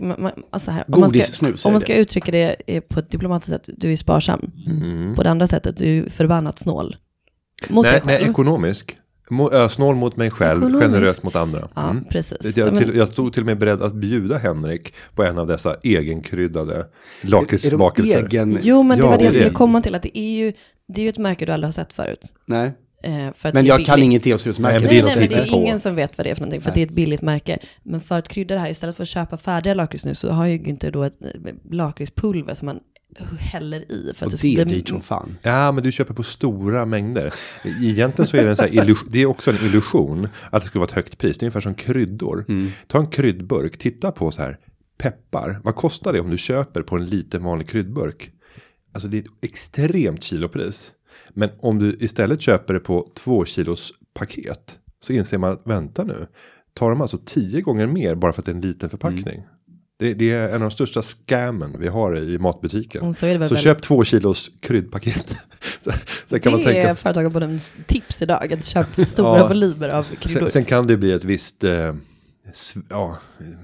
man, 0.00 0.30
alltså 0.50 0.70
här, 0.70 0.84
om 0.88 1.00
man 1.00 1.10
ska, 1.10 1.46
om 1.68 1.72
man 1.72 1.80
ska 1.80 1.92
det. 1.92 1.98
uttrycka 1.98 2.32
det 2.32 2.56
eh, 2.66 2.80
på 2.80 2.98
ett 3.00 3.10
diplomatiskt 3.10 3.50
sätt, 3.50 3.68
du 3.78 3.92
är 3.92 3.96
sparsam. 3.96 4.50
Mm. 4.66 5.14
På 5.14 5.22
det 5.22 5.30
andra 5.30 5.46
sättet, 5.46 5.76
du 5.76 5.98
är 5.98 6.10
förbannat 6.10 6.58
snål. 6.58 6.96
Mot 7.68 7.84
Nej, 7.84 7.92
dig 7.92 8.02
nej, 8.04 8.30
ekonomisk. 8.30 8.96
Snål 9.70 9.94
mot 9.96 10.16
mig 10.16 10.30
själv, 10.30 10.62
Ekonomisk. 10.62 10.84
generös 10.84 11.22
mot 11.22 11.36
andra. 11.36 11.68
Ja, 11.74 11.90
Mm. 11.90 12.04
precis. 12.04 12.38
Ja, 12.42 12.50
Jag, 12.66 12.78
till, 12.78 12.96
jag 12.96 13.08
stod 13.08 13.32
till 13.32 13.42
och 13.42 13.46
med 13.46 13.58
beredd 13.58 13.82
att 13.82 13.94
bjuda 13.94 14.38
Henrik 14.38 14.94
på 15.14 15.22
en 15.24 15.38
av 15.38 15.46
dessa 15.46 15.76
egenkryddade 15.82 16.76
Är 16.76 16.86
lakritssmakelser. 17.28 18.24
egen? 18.24 18.58
Jo, 18.62 18.82
men 18.82 18.98
det 18.98 19.04
Ja, 19.04 19.10
var 19.10 19.18
det 19.18 19.24
jag 19.24 19.32
skulle 19.32 19.50
komma 19.50 19.80
till, 19.80 19.94
att 19.94 20.02
det 20.02 20.18
är 20.18 20.36
ju, 20.36 20.52
det 20.88 21.00
är 21.00 21.02
ju 21.02 21.08
ett 21.08 21.18
märke 21.18 21.46
du 21.46 21.52
aldrig 21.52 21.66
har 21.68 21.72
sett 21.72 21.92
förut. 21.92 22.34
Nej. 22.46 22.72
Eh, 23.02 23.12
för 23.36 23.48
att 23.48 23.54
Men 23.54 23.66
jag 23.66 23.84
kan 23.86 24.02
inget 24.02 24.22
teosnusmärke. 24.22 24.72
Nej, 24.72 24.80
men 24.80 24.88
Nej, 24.88 24.94
det 24.94 25.00
är 25.00 25.04
nej, 25.16 25.28
men 25.28 25.28
det 25.46 25.50
är 25.50 25.54
ingen 25.56 25.80
som 25.80 25.94
vet 25.94 26.18
vad 26.18 26.26
det 26.26 26.30
är 26.30 26.34
för 26.34 26.40
någonting, 26.42 26.60
för 26.60 26.70
det 26.74 26.80
är 26.82 26.86
ett 26.86 26.92
billigt 26.92 27.22
märke. 27.22 27.58
Men 27.82 28.00
för 28.00 28.18
att 28.18 28.28
krydda 28.28 28.54
det 28.54 28.60
här, 28.60 28.70
istället 28.70 28.96
för 28.96 29.02
att 29.02 29.08
köpa 29.08 29.36
färdiga 29.36 29.74
lakritsnus, 29.74 30.18
så 30.18 30.30
har 30.30 30.46
ju 30.46 30.54
inte 30.54 30.90
då 30.90 31.02
ett 31.02 31.24
eh, 31.24 31.28
lakritspulver 31.70 32.54
som 32.54 32.66
man 32.66 32.78
häller 33.38 33.92
i. 33.92 34.12
För 34.14 34.26
Och 34.26 34.26
att 34.26 34.30
det 34.32 34.36
ska 34.38 34.46
det 34.48 34.60
är 34.60 34.64
dyrt 34.64 34.88
som 34.88 35.00
fan. 35.00 35.38
Ja, 35.42 35.72
men 35.72 35.84
du 35.84 35.92
köper 35.92 36.14
på 36.14 36.22
stora 36.22 36.86
mängder. 36.86 37.34
Egentligen 37.82 38.26
så 38.26 38.36
är 38.36 38.42
det 38.44 38.50
en 38.50 38.56
sån 38.56 38.68
här 38.68 38.74
illus- 38.74 39.06
det 39.10 39.18
är 39.22 39.26
också 39.26 39.50
en 39.50 39.56
illusion 39.56 40.28
att 40.50 40.62
det 40.62 40.66
skulle 40.66 40.80
vara 40.80 40.88
ett 40.88 40.94
högt 40.94 41.18
pris. 41.18 41.38
Det 41.38 41.44
är 41.44 41.46
ungefär 41.46 41.60
som 41.60 41.74
kryddor. 41.74 42.44
Ta 42.86 42.98
en 42.98 43.06
kryddburk, 43.06 43.78
titta 43.78 44.12
på 44.12 44.30
så 44.30 44.42
här 44.42 44.58
peppar. 44.98 45.60
Vad 45.64 45.74
kostar 45.74 46.12
det 46.12 46.20
om 46.20 46.30
du 46.30 46.38
köper 46.38 46.82
på 46.82 46.96
en 46.96 47.04
liten 47.06 47.44
vanlig 47.44 47.68
kryddburk? 47.68 48.30
Alltså 48.92 49.08
det 49.08 49.16
är 49.16 49.20
ett 49.22 49.28
extremt 49.42 50.22
kilopris. 50.22 50.92
Men 51.30 51.50
om 51.58 51.78
du 51.78 51.96
istället 52.00 52.40
köper 52.40 52.74
det 52.74 52.80
på 52.80 53.12
två 53.14 53.44
kilos 53.44 53.92
paket 54.14 54.78
så 55.00 55.12
inser 55.12 55.38
man 55.38 55.52
att 55.52 55.66
vänta 55.66 56.04
nu. 56.04 56.26
Tar 56.74 56.90
de 56.90 57.00
alltså 57.00 57.18
tio 57.24 57.60
gånger 57.60 57.86
mer 57.86 58.14
bara 58.14 58.32
för 58.32 58.42
att 58.42 58.46
det 58.46 58.52
är 58.52 58.54
en 58.54 58.60
liten 58.60 58.90
förpackning. 58.90 59.42
Det, 60.04 60.14
det 60.14 60.30
är 60.30 60.48
en 60.48 60.54
av 60.54 60.60
de 60.60 60.70
största 60.70 61.02
scammen 61.02 61.76
vi 61.78 61.88
har 61.88 62.16
i 62.18 62.38
matbutiken. 62.38 63.00
Mm, 63.02 63.14
så 63.14 63.26
är 63.26 63.32
det 63.32 63.38
väl 63.38 63.48
Så 63.48 63.54
väl. 63.54 63.62
köp 63.62 63.82
två 63.82 64.04
kilos 64.04 64.50
kryddpaket. 64.60 65.36
så, 65.84 65.90
så 66.26 66.40
kan 66.40 66.52
man 66.52 66.60
det 66.62 66.70
är 66.70 66.72
tänka. 66.74 66.96
Företagarpodens 66.96 67.74
tips 67.86 68.22
idag, 68.22 68.52
att 68.52 68.64
köpa 68.64 69.02
stora 69.04 69.38
Ja. 69.38 69.48
volymer 69.48 69.88
av 69.88 70.02
kryddor. 70.02 70.40
Sen, 70.40 70.50
sen 70.50 70.64
kan 70.64 70.86
det 70.86 70.96
bli 70.96 71.12
ett 71.12 71.24
visst. 71.24 71.64
Eh, 71.64 71.70
sv- 72.52 72.82
ja, 72.88 73.18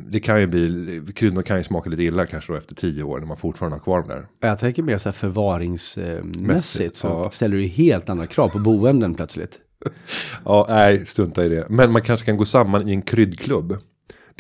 det 0.09 0.21
kan 0.21 0.41
ju 0.41 0.47
bli. 0.47 1.03
Kryddor 1.15 1.43
kan 1.43 1.59
ju 1.59 1.65
smaka 1.65 1.91
lite 1.91 2.03
illa 2.03 2.27
kanske 2.27 2.53
då 2.53 2.57
efter 2.59 2.75
tio 2.75 3.03
år 3.03 3.19
när 3.19 3.27
man 3.27 3.37
fortfarande 3.37 3.77
har 3.77 3.83
kvar 3.83 4.01
dem 4.01 4.09
där. 4.09 4.49
Jag 4.49 4.59
tänker 4.59 4.83
mer 4.83 4.99
så 4.99 5.09
här 5.09 5.15
förvaringsmässigt 5.15 6.37
Mässigt, 6.37 6.97
så 6.97 7.07
ja. 7.07 7.31
ställer 7.31 7.57
du 7.57 7.63
helt 7.67 8.09
andra 8.09 8.27
krav 8.27 8.49
på 8.49 8.59
boenden 8.59 9.15
plötsligt. 9.15 9.59
Ja, 10.45 10.67
nej, 10.69 11.07
strunta 11.07 11.45
i 11.45 11.49
det. 11.49 11.67
Men 11.69 11.93
man 11.93 12.03
kanske 12.03 12.27
kan 12.27 12.37
gå 12.37 12.45
samman 12.45 12.89
i 12.89 12.93
en 12.93 13.03
kryddklubb. 13.03 13.77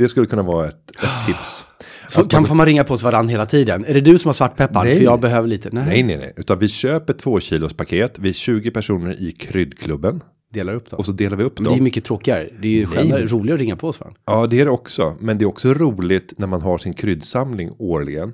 Det 0.02 0.08
skulle 0.08 0.26
kunna 0.26 0.42
vara 0.42 0.68
ett, 0.68 0.90
ett 0.90 1.26
tips. 1.26 1.64
Så 2.08 2.20
Att 2.20 2.30
kan 2.30 2.40
man- 2.42 2.48
får 2.48 2.54
man 2.54 2.66
ringa 2.66 2.84
på 2.84 2.94
oss 2.94 3.02
varandra 3.02 3.30
hela 3.30 3.46
tiden? 3.46 3.84
Är 3.84 3.94
det 3.94 4.00
du 4.00 4.18
som 4.18 4.28
har 4.28 4.32
svartpeppar? 4.32 4.84
Nej. 4.84 4.96
För 4.96 5.04
jag 5.04 5.20
behöver 5.20 5.48
lite. 5.48 5.68
Nej. 5.72 5.84
Nej, 5.86 6.02
nej, 6.02 6.16
nej. 6.16 6.32
Utan 6.36 6.58
vi 6.58 6.68
köper 6.68 7.12
två 7.12 7.40
kilos 7.40 7.72
paket. 7.74 8.18
Vi 8.18 8.28
är 8.28 8.32
20 8.32 8.70
personer 8.70 9.22
i 9.22 9.32
kryddklubben. 9.32 10.22
Delar 10.52 10.74
upp 10.74 10.90
dem. 10.90 10.98
Och 10.98 11.06
så 11.06 11.12
delar 11.12 11.36
vi 11.36 11.44
upp 11.44 11.58
Men 11.58 11.64
det 11.64 11.70
är 11.70 11.74
dem. 11.76 11.84
mycket 11.84 12.04
tråkigare. 12.04 12.48
Det 12.60 12.68
är 12.68 12.72
ju 12.72 12.86
skönare, 12.86 13.26
roligare 13.26 13.54
att 13.54 13.60
ringa 13.60 13.76
på 13.76 13.88
oss 13.88 14.00
varandra. 14.00 14.20
Ja, 14.26 14.46
det 14.46 14.60
är 14.60 14.64
det 14.64 14.70
också. 14.70 15.16
Men 15.20 15.38
det 15.38 15.44
är 15.44 15.46
också 15.46 15.74
roligt 15.74 16.32
när 16.36 16.46
man 16.46 16.62
har 16.62 16.78
sin 16.78 16.94
kryddsamling 16.94 17.70
årligen. 17.78 18.32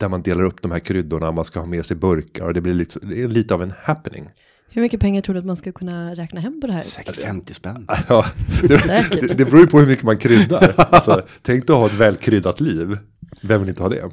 Där 0.00 0.08
man 0.08 0.22
delar 0.22 0.42
upp 0.44 0.62
de 0.62 0.70
här 0.70 0.78
kryddorna, 0.78 1.32
man 1.32 1.44
ska 1.44 1.60
ha 1.60 1.66
med 1.66 1.86
sig 1.86 1.96
burkar 1.96 2.44
och 2.44 2.54
det 2.54 2.60
blir 2.60 2.74
lite, 2.74 2.98
det 3.02 3.22
är 3.22 3.28
lite 3.28 3.54
av 3.54 3.62
en 3.62 3.72
happening. 3.82 4.28
Hur 4.72 4.82
mycket 4.82 5.00
pengar 5.00 5.20
tror 5.22 5.34
du 5.34 5.38
att 5.38 5.46
man 5.46 5.56
ska 5.56 5.72
kunna 5.72 6.14
räkna 6.14 6.40
hem 6.40 6.60
på 6.60 6.66
det 6.66 6.72
här? 6.72 6.82
Säkert 6.82 7.16
50 7.16 7.54
spänn. 7.54 7.86
Ja, 8.08 8.24
det, 8.62 8.76
det, 9.20 9.34
det 9.38 9.44
beror 9.44 9.60
ju 9.60 9.66
på 9.66 9.78
hur 9.78 9.86
mycket 9.86 10.04
man 10.04 10.18
kryddar. 10.18 10.74
Alltså, 10.90 11.22
tänk 11.42 11.66
dig 11.66 11.74
att 11.74 11.80
ha 11.80 11.86
ett 11.86 11.94
välkryddat 11.94 12.60
liv. 12.60 12.98
Vem 13.42 13.60
vill 13.60 13.68
inte 13.68 13.82
ha 13.82 13.88
det? 13.90 14.10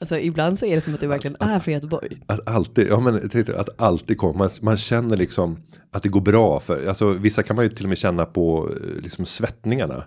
Alltså 0.00 0.18
ibland 0.18 0.58
så 0.58 0.66
är 0.66 0.74
det 0.74 0.80
som 0.80 0.94
att 0.94 1.00
du 1.00 1.06
verkligen 1.06 1.36
är 1.40 1.60
från 1.60 1.74
Göteborg. 1.74 2.18
Att 2.26 2.48
alltid, 2.48 2.86
ja 2.88 3.00
men 3.00 3.28
tänk 3.32 3.46
dig 3.46 3.56
att 3.56 3.80
alltid 3.80 4.18
komma, 4.18 4.38
man, 4.38 4.50
man 4.62 4.76
känner 4.76 5.16
liksom 5.16 5.58
att 5.92 6.02
det 6.02 6.08
går 6.08 6.20
bra 6.20 6.60
för, 6.60 6.86
alltså 6.86 7.10
vissa 7.10 7.42
kan 7.42 7.56
man 7.56 7.64
ju 7.64 7.68
till 7.70 7.84
och 7.84 7.88
med 7.88 7.98
känna 7.98 8.24
på 8.26 8.68
eh, 8.70 9.02
liksom 9.02 9.24
svettningarna. 9.26 10.04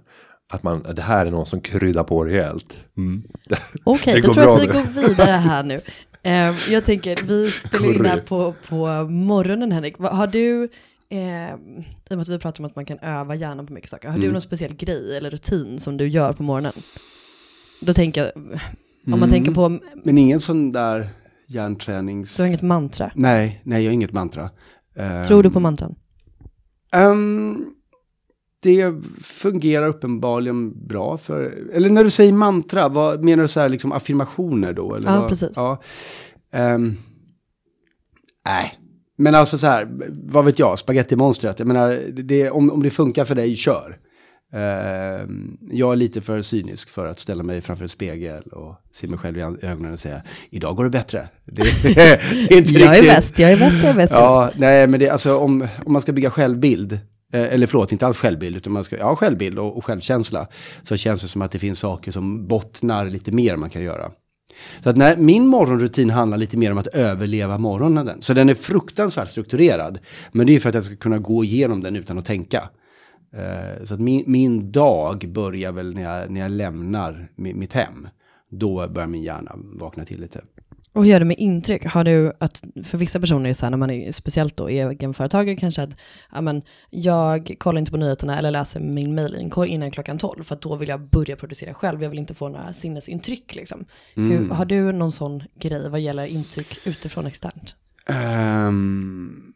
Att 0.54 0.64
man, 0.64 0.86
det 0.96 1.02
här 1.02 1.26
är 1.26 1.32
någon 1.32 1.46
som 1.46 1.62
kryddar 1.62 2.04
på 2.04 2.24
rejält. 2.26 2.78
Det- 3.50 3.58
Okej, 3.84 4.14
det 4.22 4.28
då 4.28 4.34
tror 4.34 4.46
jag 4.46 4.56
att 4.56 4.62
vi 4.64 4.68
nu. 4.68 4.74
går 4.74 5.08
vidare 5.08 5.32
här 5.32 5.64
nu. 5.64 5.82
Eh, 6.26 6.72
jag 6.72 6.86
tänker, 6.86 7.16
vi 7.28 7.52
spelar 7.52 7.94
in 7.94 8.06
här 8.06 8.20
på, 8.22 8.56
på 8.70 8.86
morgonen 9.10 9.72
Henrik. 9.72 9.98
Har 9.98 10.28
du, 10.28 10.70
eh, 11.10 11.20
i 11.20 11.54
och 12.10 12.18
med 12.18 12.20
att 12.20 12.30
vi 12.30 12.40
pratar 12.40 12.62
om 12.62 12.66
att 12.66 12.76
man 12.76 12.86
kan 12.86 13.00
öva 13.00 13.36
hjärnan 13.36 13.68
på 13.68 13.74
mycket 13.74 13.90
saker, 13.90 14.10
har 14.10 14.18
du 14.18 14.32
någon 14.32 14.42
speciell 14.42 14.76
grej 14.76 15.18
eller 15.18 15.30
rutin 15.30 15.80
som 15.80 15.98
du 15.98 16.08
gör 16.08 16.34
på 16.34 16.44
morgonen? 16.44 16.74
Då 17.82 17.94
tänker 17.94 18.22
jag, 18.22 18.32
om 19.14 19.20
man 19.20 19.30
tänker 19.30 19.52
på, 19.52 19.80
Men 20.04 20.18
ingen 20.18 20.40
sån 20.42 20.72
där 20.72 21.10
hjärntränings... 21.48 22.36
du 22.36 22.42
har 22.44 22.48
inget 22.48 22.62
mantra. 22.62 23.12
Nej, 23.16 23.62
nej, 23.64 23.84
jag 23.84 23.90
har 23.90 23.94
inget 23.94 24.14
mantra. 24.14 24.50
Ehm, 24.96 25.24
Tror 25.26 25.44
du 25.44 25.52
på 25.52 25.60
mantran? 25.60 25.96
ehm, 26.92 27.66
det 28.66 28.94
fungerar 29.24 29.88
uppenbarligen 29.88 30.88
bra 30.88 31.18
för, 31.18 31.54
eller 31.74 31.90
när 31.90 32.04
du 32.04 32.10
säger 32.10 32.34
mantra, 32.34 32.90
vad 32.90 33.24
menar 33.24 33.42
du 33.44 33.48
så 33.48 33.60
här 33.60 33.70
liksom 33.70 33.92
affirmationer 33.92 34.74
då? 34.74 34.96
Eller 34.96 35.10
Ja, 35.14 35.20
vad? 35.20 35.30
precis. 35.30 35.50
Ja. 35.56 35.82
Ehm, 36.54 36.94
nej, 38.46 38.74
men 39.18 39.36
alltså 39.36 39.58
så 39.58 39.68
här, 39.68 39.88
vad 40.24 40.46
vet 40.46 40.60
jag, 40.60 40.80
spagettimonstret, 40.80 41.60
jag 41.60 41.68
menar, 41.68 42.00
det, 42.24 42.50
om, 42.50 42.72
om 42.72 42.84
det 42.84 42.90
funkar 42.90 43.26
för 43.26 43.36
dig, 43.36 43.56
kör. 43.56 43.98
Ehm, 44.54 45.58
jag 45.72 45.92
är 45.92 45.96
lite 45.96 46.22
för 46.22 46.42
cynisk 46.42 46.90
för 46.90 47.06
att 47.06 47.20
ställa 47.20 47.44
mig 47.44 47.62
framför 47.62 47.84
en 47.86 47.90
spegel 47.90 48.44
och 48.44 48.76
se 48.94 49.08
mig 49.08 49.20
själv 49.20 49.38
i 49.38 49.42
ögonen 49.42 49.94
och 49.94 50.00
säga, 50.00 50.22
idag 50.50 50.76
går 50.76 50.84
det 50.84 50.90
bättre. 50.90 51.30
Det, 51.46 51.64
det 51.84 52.54
är 52.54 52.58
inte 52.58 52.74
Jag 52.74 52.84
är 52.84 52.90
riktigt- 52.90 53.10
bäst, 53.16 53.40
jag 53.40 53.52
är 53.52 53.58
bäst, 53.58 53.76
jag 53.76 53.86
är 53.90 53.94
bäst. 53.94 54.12
Ja, 54.12 54.52
nej 54.58 54.88
men 54.88 55.00
det, 55.00 55.10
alltså 55.10 55.38
om, 55.38 55.68
om 55.86 55.94
man 55.94 56.02
ska 56.02 56.12
bygga 56.12 56.30
självbild, 56.32 57.00
Eh, 57.34 57.54
eller 57.54 57.68
förlåt, 57.68 57.92
inte 57.92 58.06
alls 58.06 58.18
självbild, 58.18 58.56
utan 58.56 58.74
man 58.74 58.84
ska, 58.84 58.98
ja 58.98 59.16
självbild 59.16 59.60
och, 59.60 59.78
och 59.78 59.86
självkänsla, 59.86 60.48
så 60.84 60.98
känns 60.98 61.22
det 61.22 61.28
som 61.28 61.42
att 61.42 61.52
det 61.52 61.60
finns 61.60 61.80
saker 61.80 62.12
som 62.12 62.48
bottnar 62.48 63.06
lite 63.06 63.32
mer 63.32 63.56
man 63.56 63.70
kan 63.70 63.82
göra. 63.82 64.12
Så 64.84 64.90
att 64.90 64.98
när, 64.98 65.18
min 65.18 65.48
morgonrutin 65.48 66.10
handlar 66.10 66.38
lite 66.38 66.58
mer 66.58 66.72
om 66.72 66.78
att 66.78 66.88
överleva 66.88 67.58
morgonen. 67.58 68.22
Så 68.22 68.34
den 68.34 68.50
är 68.50 68.54
fruktansvärt 68.54 69.30
strukturerad. 69.30 70.00
Men 70.32 70.48
det 70.48 70.56
är 70.56 70.60
för 70.60 70.70
att 70.70 70.76
jag 70.76 70.84
ska 70.84 70.96
kunna 70.96 71.20
gå 71.20 71.44
igenom 71.44 71.82
den 71.82 71.96
utan 71.96 72.18
att 72.18 72.26
tänka. 72.26 72.70
Eh, 73.36 73.84
så 73.84 73.94
att 73.94 74.00
min, 74.00 74.24
min 74.28 74.72
dag 74.72 75.30
börjar 75.30 75.72
väl 75.72 75.96
när 75.96 76.02
jag, 76.02 76.32
när 76.32 76.42
jag 76.42 76.52
lämnar 76.52 77.32
mitt 77.36 77.74
hem. 77.74 78.08
Då 78.52 78.88
börjar 78.88 79.08
min 79.08 79.24
hjärna 79.24 79.52
vakna 79.56 80.06
till 80.06 80.22
lite. 80.22 80.42
Och 80.96 81.04
hur 81.04 81.12
gör 81.12 81.20
du 81.20 81.26
med 81.26 81.40
intryck? 81.40 81.86
Har 81.86 82.04
du 82.04 82.34
att, 82.40 82.64
för 82.84 82.98
vissa 82.98 83.20
personer 83.20 83.44
är 83.44 83.48
det 83.48 83.54
så 83.54 83.66
här 83.66 83.72
när 83.72 83.78
man 83.78 83.90
är 83.90 84.12
speciellt 84.12 84.58
då 84.58 84.68
egenföretagare 84.68 85.56
kanske 85.56 85.84
att, 85.84 86.00
ja 86.32 86.42
men 86.42 86.62
jag 86.90 87.56
kollar 87.60 87.80
inte 87.80 87.92
på 87.92 87.98
nyheterna 87.98 88.38
eller 88.38 88.52
läser 88.52 88.80
min 88.80 89.16
mailinkorg 89.16 89.70
innan 89.70 89.92
klockan 89.92 90.18
12 90.18 90.44
för 90.44 90.56
att 90.56 90.62
då 90.62 90.76
vill 90.76 90.90
jag 90.90 91.02
börja 91.10 91.36
producera 91.36 91.74
själv, 91.74 92.04
jag 92.04 92.10
vill 92.10 92.20
inte 92.20 92.34
få 92.34 92.50
några 92.50 92.74
sinnesintryck 92.74 93.56
liksom. 93.56 93.86
Hur, 94.16 94.50
har 94.50 94.66
du 94.66 94.92
någon 94.92 95.12
sån 95.12 95.44
grej 95.60 95.90
vad 95.90 96.00
gäller 96.00 96.26
intryck 96.26 96.88
utifrån 96.88 97.28
externt? 97.28 97.76
Um, 98.68 99.54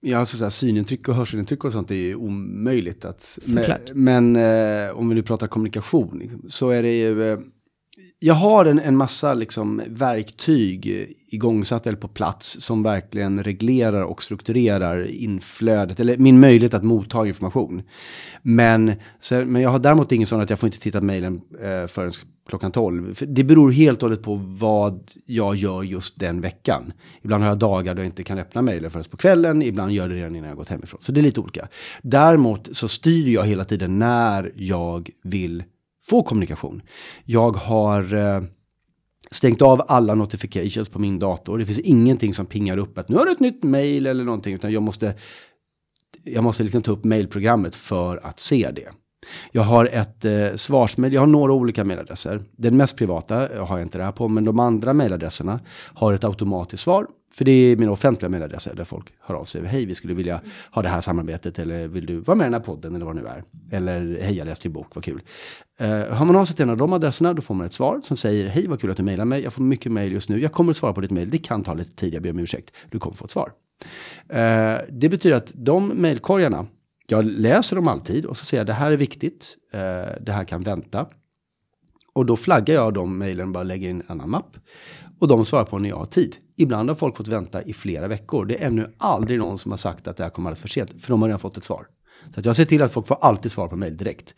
ja, 0.00 0.18
alltså 0.18 0.36
så 0.36 0.44
här, 0.44 0.50
synintryck 0.50 1.08
och 1.08 1.14
hörselintryck 1.14 1.64
och 1.64 1.72
sånt 1.72 1.90
är 1.90 1.94
ju 1.94 2.14
omöjligt 2.14 3.04
att... 3.04 3.22
Såklart. 3.22 3.90
Men, 3.94 4.32
men 4.32 4.86
eh, 4.88 4.98
om 4.98 5.08
vi 5.08 5.14
nu 5.14 5.22
pratar 5.22 5.46
kommunikation, 5.46 6.18
liksom, 6.18 6.42
så 6.48 6.70
är 6.70 6.82
det 6.82 6.98
ju... 6.98 7.32
Eh, 7.32 7.38
jag 8.20 8.34
har 8.34 8.64
en, 8.64 8.78
en 8.78 8.96
massa 8.96 9.34
liksom, 9.34 9.82
verktyg 9.86 11.14
igångsatt 11.30 11.86
eller 11.86 11.98
på 11.98 12.08
plats 12.08 12.60
som 12.60 12.82
verkligen 12.82 13.44
reglerar 13.44 14.02
och 14.02 14.22
strukturerar 14.22 15.06
inflödet, 15.06 16.00
eller 16.00 16.16
min 16.16 16.40
möjlighet 16.40 16.74
att 16.74 16.84
motta 16.84 17.26
information. 17.26 17.82
Men, 18.42 18.92
sen, 19.20 19.52
men 19.52 19.62
jag 19.62 19.70
har 19.70 19.78
däremot 19.78 20.12
ingen 20.12 20.26
sån 20.26 20.40
att 20.40 20.50
jag 20.50 20.58
får 20.58 20.66
inte 20.66 20.80
titta 20.80 20.98
på 20.98 21.04
mejlen 21.04 21.40
eh, 21.62 21.86
förrän 21.86 22.10
klockan 22.48 22.72
12. 22.72 23.14
För 23.14 23.26
det 23.26 23.44
beror 23.44 23.72
helt 23.72 24.02
och 24.02 24.08
hållet 24.08 24.22
på 24.22 24.34
vad 24.42 25.10
jag 25.26 25.56
gör 25.56 25.82
just 25.82 26.20
den 26.20 26.40
veckan. 26.40 26.92
Ibland 27.22 27.42
har 27.42 27.50
jag 27.50 27.58
dagar 27.58 27.94
då 27.94 28.00
jag 28.00 28.06
inte 28.06 28.24
kan 28.24 28.38
öppna 28.38 28.62
mejlen 28.62 28.90
förrän 28.90 29.04
på 29.04 29.16
kvällen, 29.16 29.62
ibland 29.62 29.92
gör 29.92 30.02
jag 30.02 30.10
det 30.10 30.16
redan 30.16 30.36
innan 30.36 30.48
jag 30.48 30.56
gått 30.56 30.68
hemifrån. 30.68 31.00
Så 31.02 31.12
det 31.12 31.20
är 31.20 31.22
lite 31.22 31.40
olika. 31.40 31.68
Däremot 32.02 32.76
så 32.76 32.88
styr 32.88 33.28
jag 33.28 33.44
hela 33.44 33.64
tiden 33.64 33.98
när 33.98 34.52
jag 34.56 35.10
vill 35.22 35.62
få 36.08 36.22
kommunikation. 36.22 36.82
Jag 37.24 37.56
har 37.56 38.14
eh, 38.14 38.42
stängt 39.30 39.62
av 39.62 39.82
alla 39.88 40.14
notifications 40.14 40.88
på 40.88 40.98
min 40.98 41.18
dator. 41.18 41.58
Det 41.58 41.66
finns 41.66 41.78
ingenting 41.78 42.34
som 42.34 42.46
pingar 42.46 42.76
upp 42.76 42.98
att 42.98 43.08
nu 43.08 43.16
har 43.16 43.24
du 43.26 43.32
ett 43.32 43.40
nytt 43.40 43.64
mail 43.64 44.06
eller 44.06 44.24
någonting, 44.24 44.54
utan 44.54 44.72
jag 44.72 44.82
måste, 44.82 45.14
jag 46.24 46.44
måste 46.44 46.62
liksom 46.62 46.82
ta 46.82 46.90
upp 46.90 47.04
mailprogrammet 47.04 47.74
för 47.74 48.26
att 48.26 48.40
se 48.40 48.70
det. 48.70 48.88
Jag 49.52 49.62
har 49.62 49.84
ett 49.84 50.24
eh, 50.24 50.54
svarsmail, 50.54 51.12
jag 51.12 51.20
har 51.20 51.26
några 51.26 51.52
olika 51.52 51.84
mailadresser. 51.84 52.42
Den 52.56 52.76
mest 52.76 52.96
privata 52.96 53.36
har 53.36 53.78
jag 53.78 53.82
inte 53.82 53.98
det 53.98 54.04
här 54.04 54.12
på, 54.12 54.28
men 54.28 54.44
de 54.44 54.60
andra 54.60 54.92
mailadresserna 54.92 55.60
har 55.94 56.12
ett 56.12 56.24
automatiskt 56.24 56.82
svar. 56.82 57.06
För 57.34 57.44
det 57.44 57.52
är 57.52 57.76
mina 57.76 57.92
offentliga 57.92 58.28
mejladresser 58.28 58.74
där 58.74 58.84
folk 58.84 59.12
hör 59.20 59.34
av 59.34 59.44
sig. 59.44 59.66
Hej, 59.66 59.86
vi 59.86 59.94
skulle 59.94 60.14
vilja 60.14 60.40
ha 60.70 60.82
det 60.82 60.88
här 60.88 61.00
samarbetet 61.00 61.58
eller 61.58 61.88
vill 61.88 62.06
du 62.06 62.20
vara 62.20 62.36
med 62.36 62.44
i 62.44 62.46
den 62.46 62.54
här 62.54 62.60
podden 62.60 62.94
eller 62.94 63.06
vad 63.06 63.16
det 63.16 63.22
nu 63.22 63.28
är. 63.28 63.44
Eller 63.76 64.18
hej, 64.22 64.36
jag 64.36 64.46
läste 64.46 64.68
din 64.68 64.72
bok, 64.72 64.94
vad 64.94 65.04
kul. 65.04 65.22
Uh, 65.80 65.88
har 65.88 66.24
man 66.24 66.36
avsatt 66.36 66.60
en 66.60 66.70
av 66.70 66.76
de 66.76 66.92
adresserna 66.92 67.34
då 67.34 67.42
får 67.42 67.54
man 67.54 67.66
ett 67.66 67.72
svar 67.72 68.00
som 68.04 68.16
säger 68.16 68.48
hej, 68.48 68.66
vad 68.66 68.80
kul 68.80 68.90
att 68.90 68.96
du 68.96 69.02
mejlar 69.02 69.24
mig. 69.24 69.42
Jag 69.42 69.52
får 69.52 69.62
mycket 69.62 69.92
mejl 69.92 70.12
just 70.12 70.28
nu. 70.28 70.42
Jag 70.42 70.52
kommer 70.52 70.70
att 70.70 70.76
svara 70.76 70.92
på 70.92 71.00
ditt 71.00 71.10
mejl. 71.10 71.30
Det 71.30 71.38
kan 71.38 71.62
ta 71.62 71.74
lite 71.74 71.92
tid, 71.92 72.14
jag 72.14 72.22
ber 72.22 72.30
om 72.30 72.38
ursäkt. 72.38 72.76
Du 72.90 72.98
kommer 72.98 73.16
få 73.16 73.24
ett 73.24 73.30
svar. 73.30 73.52
Uh, 74.32 74.78
det 74.90 75.08
betyder 75.08 75.36
att 75.36 75.52
de 75.54 75.88
mejlkorgarna, 75.88 76.66
jag 77.06 77.24
läser 77.24 77.76
dem 77.76 77.88
alltid 77.88 78.24
och 78.24 78.36
så 78.36 78.44
säger 78.44 78.60
jag 78.60 78.66
det 78.66 78.72
här 78.72 78.92
är 78.92 78.96
viktigt, 78.96 79.54
Uh, 79.74 79.80
det 80.20 80.32
här 80.32 80.44
kan 80.44 80.62
vänta. 80.62 81.06
Och 82.12 82.26
då 82.26 82.36
flaggar 82.36 82.74
jag 82.74 82.94
de 82.94 83.18
mejlen 83.18 83.52
bara 83.52 83.64
lägger 83.64 83.88
i 83.88 83.90
en 83.90 84.02
annan 84.06 84.30
mapp. 84.30 84.56
Och 85.18 85.28
de 85.28 85.44
svarar 85.44 85.64
på 85.64 85.78
när 85.78 85.88
jag 85.88 85.96
har 85.96 86.06
tid. 86.06 86.36
Ibland 86.60 86.88
har 86.88 86.96
folk 86.96 87.16
fått 87.16 87.28
vänta 87.28 87.62
i 87.62 87.72
flera 87.72 88.08
veckor. 88.08 88.44
Det 88.44 88.62
är 88.62 88.66
ännu 88.66 88.94
aldrig 88.98 89.38
någon 89.38 89.58
som 89.58 89.72
har 89.72 89.76
sagt 89.76 90.08
att 90.08 90.16
det 90.16 90.22
här 90.22 90.30
kommer 90.30 90.50
alldeles 90.50 90.60
för 90.60 90.68
sent. 90.68 90.90
För 91.02 91.08
de 91.08 91.22
har 91.22 91.28
redan 91.28 91.38
fått 91.38 91.56
ett 91.56 91.64
svar. 91.64 91.86
Så 92.34 92.40
att 92.40 92.46
jag 92.46 92.56
ser 92.56 92.64
till 92.64 92.82
att 92.82 92.92
folk 92.92 93.06
får 93.06 93.18
alltid 93.20 93.52
svar 93.52 93.68
på 93.68 93.76
mejl 93.76 93.96
direkt. 93.96 94.34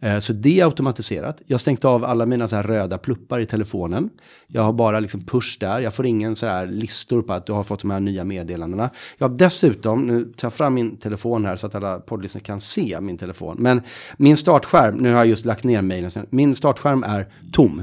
Eh, 0.00 0.18
så 0.18 0.32
det 0.32 0.60
är 0.60 0.64
automatiserat. 0.64 1.42
Jag 1.46 1.54
har 1.54 1.58
stängt 1.58 1.84
av 1.84 2.04
alla 2.04 2.26
mina 2.26 2.48
så 2.48 2.56
här 2.56 2.62
röda 2.62 2.98
pluppar 2.98 3.40
i 3.40 3.46
telefonen. 3.46 4.10
Jag 4.46 4.62
har 4.62 4.72
bara 4.72 5.00
liksom 5.00 5.24
push 5.24 5.56
där. 5.60 5.80
Jag 5.80 5.94
får 5.94 6.06
ingen 6.06 6.36
så 6.36 6.46
här 6.46 6.66
listor 6.66 7.22
på 7.22 7.32
att 7.32 7.46
du 7.46 7.52
har 7.52 7.62
fått 7.62 7.80
de 7.80 7.90
här 7.90 8.00
nya 8.00 8.24
meddelandena. 8.24 8.90
Jag 9.18 9.28
har 9.28 9.36
dessutom, 9.36 10.06
nu 10.06 10.24
tar 10.24 10.46
jag 10.46 10.52
fram 10.52 10.74
min 10.74 10.96
telefon 10.96 11.44
här 11.44 11.56
så 11.56 11.66
att 11.66 11.74
alla 11.74 12.00
poddlyssnare 12.00 12.44
kan 12.44 12.60
se 12.60 13.00
min 13.00 13.18
telefon. 13.18 13.56
Men 13.58 13.82
min 14.16 14.36
startskärm, 14.36 14.96
nu 14.96 15.10
har 15.10 15.16
jag 15.16 15.26
just 15.26 15.44
lagt 15.44 15.64
ner 15.64 15.82
mejlen. 15.82 16.10
Min 16.30 16.54
startskärm 16.54 17.02
är 17.02 17.28
tom. 17.52 17.82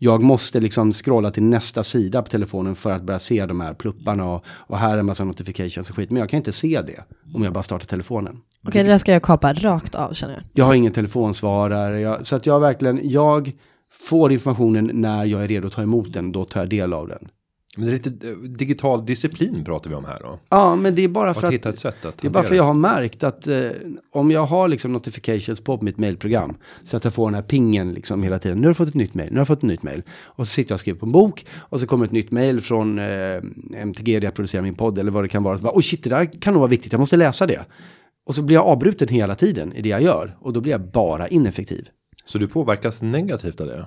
Jag 0.00 0.22
måste 0.22 0.60
liksom 0.60 0.92
scrolla 0.92 1.30
till 1.30 1.42
nästa 1.42 1.82
sida 1.82 2.22
på 2.22 2.28
telefonen 2.28 2.74
för 2.74 2.90
att 2.90 3.02
börja 3.02 3.18
se 3.18 3.46
de 3.46 3.60
här 3.60 3.74
plupparna 3.74 4.24
och, 4.34 4.44
och 4.48 4.78
här 4.78 4.94
är 4.94 4.98
en 4.98 5.06
massa 5.06 5.24
notifications 5.24 5.90
och 5.90 5.96
skit. 5.96 6.10
Men 6.10 6.20
jag 6.20 6.28
kan 6.28 6.36
inte 6.36 6.52
se 6.52 6.82
det 6.82 7.04
om 7.34 7.42
jag 7.42 7.52
bara 7.52 7.62
startar 7.62 7.86
telefonen. 7.86 8.36
Okej, 8.66 8.82
det 8.82 8.88
där 8.88 8.98
ska 8.98 9.12
jag 9.12 9.22
kapa 9.22 9.52
rakt 9.52 9.94
av 9.94 10.12
känner 10.12 10.34
jag. 10.34 10.42
Jag 10.52 10.64
har 10.64 10.74
ingen 10.74 10.92
telefonsvarare, 10.92 12.00
jag, 12.00 12.26
så 12.26 12.36
att 12.36 12.46
jag 12.46 12.60
verkligen, 12.60 13.10
jag 13.10 13.52
får 13.92 14.32
informationen 14.32 14.90
när 14.94 15.24
jag 15.24 15.44
är 15.44 15.48
redo 15.48 15.66
att 15.66 15.72
ta 15.72 15.82
emot 15.82 16.12
den, 16.12 16.32
då 16.32 16.44
tar 16.44 16.60
jag 16.60 16.68
del 16.68 16.92
av 16.92 17.08
den. 17.08 17.28
Men 17.78 17.86
det 17.86 17.92
är 17.92 18.10
lite 18.10 18.28
eh, 18.28 18.36
digital 18.36 19.06
disciplin 19.06 19.64
pratar 19.64 19.90
vi 19.90 19.96
om 19.96 20.04
här 20.04 20.18
då. 20.20 20.38
Ja, 20.48 20.76
men 20.76 20.94
det 20.94 21.02
är 21.02 21.08
bara 21.08 21.34
för 21.34 21.40
att 21.40 21.44
att, 21.44 21.52
hitta 21.52 21.68
ett 21.68 21.78
sätt 21.78 22.04
att 22.04 22.18
det 22.18 22.28
är 22.28 22.30
bara 22.30 22.44
för 22.44 22.54
jag 22.54 22.64
har 22.64 22.74
märkt 22.74 23.24
att 23.24 23.46
eh, 23.46 23.70
om 24.12 24.30
jag 24.30 24.46
har 24.46 24.68
liksom 24.68 24.92
notifications 24.92 25.60
på 25.60 25.78
mitt 25.80 25.98
mailprogram 25.98 26.56
så 26.84 26.96
att 26.96 27.04
jag 27.04 27.14
får 27.14 27.26
den 27.26 27.34
här 27.34 27.42
pingen 27.42 27.92
liksom 27.92 28.22
hela 28.22 28.38
tiden. 28.38 28.58
Nu 28.58 28.66
har 28.66 28.70
du 28.70 28.74
fått 28.74 28.88
ett 28.88 28.94
nytt 28.94 29.14
mail, 29.14 29.28
nu 29.30 29.36
har 29.36 29.42
du 29.42 29.46
fått 29.46 29.58
ett 29.58 29.62
nytt 29.62 29.82
mail. 29.82 30.02
Och 30.10 30.46
så 30.46 30.52
sitter 30.52 30.72
jag 30.72 30.76
och 30.76 30.80
skriver 30.80 30.98
på 30.98 31.06
en 31.06 31.12
bok 31.12 31.46
och 31.56 31.80
så 31.80 31.86
kommer 31.86 32.04
ett 32.04 32.12
nytt 32.12 32.30
mail 32.30 32.60
från 32.60 32.98
eh, 32.98 33.42
MTG 33.76 34.20
där 34.20 34.26
jag 34.26 34.34
producerar 34.34 34.62
min 34.62 34.74
podd 34.74 34.98
eller 34.98 35.10
vad 35.10 35.24
det 35.24 35.28
kan 35.28 35.42
vara. 35.42 35.58
Så 35.58 35.64
bara, 35.64 35.76
oh 35.76 35.80
shit, 35.80 36.04
det 36.04 36.10
där 36.10 36.40
kan 36.40 36.54
nog 36.54 36.60
vara 36.60 36.70
viktigt, 36.70 36.92
jag 36.92 36.98
måste 36.98 37.16
läsa 37.16 37.46
det. 37.46 37.60
Och 38.26 38.34
så 38.34 38.42
blir 38.42 38.56
jag 38.56 38.66
avbruten 38.66 39.08
hela 39.08 39.34
tiden 39.34 39.72
i 39.72 39.82
det 39.82 39.88
jag 39.88 40.02
gör 40.02 40.36
och 40.40 40.52
då 40.52 40.60
blir 40.60 40.72
jag 40.72 40.90
bara 40.90 41.28
ineffektiv. 41.28 41.88
Så 42.24 42.38
du 42.38 42.48
påverkas 42.48 43.02
negativt 43.02 43.60
av 43.60 43.66
det? 43.66 43.86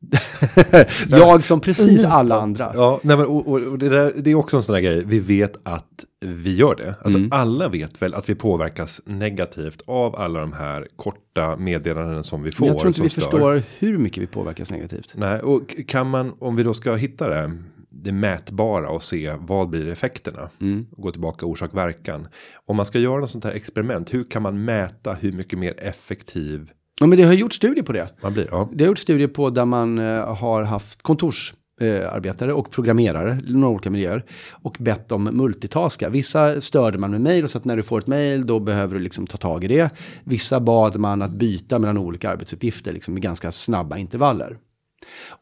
jag 1.08 1.44
som 1.44 1.60
precis 1.60 2.04
alla 2.04 2.40
andra. 2.40 2.72
Ja, 2.74 3.00
nej 3.02 3.16
men 3.16 3.26
och, 3.26 3.48
och, 3.48 3.62
och 3.62 3.78
det, 3.78 3.88
där, 3.88 4.12
det 4.16 4.30
är 4.30 4.34
också 4.34 4.56
en 4.56 4.62
sån 4.62 4.72
där 4.72 4.80
grej. 4.80 5.04
Vi 5.04 5.20
vet 5.20 5.56
att 5.62 6.04
vi 6.20 6.54
gör 6.54 6.74
det. 6.76 6.94
Alltså 7.02 7.18
Mm. 7.18 7.32
alla 7.32 7.68
vet 7.68 8.02
väl 8.02 8.14
att 8.14 8.28
vi 8.28 8.34
påverkas 8.34 9.00
negativt 9.04 9.82
av 9.86 10.16
alla 10.16 10.40
de 10.40 10.52
här 10.52 10.88
korta 10.96 11.56
meddelanden 11.56 12.24
som 12.24 12.42
vi 12.42 12.52
får. 12.52 12.66
Men 12.66 12.72
jag 12.72 12.80
tror 12.80 12.88
inte 12.88 13.02
vi 13.02 13.10
stör. 13.10 13.20
förstår 13.20 13.62
hur 13.78 13.98
mycket 13.98 14.22
vi 14.22 14.26
påverkas 14.26 14.70
negativt. 14.70 15.12
Nej, 15.14 15.40
och 15.40 15.74
kan 15.88 16.10
man, 16.10 16.32
om 16.38 16.56
vi 16.56 16.62
då 16.62 16.74
ska 16.74 16.94
hitta 16.94 17.28
det, 17.28 17.52
det 17.90 18.12
mätbara 18.12 18.88
och 18.90 19.02
se 19.02 19.34
vad 19.38 19.68
blir 19.68 19.88
effekterna. 19.88 20.50
Mm. 20.60 20.86
Och 20.90 21.02
gå 21.02 21.10
tillbaka 21.10 21.46
orsak 21.46 21.74
verkan. 21.74 22.28
Om 22.66 22.76
man 22.76 22.86
ska 22.86 22.98
göra 22.98 23.20
något 23.20 23.30
sånt 23.30 23.44
här 23.44 23.52
experiment, 23.52 24.14
hur 24.14 24.24
kan 24.30 24.42
man 24.42 24.64
mäta 24.64 25.12
hur 25.12 25.32
mycket 25.32 25.58
mer 25.58 25.74
effektiv 25.78 26.70
Ja, 27.00 27.06
men 27.06 27.18
det 27.18 27.24
har 27.24 27.32
gjort 27.32 27.52
studier 27.52 27.84
på 27.84 27.92
det. 27.92 28.08
man 28.20 28.32
blir? 28.32 28.48
Ja. 28.50 28.68
Det 28.72 28.84
har 28.84 28.88
gjort 28.88 28.98
studier 28.98 29.28
på 29.28 29.50
där 29.50 29.64
man 29.64 29.98
eh, 29.98 30.34
har 30.34 30.62
haft 30.62 31.02
kontorsarbetare 31.02 32.52
och 32.52 32.70
programmerare 32.70 33.40
i 33.46 33.52
några 33.52 33.68
olika 33.68 33.90
miljöer 33.90 34.24
och 34.50 34.76
bett 34.80 35.08
dem 35.08 35.24
multitaska. 35.24 36.08
Vissa 36.08 36.60
störde 36.60 36.98
man 36.98 37.10
med 37.10 37.20
mejl 37.20 37.44
och 37.44 37.50
så 37.50 37.58
att 37.58 37.64
när 37.64 37.76
du 37.76 37.82
får 37.82 37.98
ett 37.98 38.06
mejl 38.06 38.46
då 38.46 38.60
behöver 38.60 38.94
du 38.94 39.00
liksom 39.00 39.26
ta 39.26 39.36
tag 39.36 39.64
i 39.64 39.68
det. 39.68 39.90
Vissa 40.24 40.60
bad 40.60 40.96
man 40.96 41.22
att 41.22 41.30
byta 41.30 41.78
mellan 41.78 41.98
olika 41.98 42.30
arbetsuppgifter 42.30 42.92
liksom 42.92 43.14
med 43.14 43.22
ganska 43.22 43.52
snabba 43.52 43.96
intervaller. 43.96 44.56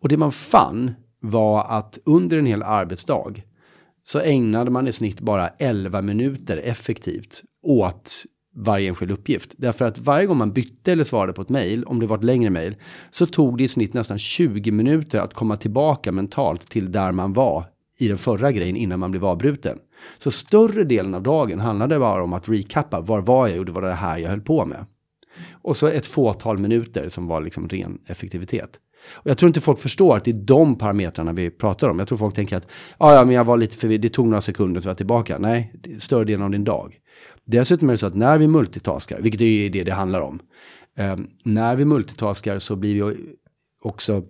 Och 0.01 0.09
det 0.09 0.17
man 0.17 0.33
fann 0.33 0.95
var 1.21 1.67
att 1.69 1.99
under 2.05 2.39
en 2.39 2.47
hel 2.47 2.63
arbetsdag 2.63 3.35
så 4.07 4.21
ägnade 4.21 4.71
man 4.71 4.89
i 4.89 4.93
snitt 4.93 5.21
bara 5.21 5.49
11 5.49 6.03
minuter 6.03 6.57
effektivt 6.57 7.43
åt 7.63 8.25
varje 8.59 8.89
enskild 8.89 9.11
uppgift. 9.11 9.55
Därför 9.57 9.85
att 9.85 9.99
varje 9.99 10.27
gång 10.27 10.37
man 10.37 10.53
bytte 10.53 10.93
eller 10.93 11.05
svarade 11.05 11.33
på 11.33 11.43
ett 11.43 11.49
mejl, 11.49 11.85
om 11.85 12.01
det 12.01 12.07
var 12.07 12.19
ett 12.19 12.25
längre 12.25 12.51
mejl, 12.51 12.77
så 13.11 13.27
tog 13.27 13.59
det 13.59 13.65
i 13.65 13.69
snitt 13.69 13.95
nästan 13.95 14.19
20 14.19 14.71
minuter 14.71 15.19
att 15.19 15.35
komma 15.35 15.57
tillbaka 15.57 16.13
mentalt 16.13 16.69
till 16.71 16.93
där 16.93 17.13
man 17.13 17.33
var 17.33 17.65
i 17.99 18.09
den 18.09 18.19
förra 18.19 18.53
grejen 18.53 18.77
innan 18.77 19.01
man 19.01 19.11
blev 19.11 19.25
avbruten. 19.25 19.79
Så 20.19 20.31
större 20.31 20.85
delen 20.85 21.15
av 21.15 21.23
dagen 21.23 21.61
handlade 21.61 21.99
bara 21.99 22.23
om 22.23 22.33
att 22.33 22.49
recappa. 22.49 23.01
Var 23.01 23.21
var 23.21 23.49
jag 23.49 23.59
och 23.59 23.65
det 23.65 23.73
var 23.73 23.83
det 23.83 23.93
här 23.93 24.19
jag 24.19 24.31
höll 24.31 24.41
på 24.41 24.67
med. 24.67 24.87
Och 25.53 25.77
så 25.77 25.87
ett 25.87 26.07
fåtal 26.07 26.59
minuter 26.59 27.09
som 27.09 27.27
var 27.27 27.41
liksom 27.41 27.69
ren 27.69 27.99
effektivitet. 28.07 28.81
Och 29.15 29.31
jag 29.31 29.39
tror 29.39 29.49
inte 29.49 29.61
folk 29.61 29.79
förstår 29.79 30.17
att 30.17 30.25
det 30.25 30.31
är 30.31 30.35
de 30.35 30.79
parametrarna 30.79 31.33
vi 31.33 31.51
pratar 31.51 31.89
om. 31.89 31.99
Jag 31.99 32.09
tror 32.09 32.19
folk 32.19 32.35
tänker 32.35 32.57
att 32.57 32.71
ah, 32.99 33.15
ja, 33.15 33.25
men 33.25 33.35
jag 33.35 33.45
var 33.45 33.57
lite 33.57 33.77
förvirrad, 33.77 34.01
det 34.01 34.09
tog 34.09 34.27
några 34.27 34.41
sekunder 34.41 34.81
så 34.81 34.89
var 34.89 34.95
tillbaka. 34.95 35.39
Nej, 35.39 35.73
större 35.99 36.25
delen 36.25 36.43
av 36.43 36.51
din 36.51 36.65
dag. 36.65 36.97
Dessutom 37.45 37.89
är 37.89 37.93
det 37.93 37.99
så 37.99 38.07
att 38.07 38.15
när 38.15 38.39
vi 38.39 38.47
multitaskar, 38.47 39.21
vilket 39.21 39.41
är 39.41 39.71
det 39.71 39.85
det 39.85 39.93
handlar 39.93 40.21
om, 40.21 40.41
eh, 40.99 41.17
när 41.45 41.77
vi 41.77 41.85
multitaskar 41.85 42.59
så 42.59 42.77
blir 42.77 43.05
vi 43.05 43.17
också 43.83 44.23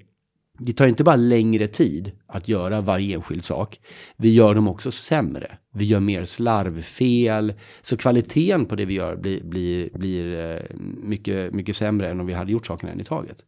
det 0.59 0.73
tar 0.73 0.87
inte 0.87 1.05
bara 1.05 1.17
längre 1.17 1.67
tid 1.67 2.13
att 2.27 2.49
göra 2.49 2.81
varje 2.81 3.15
enskild 3.15 3.45
sak. 3.45 3.81
Vi 4.17 4.35
gör 4.35 4.55
dem 4.55 4.69
också 4.69 4.91
sämre. 4.91 5.59
Vi 5.75 5.85
gör 5.85 6.01
mer 6.01 6.25
slarvfel. 6.25 7.55
Så 7.83 7.97
kvaliteten 7.97 8.67
på 8.67 8.77
det 8.77 8.85
vi 8.85 8.95
gör 8.95 9.17
blir, 9.17 9.45
blir, 9.45 9.91
blir 9.99 10.39
eh, 10.39 10.77
mycket, 11.03 11.55
mycket 11.55 11.77
sämre 11.77 12.09
än 12.09 12.21
om 12.21 12.27
vi 12.27 12.33
hade 12.33 12.53
gjort 12.53 12.67
sakerna 12.67 12.93
en 12.93 13.01
i 13.01 13.05
taget. 13.05 13.39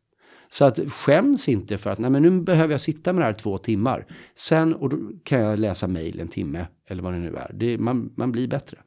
Så 0.53 0.64
att 0.64 0.92
skäms 0.92 1.48
inte 1.48 1.78
för 1.78 1.90
att 1.90 1.98
nej 1.98 2.11
men 2.11 2.22
nu 2.22 2.40
behöver 2.40 2.74
jag 2.74 2.80
sitta 2.80 3.12
med 3.12 3.22
det 3.22 3.26
här 3.26 3.32
två 3.32 3.59
timmar. 3.59 4.07
Sen 4.34 4.74
och 4.74 4.88
då 4.88 4.98
kan 5.24 5.40
jag 5.40 5.59
läsa 5.59 5.88
mejl 5.88 6.20
en 6.20 6.28
timme 6.28 6.66
eller 6.88 7.03
vad 7.03 7.12
det 7.12 7.18
nu 7.18 7.36
är. 7.36 7.51
Det, 7.55 7.78
man, 7.78 8.12
man 8.16 8.32
blir 8.32 8.48
bättre. 8.48 8.78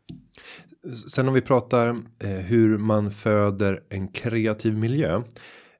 Sen 1.11 1.27
om 1.27 1.33
vi 1.33 1.41
pratar 1.41 1.89
eh, 2.19 2.29
hur 2.29 2.77
man 2.77 3.11
föder 3.11 3.79
en 3.89 4.07
kreativ 4.07 4.77
miljö. 4.77 5.21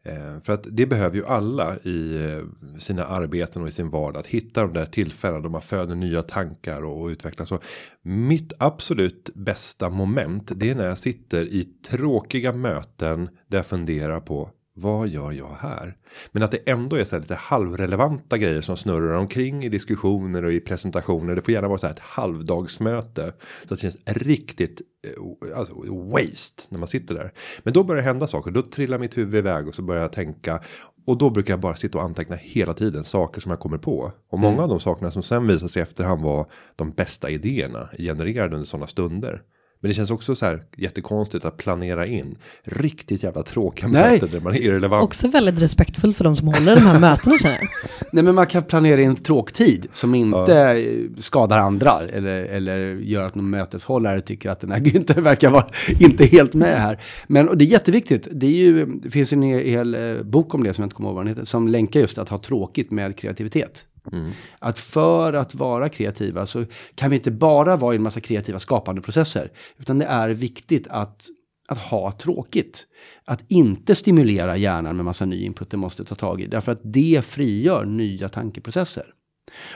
Eh, 0.06 0.40
för 0.44 0.54
att 0.54 0.68
det 0.72 0.86
behöver 0.86 1.16
ju 1.16 1.26
alla 1.26 1.78
i 1.78 2.26
eh, 2.26 2.78
sina 2.80 3.06
arbeten 3.06 3.62
och 3.62 3.68
i 3.68 3.72
sin 3.72 3.90
vardag. 3.90 4.20
Att 4.20 4.28
hitta 4.28 4.62
de 4.62 4.74
där 4.74 4.86
tillfällena 4.86 5.40
då 5.40 5.50
man 5.50 5.62
föder 5.62 5.96
nya 5.96 6.22
tankar 6.22 6.84
och, 6.84 7.02
och 7.02 7.08
utvecklas. 7.08 7.50
Så 7.50 7.60
mitt 8.02 8.54
absolut 8.58 9.30
bästa 9.36 9.90
moment. 9.90 10.52
Det 10.56 10.70
är 10.70 10.76
när 10.76 10.86
jag 10.86 10.98
sitter 10.98 11.46
i 11.46 11.64
tråkiga 11.64 12.54
möten. 12.54 13.30
Där 13.48 13.58
jag 13.58 13.66
funderar 13.66 14.20
på 14.20 14.50
vad 14.76 15.08
gör 15.08 15.32
jag 15.32 15.58
här? 15.60 15.98
Men 16.32 16.44
att 16.44 16.52
det 16.52 16.70
ändå 16.70 16.96
är 16.96 17.04
så 17.04 17.16
här 17.16 17.22
lite 17.22 17.36
halvrelevanta 17.36 18.38
grejer 18.38 18.62
som 18.62 18.78
snurrar 18.78 19.18
omkring 19.18 19.64
i 19.64 19.70
diskussioner 19.70 20.46
och 20.46 20.54
i 20.54 20.60
presentationer. 20.60 21.36
Det 21.36 21.42
får 21.42 21.54
gärna 21.54 21.68
vara 21.68 21.78
så 21.78 21.86
här 21.86 21.94
ett 21.94 22.00
halvdagsmöte. 22.00 23.34
Så 23.68 23.74
att 23.74 23.80
det 23.80 23.92
känns 23.92 23.98
riktigt 24.06 24.82
eh, 25.08 25.58
alltså, 25.58 25.74
waste 25.94 26.64
när 26.70 26.80
man 26.80 26.88
sitter 26.88 27.16
där. 27.16 27.34
Men 27.64 27.74
då 27.74 27.84
börjar 27.84 28.02
det 28.02 28.08
hända 28.08 28.28
saker. 28.28 28.52
Då 28.52 28.62
trillar 28.62 29.00
mitt 29.00 29.18
huvud 29.18 29.36
iväg 29.36 29.68
och 29.68 29.76
så 29.76 29.82
börjar 29.82 30.02
jag 30.02 30.14
tänka. 30.14 30.62
Och 31.06 31.18
då 31.18 31.30
brukar 31.30 31.54
jag 31.54 31.60
bara 31.60 31.76
sitta 31.76 31.98
och 31.98 32.04
anteckna 32.04 32.36
hela 32.36 32.74
tiden 32.74 33.04
saker 33.04 33.42
som 33.42 33.50
jag 33.50 33.60
kommer 33.60 33.78
på. 33.78 34.12
Och 34.30 34.40
många 34.40 34.54
mm. 34.54 34.64
av 34.64 34.70
de 34.70 34.80
sakerna 34.80 35.12
som 35.12 35.24
sen 35.24 35.48
visar 35.48 35.68
sig 35.68 35.84
efterhand 35.84 36.22
var 36.22 36.52
de 36.76 36.92
bästa 36.92 37.30
idéerna 37.30 37.90
genererade 37.98 38.56
under 38.56 38.66
sådana 38.66 38.88
stunder. 38.88 39.42
Men 39.84 39.90
det 39.90 39.94
känns 39.94 40.12
också 40.12 40.36
så 40.36 40.46
här 40.46 40.64
jättekonstigt 40.78 41.46
att 41.46 41.58
planera 41.58 42.06
in 42.06 42.36
riktigt 42.64 43.24
jävla 43.24 43.44
tråkiga 43.44 43.88
Nej. 43.88 44.12
möten 44.12 44.30
där 44.32 44.40
man 44.40 44.56
är 44.56 44.60
irrelevant. 44.60 45.04
Också 45.04 45.28
väldigt 45.28 45.62
respektfullt 45.62 46.18
för 46.18 46.24
de 46.24 46.36
som 46.36 46.48
håller 46.48 46.76
de 46.76 46.82
här 46.82 47.00
mötena 47.00 47.38
känner 47.38 47.56
jag. 47.56 47.70
Nej 48.12 48.24
men 48.24 48.36
man 48.36 48.48
kan 48.48 48.64
planera 48.64 49.02
in 49.02 49.16
tråktid 49.16 49.88
som 49.92 50.16
inte 50.16 50.52
ja. 50.52 51.22
skadar 51.22 51.58
andra 51.58 52.02
eller, 52.02 52.44
eller 52.44 52.96
gör 52.96 53.24
att 53.24 53.36
någon 53.36 53.50
möteshållare 53.50 54.22
tycker 54.22 54.50
att 54.50 54.60
den 54.60 54.72
här 54.72 54.80
Günther 54.80 55.20
verkar 55.22 55.50
vara 55.50 55.68
inte 56.00 56.26
helt 56.26 56.54
med 56.54 56.82
här. 56.82 57.00
Men 57.28 57.50
och 57.50 57.58
det 57.58 57.66
är 57.66 57.68
jätteviktigt. 57.68 58.28
Det, 58.32 58.48
är 58.48 58.52
ju, 58.52 58.86
det 58.86 59.12
finns 59.12 59.34
en 59.34 59.42
hel 59.42 59.96
eh, 59.96 60.24
bok 60.24 60.54
om 60.54 60.64
det 60.64 60.74
som 60.74 60.82
jag 60.82 60.86
inte 60.86 60.96
kommer 60.96 61.10
ihåg 61.10 61.16
vad 61.16 61.26
den 61.26 61.30
heter. 61.30 61.44
Som 61.44 61.68
länkar 61.68 62.00
just 62.00 62.18
att 62.18 62.30
ha 62.30 62.38
tråkigt 62.38 62.92
med 62.92 63.18
kreativitet. 63.18 63.86
Mm. 64.12 64.32
Att 64.60 64.80
för 64.80 65.34
att 65.34 65.56
vara 65.56 65.90
kreativa 65.90 66.46
så 66.46 66.66
kan 66.96 67.10
vi 67.10 67.16
inte 67.16 67.32
bara 67.32 67.78
vara 67.78 67.94
i 67.94 67.98
en 67.98 68.04
massa 68.04 68.20
kreativa 68.20 68.60
skapande 68.60 69.02
processer. 69.02 69.52
Utan 69.78 70.00
det 70.00 70.06
är 70.06 70.30
viktigt 70.30 70.88
att, 70.88 71.28
att 71.68 71.78
ha 71.78 72.12
tråkigt. 72.12 72.88
Att 73.26 73.52
inte 73.52 73.96
stimulera 73.96 74.58
hjärnan 74.58 74.96
med 74.96 75.06
massa 75.06 75.26
ny 75.26 75.44
input 75.44 75.70
det 75.70 75.78
måste 75.78 76.06
ta 76.06 76.16
tag 76.16 76.42
i. 76.42 76.48
Därför 76.48 76.72
att 76.72 76.82
det 76.84 77.26
frigör 77.26 77.86
nya 77.86 78.30
tankeprocesser. 78.30 79.06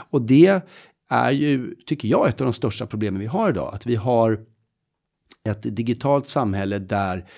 Och 0.10 0.22
det 0.22 0.62
är 1.10 1.32
ju, 1.32 1.76
tycker 1.86 2.08
jag, 2.08 2.30
ett 2.30 2.42
av 2.42 2.46
de 2.46 2.54
största 2.54 2.86
problemen 2.86 3.20
vi 3.20 3.28
har 3.28 3.50
idag. 3.50 3.74
Att 3.74 3.86
vi 3.86 3.96
har 3.96 4.40
ett 5.50 5.76
digitalt 5.76 6.28
samhälle 6.28 6.80
där 6.80 7.30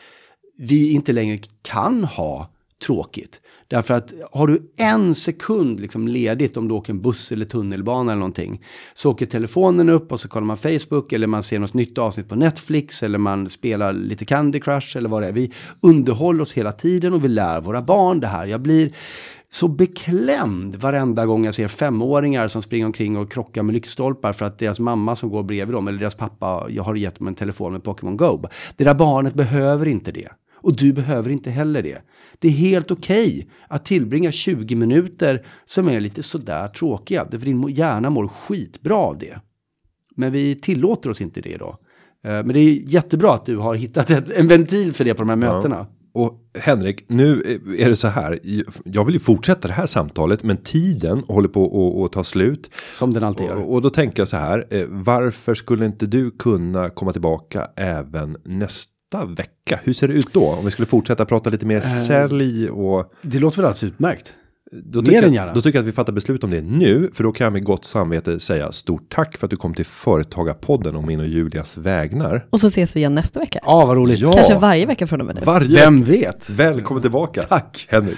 vi 0.57 0.91
inte 0.91 1.13
längre 1.13 1.39
kan 1.61 2.03
ha 2.03 2.53
tråkigt. 2.85 3.41
Därför 3.69 3.93
att 3.93 4.13
har 4.31 4.47
du 4.47 4.71
en 4.77 5.15
sekund 5.15 5.79
liksom 5.79 6.07
ledigt 6.07 6.57
om 6.57 6.67
du 6.67 6.73
åker 6.73 6.93
en 6.93 7.01
buss 7.01 7.31
eller 7.31 7.45
tunnelbana 7.45 8.11
eller 8.11 8.19
någonting. 8.19 8.61
Så 8.93 9.11
åker 9.11 9.25
telefonen 9.25 9.89
upp 9.89 10.11
och 10.11 10.19
så 10.19 10.27
kollar 10.27 10.45
man 10.45 10.57
Facebook 10.57 11.13
eller 11.13 11.27
man 11.27 11.43
ser 11.43 11.59
något 11.59 11.73
nytt 11.73 11.97
avsnitt 11.97 12.29
på 12.29 12.35
Netflix 12.35 13.03
eller 13.03 13.17
man 13.17 13.49
spelar 13.49 13.93
lite 13.93 14.25
Candy 14.25 14.59
Crush 14.59 14.97
eller 14.97 15.09
vad 15.09 15.21
det 15.21 15.27
är. 15.27 15.31
Vi 15.31 15.51
underhåller 15.81 16.41
oss 16.41 16.53
hela 16.53 16.71
tiden 16.71 17.13
och 17.13 17.23
vi 17.23 17.27
lär 17.27 17.61
våra 17.61 17.81
barn 17.81 18.19
det 18.19 18.27
här. 18.27 18.45
Jag 18.45 18.61
blir 18.61 18.91
så 19.51 19.67
beklämd 19.67 20.75
varenda 20.75 21.25
gång 21.25 21.45
jag 21.45 21.55
ser 21.55 21.67
femåringar 21.67 22.47
som 22.47 22.61
springer 22.61 22.85
omkring 22.85 23.17
och 23.17 23.31
krockar 23.31 23.63
med 23.63 23.73
lyktstolpar 23.73 24.33
för 24.33 24.45
att 24.45 24.59
deras 24.59 24.79
mamma 24.79 25.15
som 25.15 25.29
går 25.29 25.43
bredvid 25.43 25.75
dem 25.75 25.87
eller 25.87 25.99
deras 25.99 26.15
pappa 26.15 26.67
jag 26.69 26.83
har 26.83 26.95
gett 26.95 27.15
dem 27.15 27.27
en 27.27 27.35
telefon 27.35 27.73
med 27.73 27.83
Pokémon 27.83 28.17
Go. 28.17 28.43
Det 28.75 28.83
där 28.83 28.93
barnet 28.93 29.33
behöver 29.33 29.85
inte 29.85 30.11
det. 30.11 30.29
Och 30.61 30.75
du 30.75 30.93
behöver 30.93 31.29
inte 31.29 31.51
heller 31.51 31.83
det. 31.83 32.01
Det 32.39 32.47
är 32.47 32.51
helt 32.51 32.91
okej 32.91 33.27
okay 33.27 33.45
att 33.67 33.85
tillbringa 33.85 34.31
20 34.31 34.75
minuter 34.75 35.45
som 35.65 35.87
är 35.87 35.99
lite 35.99 36.23
sådär 36.23 36.67
tråkiga. 36.67 37.27
För 37.31 37.37
din 37.37 37.67
hjärna 37.69 38.09
mår 38.09 38.27
skitbra 38.27 38.95
av 38.95 39.17
det. 39.17 39.39
Men 40.15 40.31
vi 40.31 40.55
tillåter 40.55 41.09
oss 41.09 41.21
inte 41.21 41.41
det 41.41 41.57
då. 41.57 41.77
Eh, 42.23 42.31
men 42.31 42.47
det 42.47 42.59
är 42.59 42.73
jättebra 42.73 43.33
att 43.33 43.45
du 43.45 43.57
har 43.57 43.75
hittat 43.75 44.09
ett, 44.09 44.29
en 44.29 44.47
ventil 44.47 44.93
för 44.93 45.05
det 45.05 45.13
på 45.13 45.21
de 45.21 45.29
här 45.29 45.35
mötena. 45.35 45.87
Och 46.13 46.39
Henrik, 46.59 47.05
nu 47.07 47.59
är 47.77 47.89
det 47.89 47.95
så 47.95 48.07
här. 48.07 48.39
Jag 48.83 49.05
vill 49.05 49.15
ju 49.15 49.19
fortsätta 49.19 49.67
det 49.67 49.73
här 49.73 49.85
samtalet, 49.85 50.43
men 50.43 50.57
tiden 50.57 51.23
håller 51.27 51.49
på 51.49 52.03
att 52.05 52.11
ta 52.11 52.23
slut. 52.23 52.69
Som 52.93 53.13
den 53.13 53.23
alltid 53.23 53.45
gör. 53.45 53.55
Och, 53.55 53.73
och 53.73 53.81
då 53.81 53.89
tänker 53.89 54.21
jag 54.21 54.27
så 54.27 54.37
här. 54.37 54.65
Eh, 54.69 54.85
varför 54.89 55.53
skulle 55.53 55.85
inte 55.85 56.05
du 56.05 56.31
kunna 56.31 56.89
komma 56.89 57.11
tillbaka 57.11 57.67
även 57.75 58.37
nästa 58.45 58.98
vecka. 59.17 59.79
Hur 59.83 59.93
ser 59.93 60.07
det 60.07 60.13
ut 60.13 60.33
då? 60.33 60.45
Om 60.45 60.65
vi 60.65 60.71
skulle 60.71 60.85
fortsätta 60.85 61.25
prata 61.25 61.49
lite 61.49 61.65
mer 61.65 61.75
uh, 61.75 61.81
sälj 61.81 62.69
och... 62.69 63.13
Det 63.21 63.39
låter 63.39 63.57
väl 63.57 63.65
alldeles 63.65 63.83
utmärkt. 63.83 64.35
Då 64.71 65.01
tycker, 65.01 65.31
jag, 65.31 65.53
då 65.53 65.61
tycker 65.61 65.77
jag 65.77 65.83
att 65.83 65.87
vi 65.87 65.91
fattar 65.91 66.13
beslut 66.13 66.43
om 66.43 66.49
det 66.49 66.61
nu. 66.61 67.09
För 67.13 67.23
då 67.23 67.31
kan 67.31 67.45
jag 67.45 67.53
med 67.53 67.63
gott 67.63 67.85
samvete 67.85 68.39
säga 68.39 68.71
stort 68.71 69.09
tack 69.09 69.37
för 69.37 69.47
att 69.47 69.51
du 69.51 69.57
kom 69.57 69.73
till 69.73 69.85
Företagarpodden 69.85 70.95
om 70.95 71.05
min 71.05 71.19
och 71.19 71.27
Julias 71.27 71.77
vägnar. 71.77 72.45
Och 72.49 72.59
så 72.59 72.67
ses 72.67 72.95
vi 72.95 72.99
igen 72.99 73.15
nästa 73.15 73.39
vecka. 73.39 73.59
Ja, 73.63 73.85
vad 73.85 73.97
roligt. 73.97 74.19
Ja. 74.19 74.31
Kanske 74.31 74.57
varje 74.57 74.85
vecka 74.85 75.07
från 75.07 75.21
och 75.21 75.27
med 75.27 75.35
nu. 75.35 75.41
Varje 75.45 75.81
Vem 75.81 76.03
vet? 76.03 76.49
Välkommen 76.49 77.01
tillbaka. 77.01 77.43
Tack. 77.43 77.87
Henrik. 77.89 78.17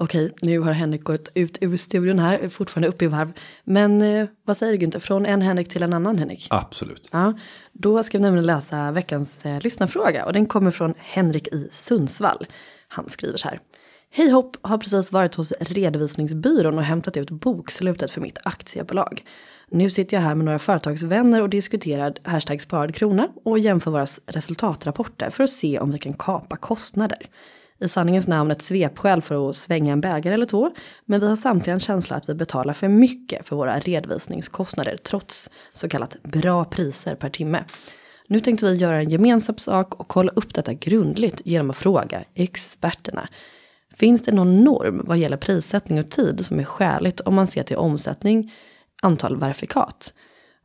Okej, 0.00 0.32
nu 0.42 0.58
har 0.58 0.72
Henrik 0.72 1.04
gått 1.04 1.28
ut 1.34 1.58
ur 1.60 1.76
studion 1.76 2.18
här, 2.18 2.48
fortfarande 2.48 2.88
uppe 2.88 3.04
i 3.04 3.08
varv. 3.08 3.32
Men 3.64 4.02
eh, 4.02 4.28
vad 4.44 4.56
säger 4.56 4.72
du 4.72 4.86
Günther, 4.86 4.98
från 4.98 5.26
en 5.26 5.42
Henrik 5.42 5.68
till 5.68 5.82
en 5.82 5.92
annan 5.92 6.18
Henrik? 6.18 6.46
Absolut. 6.50 7.08
Ja, 7.12 7.32
då 7.72 8.02
ska 8.02 8.18
vi 8.18 8.22
nämligen 8.22 8.46
läsa 8.46 8.92
veckans 8.92 9.44
eh, 9.44 9.60
lyssnarfråga 9.60 10.24
och 10.24 10.32
den 10.32 10.46
kommer 10.46 10.70
från 10.70 10.94
Henrik 10.98 11.48
i 11.48 11.68
Sundsvall. 11.72 12.46
Han 12.88 13.08
skriver 13.08 13.36
så 13.36 13.48
här. 13.48 13.58
Hej 14.10 14.30
hopp, 14.30 14.56
har 14.60 14.78
precis 14.78 15.12
varit 15.12 15.34
hos 15.34 15.52
redovisningsbyrån 15.60 16.78
och 16.78 16.84
hämtat 16.84 17.16
ut 17.16 17.30
bokslutet 17.30 18.10
för 18.10 18.20
mitt 18.20 18.38
aktiebolag. 18.44 19.24
Nu 19.70 19.90
sitter 19.90 20.16
jag 20.16 20.22
här 20.22 20.34
med 20.34 20.44
några 20.44 20.58
företagsvänner 20.58 21.42
och 21.42 21.48
diskuterar 21.48 22.14
hashtag 22.24 22.62
sparad 22.62 22.94
krona 22.94 23.28
och 23.44 23.58
jämför 23.58 23.90
våra 23.90 24.06
resultatrapporter 24.26 25.30
för 25.30 25.44
att 25.44 25.50
se 25.50 25.78
om 25.78 25.90
vi 25.90 25.98
kan 25.98 26.14
kapa 26.14 26.56
kostnader 26.56 27.18
i 27.80 27.88
sanningens 27.88 28.28
namn 28.28 28.50
ett 28.50 28.62
svepskäl 28.62 29.22
för 29.22 29.50
att 29.50 29.56
svänga 29.56 29.92
en 29.92 30.00
bägare 30.00 30.34
eller 30.34 30.46
två. 30.46 30.70
Men 31.04 31.20
vi 31.20 31.28
har 31.28 31.36
samtidigt 31.36 31.68
en 31.68 31.80
känsla 31.80 32.16
att 32.16 32.28
vi 32.28 32.34
betalar 32.34 32.72
för 32.72 32.88
mycket 32.88 33.46
för 33.46 33.56
våra 33.56 33.78
redovisningskostnader 33.78 34.96
trots 34.96 35.50
så 35.72 35.88
kallat 35.88 36.22
bra 36.22 36.64
priser 36.64 37.14
per 37.14 37.30
timme. 37.30 37.64
Nu 38.26 38.40
tänkte 38.40 38.66
vi 38.66 38.74
göra 38.74 38.96
en 39.00 39.10
gemensam 39.10 39.58
sak 39.58 40.00
och 40.00 40.08
kolla 40.08 40.32
upp 40.32 40.54
detta 40.54 40.74
grundligt 40.74 41.40
genom 41.44 41.70
att 41.70 41.76
fråga 41.76 42.24
experterna. 42.34 43.28
Finns 43.94 44.22
det 44.22 44.32
någon 44.32 44.64
norm 44.64 45.02
vad 45.04 45.18
gäller 45.18 45.36
prissättning 45.36 46.00
och 46.00 46.10
tid 46.10 46.46
som 46.46 46.60
är 46.60 46.64
skäligt 46.64 47.20
om 47.20 47.34
man 47.34 47.46
ser 47.46 47.62
till 47.62 47.76
omsättning, 47.76 48.52
antal 49.02 49.36
verifikat? 49.36 50.14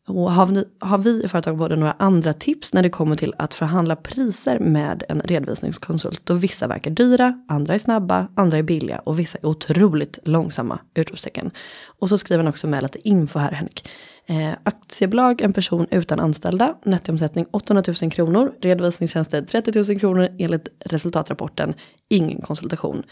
Och 0.08 0.32
har, 0.32 0.46
vi, 0.46 0.66
har 0.80 0.98
vi 0.98 1.24
i 1.24 1.28
Företagarpodden 1.28 1.80
några 1.80 1.96
andra 2.00 2.34
tips 2.34 2.74
när 2.74 2.84
det 2.84 2.90
kommer 2.90 3.16
till 3.16 3.34
att 3.38 3.54
förhandla 3.54 3.96
priser 3.96 4.60
med 4.60 5.04
en 5.10 5.22
redovisningskonsult? 5.22 6.22
Då 6.24 6.34
vissa 6.34 6.68
verkar 6.68 6.92
dyra, 6.92 7.44
andra 7.48 7.74
är 7.74 7.78
snabba, 7.78 8.28
andra 8.36 8.58
är 8.58 8.64
billiga 8.64 9.00
och 9.00 9.20
vissa 9.20 9.38
är 9.38 9.46
otroligt 9.46 10.20
långsamma. 10.24 10.80
Utropstecken. 10.94 11.52
Och 12.00 12.10
så 12.10 12.18
skriver 12.18 12.44
han 12.44 12.50
också 12.50 12.68
med 12.68 12.84
lite 12.84 13.10
info 13.10 13.40
här 13.40 13.52
Henrik. 13.52 13.90
Eh, 14.26 14.52
aktiebolag, 14.64 15.42
en 15.42 15.54
person 15.54 15.88
utan 15.92 16.20
anställda, 16.20 16.78
nettoomsättning 16.86 17.46
800 17.52 17.94
000 18.02 18.12
kronor, 18.12 18.54
redovisningstjänster 18.62 19.42
30 19.42 19.92
000 19.92 20.00
kronor 20.00 20.30
enligt 20.40 20.68
resultatrapporten, 20.80 21.74
ingen 22.10 22.42
konsultation. 22.42 23.04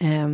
Eh, 0.00 0.28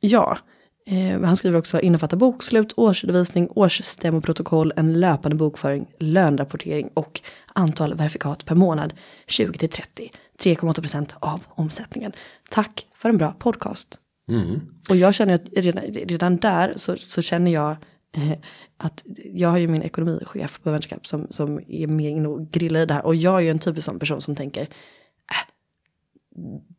ja, 0.00 0.38
Eh, 0.86 1.20
han 1.20 1.36
skriver 1.36 1.58
också 1.58 1.80
innefattar 1.80 2.16
bokslut, 2.16 2.72
årsredovisning, 2.76 3.48
årsstämmoprotokoll, 3.50 4.72
en 4.76 5.00
löpande 5.00 5.36
bokföring, 5.36 5.86
lönrapportering 5.98 6.90
och 6.94 7.20
antal 7.52 7.94
verifikat 7.94 8.44
per 8.44 8.54
månad 8.54 8.94
20 9.26 9.58
till 9.58 9.68
30, 9.68 10.10
3,8 10.38 10.80
procent 10.80 11.14
av 11.18 11.44
omsättningen. 11.48 12.12
Tack 12.50 12.86
för 12.94 13.08
en 13.08 13.16
bra 13.16 13.32
podcast. 13.32 13.98
Mm. 14.28 14.60
Och 14.90 14.96
jag 14.96 15.14
känner 15.14 15.34
att 15.34 15.48
redan, 15.56 15.84
redan 15.84 16.36
där 16.36 16.72
så, 16.76 16.96
så 16.96 17.22
känner 17.22 17.52
jag 17.52 17.76
eh, 18.16 18.32
att 18.76 19.02
jag 19.24 19.48
har 19.48 19.58
ju 19.58 19.68
min 19.68 19.82
ekonomichef 19.82 20.60
på 20.62 20.70
Venturecap 20.70 21.06
som, 21.06 21.26
som 21.30 21.60
är 21.68 21.86
med 21.86 22.10
in 22.10 22.26
och 22.26 22.50
grillar 22.50 22.80
i 22.80 22.86
det 22.86 22.94
här. 22.94 23.06
Och 23.06 23.14
jag 23.14 23.36
är 23.36 23.40
ju 23.40 23.50
en 23.50 23.58
typisk 23.58 23.84
sån 23.84 23.98
person 23.98 24.20
som 24.20 24.36
tänker, 24.36 24.62
äh, 24.62 25.48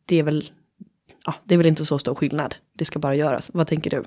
det 0.06 0.20
är 0.20 0.24
väl 0.24 0.52
ja, 1.26 1.36
det 1.44 1.54
är 1.54 1.58
väl 1.58 1.68
inte 1.68 1.86
så 1.86 2.00
stor 2.00 2.16
skillnad. 2.16 2.56
Det 2.74 2.86
ska 2.86 3.00
bara 3.00 3.16
göras. 3.16 3.52
Vad 3.54 3.68
tänker 3.68 3.90
du? 3.90 3.98
Eh, 3.98 4.04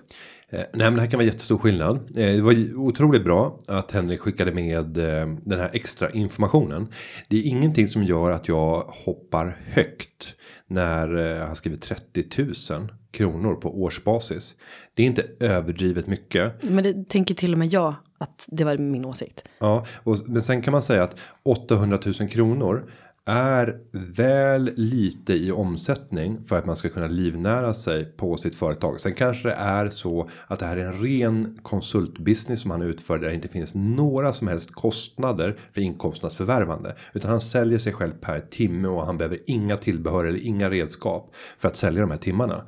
nej, 0.51 0.69
men 0.73 0.95
det 0.95 1.01
här 1.01 1.11
kan 1.11 1.19
vara 1.19 1.27
jättestor 1.27 1.59
skillnad. 1.59 1.97
Eh, 1.97 2.15
det 2.15 2.41
var 2.41 2.77
otroligt 2.77 3.25
bra 3.25 3.59
att 3.67 3.91
Henrik 3.91 4.21
skickade 4.21 4.53
med 4.53 4.99
eh, 4.99 5.27
den 5.45 5.59
här 5.61 5.71
extra 5.73 6.11
informationen. 6.11 6.89
Det 7.29 7.37
är 7.37 7.43
ingenting 7.43 7.89
som 7.89 8.05
gör 8.05 8.31
att 8.31 8.49
jag 8.49 8.81
hoppar 8.81 9.59
högt 9.67 10.37
när 10.67 11.37
eh, 11.39 11.47
han 11.47 11.57
skriver 11.57 11.77
30 11.77 12.45
000 12.73 12.89
kronor 13.11 13.55
på 13.55 13.83
årsbasis. 13.83 14.57
Det 14.95 15.03
är 15.03 15.07
inte 15.07 15.27
överdrivet 15.41 16.07
mycket. 16.07 16.63
Men 16.63 16.85
det 16.85 17.09
tänker 17.09 17.35
till 17.35 17.53
och 17.53 17.59
med 17.59 17.73
jag 17.73 17.95
att 18.19 18.47
det 18.49 18.65
var 18.65 18.79
min 18.79 19.05
åsikt. 19.05 19.45
Ja, 19.59 19.87
och, 20.05 20.19
men 20.27 20.43
sen 20.43 20.63
kan 20.63 20.73
man 20.73 20.83
säga 20.83 21.03
att 21.03 21.17
800 21.43 21.99
000 22.21 22.29
kronor 22.29 22.91
är 23.29 23.81
väl 23.93 24.73
lite 24.77 25.35
i 25.35 25.53
omsättning 25.53 26.45
för 26.45 26.59
att 26.59 26.67
man 26.67 26.77
ska 26.77 26.89
kunna 26.89 27.07
livnära 27.07 27.75
sig 27.75 28.05
på 28.05 28.37
sitt 28.37 28.55
företag. 28.55 29.01
Sen 29.01 29.15
kanske 29.15 29.49
det 29.49 29.55
är 29.55 29.89
så 29.89 30.29
att 30.47 30.59
det 30.59 30.67
här 30.67 30.77
är 30.77 30.85
en 30.85 31.03
ren 31.03 31.59
konsultbusiness 31.63 32.61
som 32.61 32.71
han 32.71 32.83
utför 32.83 33.19
där 33.19 33.29
det 33.29 33.35
inte 33.35 33.49
finns 33.49 33.75
några 33.75 34.33
som 34.33 34.49
helst 34.49 34.73
kostnader 34.73 35.57
för 35.73 35.81
inkomsternas 35.81 36.37
förvärvande 36.37 36.97
utan 37.13 37.31
han 37.31 37.41
säljer 37.41 37.79
sig 37.79 37.93
själv 37.93 38.13
per 38.21 38.41
timme 38.41 38.89
och 38.89 39.07
han 39.07 39.19
behöver 39.19 39.39
inga 39.47 39.77
tillbehör 39.77 40.25
eller 40.25 40.47
inga 40.47 40.71
redskap 40.71 41.35
för 41.59 41.69
att 41.69 41.77
sälja 41.77 42.01
de 42.01 42.11
här 42.11 42.19
timmarna. 42.19 42.65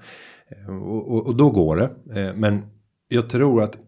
Eh, 0.48 0.82
och, 0.82 1.12
och, 1.12 1.26
och 1.26 1.36
då 1.36 1.50
går 1.50 1.76
det, 1.76 2.20
eh, 2.20 2.34
men 2.34 2.62
jag 3.08 3.30
tror 3.30 3.62
att 3.62 3.78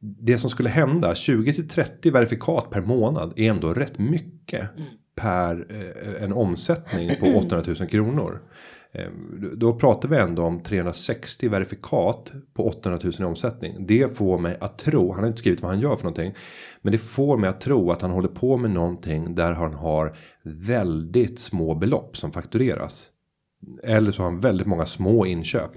det 0.00 0.38
som 0.38 0.50
skulle 0.50 0.68
hända 0.68 1.14
20 1.14 1.52
till 1.52 1.68
30 1.68 2.10
verifikat 2.10 2.70
per 2.70 2.82
månad 2.82 3.32
är 3.36 3.50
ändå 3.50 3.74
rätt 3.74 3.98
mycket 3.98 4.70
mm 4.76 4.88
per 5.14 5.66
eh, 5.70 6.22
en 6.24 6.32
omsättning 6.32 7.10
på 7.20 7.26
800 7.38 7.74
000 7.80 7.88
kronor. 7.88 8.40
Eh, 8.92 9.08
Då 9.56 9.74
pratar 9.74 10.08
vi 10.08 10.16
ändå 10.16 10.42
om 10.42 10.62
360 10.62 11.48
verifikat 11.48 12.32
på 12.54 12.66
800 12.68 13.00
000 13.04 13.12
i 13.20 13.24
omsättning. 13.24 13.86
Det 13.86 14.16
får 14.16 14.38
mig 14.38 14.56
att 14.60 14.78
tro, 14.78 15.12
han 15.12 15.20
har 15.20 15.26
inte 15.26 15.38
skrivit 15.38 15.62
vad 15.62 15.70
han 15.70 15.80
gör 15.80 15.96
för 15.96 16.04
någonting. 16.04 16.34
Men 16.82 16.92
det 16.92 16.98
får 16.98 17.36
mig 17.36 17.50
att 17.50 17.60
tro 17.60 17.90
att 17.90 18.02
han 18.02 18.10
håller 18.10 18.28
på 18.28 18.56
med 18.56 18.70
någonting 18.70 19.34
där 19.34 19.52
han 19.52 19.74
har 19.74 20.16
väldigt 20.42 21.38
små 21.38 21.74
belopp 21.74 22.16
som 22.16 22.32
faktureras. 22.32 23.08
Eller 23.82 24.10
så 24.10 24.22
har 24.22 24.30
han 24.30 24.40
väldigt 24.40 24.66
många 24.66 24.86
små 24.86 25.26
inköp. 25.26 25.70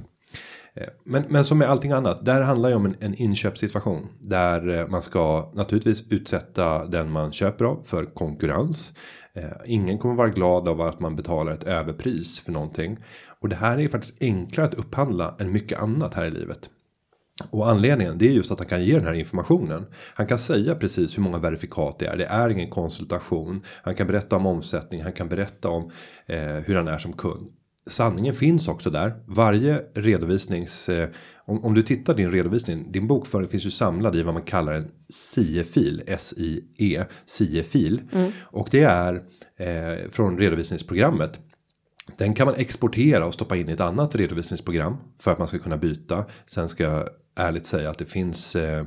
Eh, 0.75 0.87
Men, 1.05 1.23
men 1.29 1.43
som 1.43 1.57
med 1.57 1.69
allting 1.69 1.91
annat, 1.91 2.25
där 2.25 2.41
handlar 2.41 2.69
ju 2.69 2.75
om 2.75 2.85
en, 2.85 2.95
en 2.99 3.15
inköpssituation. 3.15 4.07
Där 4.19 4.87
man 4.87 5.01
ska 5.01 5.51
naturligtvis 5.55 6.11
utsätta 6.11 6.85
den 6.85 7.11
man 7.11 7.31
köper 7.31 7.65
av 7.65 7.81
för 7.85 8.05
konkurrens. 8.05 8.93
Eh, 9.37 9.43
ingen 9.65 9.97
kommer 9.97 10.15
vara 10.15 10.29
glad 10.29 10.67
av 10.67 10.81
att 10.81 10.99
man 10.99 11.15
betalar 11.15 11.51
ett 11.51 11.63
överpris 11.63 12.39
för 12.39 12.51
någonting. 12.51 12.97
Och 13.39 13.49
det 13.49 13.55
här 13.55 13.79
är 13.79 13.87
faktiskt 13.87 14.17
enklare 14.21 14.67
att 14.67 14.73
upphandla 14.73 15.35
än 15.39 15.51
mycket 15.51 15.79
annat 15.79 16.13
här 16.13 16.25
i 16.25 16.31
livet. 16.31 16.69
Och 17.49 17.69
anledningen 17.69 18.17
det 18.17 18.27
är 18.27 18.31
just 18.31 18.51
att 18.51 18.59
han 18.59 18.67
kan 18.67 18.83
ge 18.83 18.93
den 18.93 19.05
här 19.05 19.13
informationen. 19.13 19.85
Han 20.13 20.27
kan 20.27 20.37
säga 20.39 20.75
precis 20.75 21.17
hur 21.17 21.23
många 21.23 21.37
verifikat 21.37 21.99
det 21.99 22.05
är. 22.05 22.17
Det 22.17 22.25
är 22.25 22.49
ingen 22.49 22.69
konsultation. 22.69 23.61
Han 23.83 23.95
kan 23.95 24.07
berätta 24.07 24.35
om 24.35 24.45
omsättning. 24.45 25.03
Han 25.03 25.13
kan 25.13 25.29
berätta 25.29 25.69
om 25.69 25.91
eh, 26.25 26.39
hur 26.39 26.75
han 26.75 26.87
är 26.87 26.97
som 26.97 27.13
kund. 27.13 27.49
Sanningen 27.87 28.33
finns 28.33 28.67
också 28.67 28.89
där. 28.89 29.13
Varje 29.25 29.81
redovisnings 29.93 30.89
eh, 30.89 31.09
om, 31.45 31.65
om 31.65 31.73
du 31.73 31.81
tittar 31.81 32.13
din 32.13 32.31
redovisning. 32.31 32.91
Din 32.91 33.07
bokföring 33.07 33.47
finns 33.47 33.65
ju 33.65 33.71
samlad 33.71 34.15
i 34.15 34.23
vad 34.23 34.33
man 34.33 34.43
kallar 34.43 34.73
en 34.73 34.91
SIE-fil. 35.09 36.03
S-I-E. 36.07 37.03
SIE-fil. 37.25 38.01
Och 38.41 38.67
det 38.71 38.83
är 38.83 39.13
eh, 39.57 40.09
från 40.09 40.37
redovisningsprogrammet. 40.37 41.39
Den 42.17 42.33
kan 42.33 42.45
man 42.45 42.55
exportera 42.55 43.25
och 43.25 43.33
stoppa 43.33 43.55
in 43.55 43.69
i 43.69 43.71
ett 43.71 43.81
annat 43.81 44.15
redovisningsprogram 44.15 44.97
för 45.19 45.31
att 45.31 45.37
man 45.37 45.47
ska 45.47 45.59
kunna 45.59 45.77
byta. 45.77 46.25
Sen 46.45 46.69
ska 46.69 46.83
jag 46.83 47.09
ärligt 47.35 47.65
säga 47.65 47.89
att 47.89 47.97
det 47.97 48.05
finns 48.05 48.55
eh, 48.55 48.85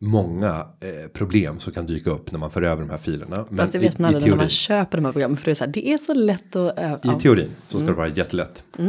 många 0.00 0.66
eh, 0.80 1.08
problem 1.12 1.58
som 1.58 1.72
kan 1.72 1.86
dyka 1.86 2.10
upp 2.10 2.32
när 2.32 2.38
man 2.38 2.50
för 2.50 2.62
över 2.62 2.82
de 2.82 2.90
här 2.90 2.98
filerna. 2.98 3.44
Men 3.48 3.58
Fast 3.58 3.72
det 3.72 3.78
vet 3.78 3.98
i- 3.98 4.02
man 4.02 4.14
aldrig 4.14 4.30
när 4.30 4.36
man 4.36 4.48
köper 4.48 4.98
de 4.98 5.04
här 5.04 5.12
programmen. 5.12 5.36
För 5.36 5.44
det 5.44 5.50
är 5.50 5.54
så 5.54 5.64
här, 5.64 5.72
det 5.72 5.88
är 5.88 5.96
så 5.98 6.14
lätt 6.14 6.56
att... 6.56 6.78
äh, 6.78 6.92
i 6.92 6.96
ja. 7.02 7.20
teorin 7.20 7.50
så 7.68 7.78
ska 7.78 7.86
det 7.86 7.92
vara 7.92 8.08
jättelätt. 8.08 8.64
Eh, 8.78 8.86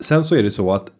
sen 0.00 0.24
så 0.24 0.34
är 0.34 0.42
det 0.42 0.50
så 0.50 0.72
att 0.72 0.90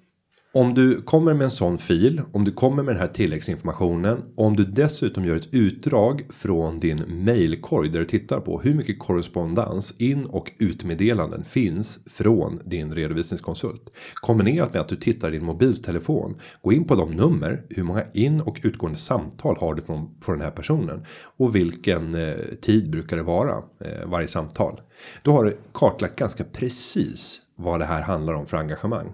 om 0.53 0.75
du 0.75 1.03
kommer 1.03 1.35
med 1.35 1.45
en 1.45 1.51
sån 1.51 1.79
fil, 1.79 2.23
om 2.33 2.45
du 2.45 2.53
kommer 2.53 2.83
med 2.83 2.95
den 2.95 3.01
här 3.01 3.09
tilläggsinformationen, 3.09 4.23
om 4.37 4.57
du 4.57 4.65
dessutom 4.65 5.25
gör 5.25 5.37
ett 5.37 5.55
utdrag 5.55 6.23
från 6.31 6.81
din 6.81 7.25
mailkorg 7.25 7.89
där 7.89 8.01
du 8.01 8.07
tittar 8.07 8.41
på 8.41 8.61
hur 8.61 8.75
mycket 8.75 8.99
korrespondens 8.99 9.95
in 9.99 10.27
och 10.27 10.53
utmeddelanden 10.59 11.45
finns 11.45 11.99
från 12.07 12.61
din 12.65 12.95
redovisningskonsult. 12.95 13.91
Kombinerat 14.15 14.73
med 14.73 14.83
att 14.83 14.89
du 14.89 14.97
tittar 14.97 15.29
i 15.29 15.33
din 15.33 15.45
mobiltelefon, 15.45 16.41
gå 16.63 16.73
in 16.73 16.85
på 16.85 16.95
de 16.95 17.11
nummer, 17.11 17.63
hur 17.69 17.83
många 17.83 18.05
in 18.13 18.41
och 18.41 18.61
utgående 18.63 18.99
samtal 18.99 19.57
har 19.61 19.75
du 19.75 19.83
från, 19.83 20.15
från 20.21 20.39
den 20.39 20.45
här 20.45 20.53
personen 20.53 21.05
och 21.37 21.57
vilken 21.57 22.15
eh, 22.15 22.35
tid 22.61 22.91
brukar 22.91 23.17
det 23.17 23.23
vara 23.23 23.63
eh, 23.85 24.07
varje 24.09 24.29
samtal. 24.29 24.81
Då 25.23 25.33
har 25.33 25.45
du 25.45 25.59
kartlagt 25.73 26.19
ganska 26.19 26.45
precis 26.45 27.43
vad 27.59 27.81
det 27.81 27.85
här 27.85 28.03
handlar 28.03 28.33
om 28.33 28.47
för 28.47 28.57
engagemang. 28.57 29.13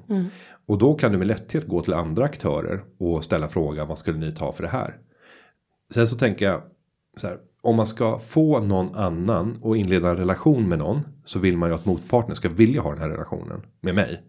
Och 0.67 0.79
då 0.79 0.95
kan 0.95 1.13
du 1.13 1.19
med 1.19 1.27
lätthet 1.27 1.69
gå 1.69 1.81
till 1.81 1.95
andra 1.95 2.25
aktörer 2.25 2.81
och 2.99 3.25
ställa 3.25 3.49
frågan 3.49 3.89
vad 3.89 3.99
skulle 3.99 4.19
ni 4.19 4.33
ta 4.33 4.53
för 4.53 4.63
det 4.63 4.69
här? 4.69 4.95
Sen 5.95 6.07
så 6.07 6.17
tänker 6.17 6.45
jag 6.45 6.63
så 7.17 7.27
här. 7.27 7.39
Om 7.65 7.77
man 7.77 7.87
ska 7.87 8.19
få 8.19 8.61
någon 8.61 8.95
annan 8.95 9.59
och 9.61 9.77
inleda 9.77 10.11
en 10.11 10.17
relation 10.17 10.69
med 10.69 10.79
någon 10.79 11.01
så 11.25 11.39
vill 11.39 11.57
man 11.57 11.69
ju 11.69 11.75
att 11.75 11.87
motparten 11.87 12.37
ska 12.37 12.49
vilja 12.49 12.81
ha 12.81 12.91
den 12.91 13.01
här 13.01 13.09
relationen 13.09 13.63
med 13.81 13.95
mig. 13.95 14.23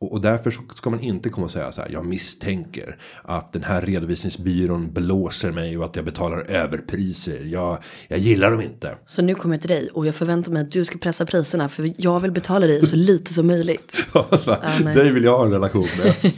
Och, 0.00 0.12
och 0.12 0.20
därför 0.20 0.50
så 0.50 0.62
ska 0.74 0.90
man 0.90 1.00
inte 1.00 1.28
komma 1.28 1.44
och 1.44 1.50
säga 1.50 1.72
så 1.72 1.80
här. 1.80 1.88
Jag 1.90 2.06
misstänker 2.06 2.98
att 3.22 3.52
den 3.52 3.62
här 3.62 3.82
redovisningsbyrån 3.82 4.92
blåser 4.92 5.52
mig 5.52 5.78
och 5.78 5.84
att 5.84 5.96
jag 5.96 6.04
betalar 6.04 6.50
överpriser. 6.50 7.44
Jag, 7.44 7.78
jag 8.08 8.18
gillar 8.18 8.50
dem 8.50 8.60
inte. 8.60 8.94
Så 9.06 9.22
nu 9.22 9.34
kommer 9.34 9.54
jag 9.54 9.60
till 9.60 9.70
dig 9.70 9.88
och 9.94 10.06
jag 10.06 10.14
förväntar 10.14 10.52
mig 10.52 10.62
att 10.62 10.72
du 10.72 10.84
ska 10.84 10.98
pressa 10.98 11.26
priserna. 11.26 11.68
För 11.68 11.92
jag 11.96 12.20
vill 12.20 12.32
betala 12.32 12.66
dig 12.66 12.86
så 12.86 12.96
lite 12.96 13.34
som 13.34 13.46
möjligt. 13.46 13.92
alltså, 14.12 14.56
nej. 14.84 14.94
dig 14.94 15.12
vill 15.12 15.24
jag 15.24 15.38
ha 15.38 15.44
en 15.44 15.52
relation 15.52 15.86
med. 16.04 16.32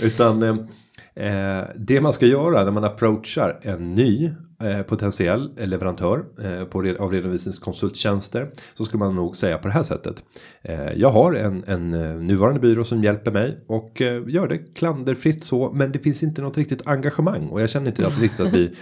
Utan 0.00 0.68
eh, 1.16 1.62
det 1.76 2.00
man 2.00 2.12
ska 2.12 2.26
göra 2.26 2.64
när 2.64 2.72
man 2.72 2.84
approachar 2.84 3.58
en 3.62 3.94
ny 3.94 4.30
eh, 4.62 4.82
potentiell 4.82 5.50
leverantör 5.56 6.24
eh, 6.42 6.64
på 6.64 6.82
red- 6.82 6.96
av 6.96 7.12
redovisningskonsulttjänster. 7.12 8.50
Så 8.74 8.84
ska 8.84 8.98
man 8.98 9.14
nog 9.14 9.36
säga 9.36 9.58
på 9.58 9.68
det 9.68 9.74
här 9.74 9.82
sättet. 9.82 10.24
Eh, 10.62 10.92
jag 10.92 11.10
har 11.10 11.32
en, 11.32 11.64
en 11.66 11.94
eh, 11.94 12.14
nuvarande 12.14 12.60
byrå 12.60 12.84
som 12.84 13.02
hjälper 13.02 13.30
mig 13.30 13.58
och 13.66 14.02
eh, 14.02 14.22
gör 14.26 14.48
det 14.48 14.58
klanderfritt 14.58 15.44
så. 15.44 15.72
Men 15.72 15.92
det 15.92 15.98
finns 15.98 16.22
inte 16.22 16.42
något 16.42 16.58
riktigt 16.58 16.86
engagemang 16.86 17.48
och 17.48 17.62
jag 17.62 17.70
känner 17.70 17.86
inte 17.86 18.06
att 18.06 18.20
riktigt 18.20 18.40
att 18.40 18.52
vi 18.54 18.66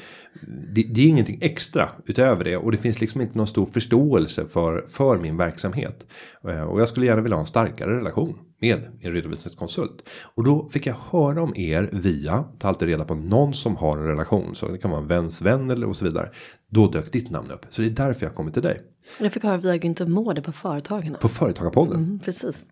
det, 0.73 0.83
det 0.83 1.01
är 1.01 1.07
ingenting 1.07 1.39
extra 1.43 1.89
utöver 2.07 2.45
det 2.45 2.57
och 2.57 2.73
det 2.73 2.79
finns 2.79 3.01
liksom 3.01 3.21
inte 3.21 3.39
någon 3.39 3.47
stor 3.47 3.67
förståelse 3.67 4.45
för 4.47 4.85
för 4.89 5.19
min 5.19 5.37
verksamhet 5.37 6.07
Eh, 6.49 6.63
och 6.63 6.81
jag 6.81 6.89
skulle 6.89 7.07
gärna 7.07 7.23
vilja 7.23 7.37
ha 7.37 7.41
en 7.41 7.47
starkare 7.47 7.97
relation 7.97 8.39
med 8.63 8.83
en 9.01 9.13
redovisningskonsult 9.13 10.03
och 10.35 10.45
då 10.45 10.69
fick 10.69 10.87
jag 10.87 10.95
höra 11.11 11.43
om 11.43 11.57
er 11.57 11.89
via 11.93 12.45
ta 12.59 12.69
alltid 12.69 12.89
reda 12.89 13.05
på 13.05 13.15
någon 13.15 13.55
som 13.55 13.77
har 13.77 13.99
en 13.99 14.05
relation 14.07 14.55
så 14.55 14.69
det 14.69 14.79
kan 14.79 14.91
vara 14.91 15.01
en 15.03 15.09
väns 15.09 15.43
vän 15.43 15.71
eller 15.71 15.89
och 15.89 15.97
så 15.97 16.05
vidare. 16.05 16.31
Då 16.71 16.87
dök 16.89 17.13
ditt 17.13 17.31
namn 17.31 17.51
upp 17.51 17.67
så 17.69 17.83
det 17.83 17.89
är 17.89 17.91
därför 17.91 18.27
jag 18.27 18.35
kommer 18.35 18.51
till 18.51 18.63
dig 18.63 18.81
Jag 19.21 19.33
fick 19.33 19.43
höra 19.43 19.57
via 19.57 19.77
Günther 19.77 20.07
Mårder 20.09 20.43
på 20.43 20.53
Företagarna. 20.53 21.19
på 21.19 21.29
Företagarpodden. 21.29 21.97
Mm, 22.05 22.19
precis. 22.19 22.65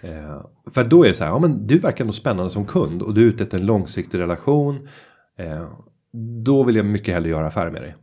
Eh, 0.00 0.42
för 0.70 0.84
då 0.84 1.04
är 1.04 1.08
det 1.08 1.14
så 1.14 1.24
här, 1.24 1.30
ja 1.30 1.38
men 1.38 1.66
du 1.66 1.78
verkar 1.78 2.04
nog 2.04 2.14
spännande 2.14 2.50
som 2.50 2.66
kund 2.66 3.02
och 3.02 3.14
du 3.14 3.22
är 3.22 3.26
ute 3.26 3.42
efter 3.42 3.58
en 3.58 3.66
långsiktig 3.66 4.18
relation. 4.18 4.88
Eh, 5.38 5.68
då 6.44 6.62
vill 6.64 6.76
jag 6.76 6.86
mycket 6.86 7.14
hellre 7.14 7.30
göra 7.30 7.46
affärer 7.46 7.70
med 7.70 7.82
dig. 7.82 7.94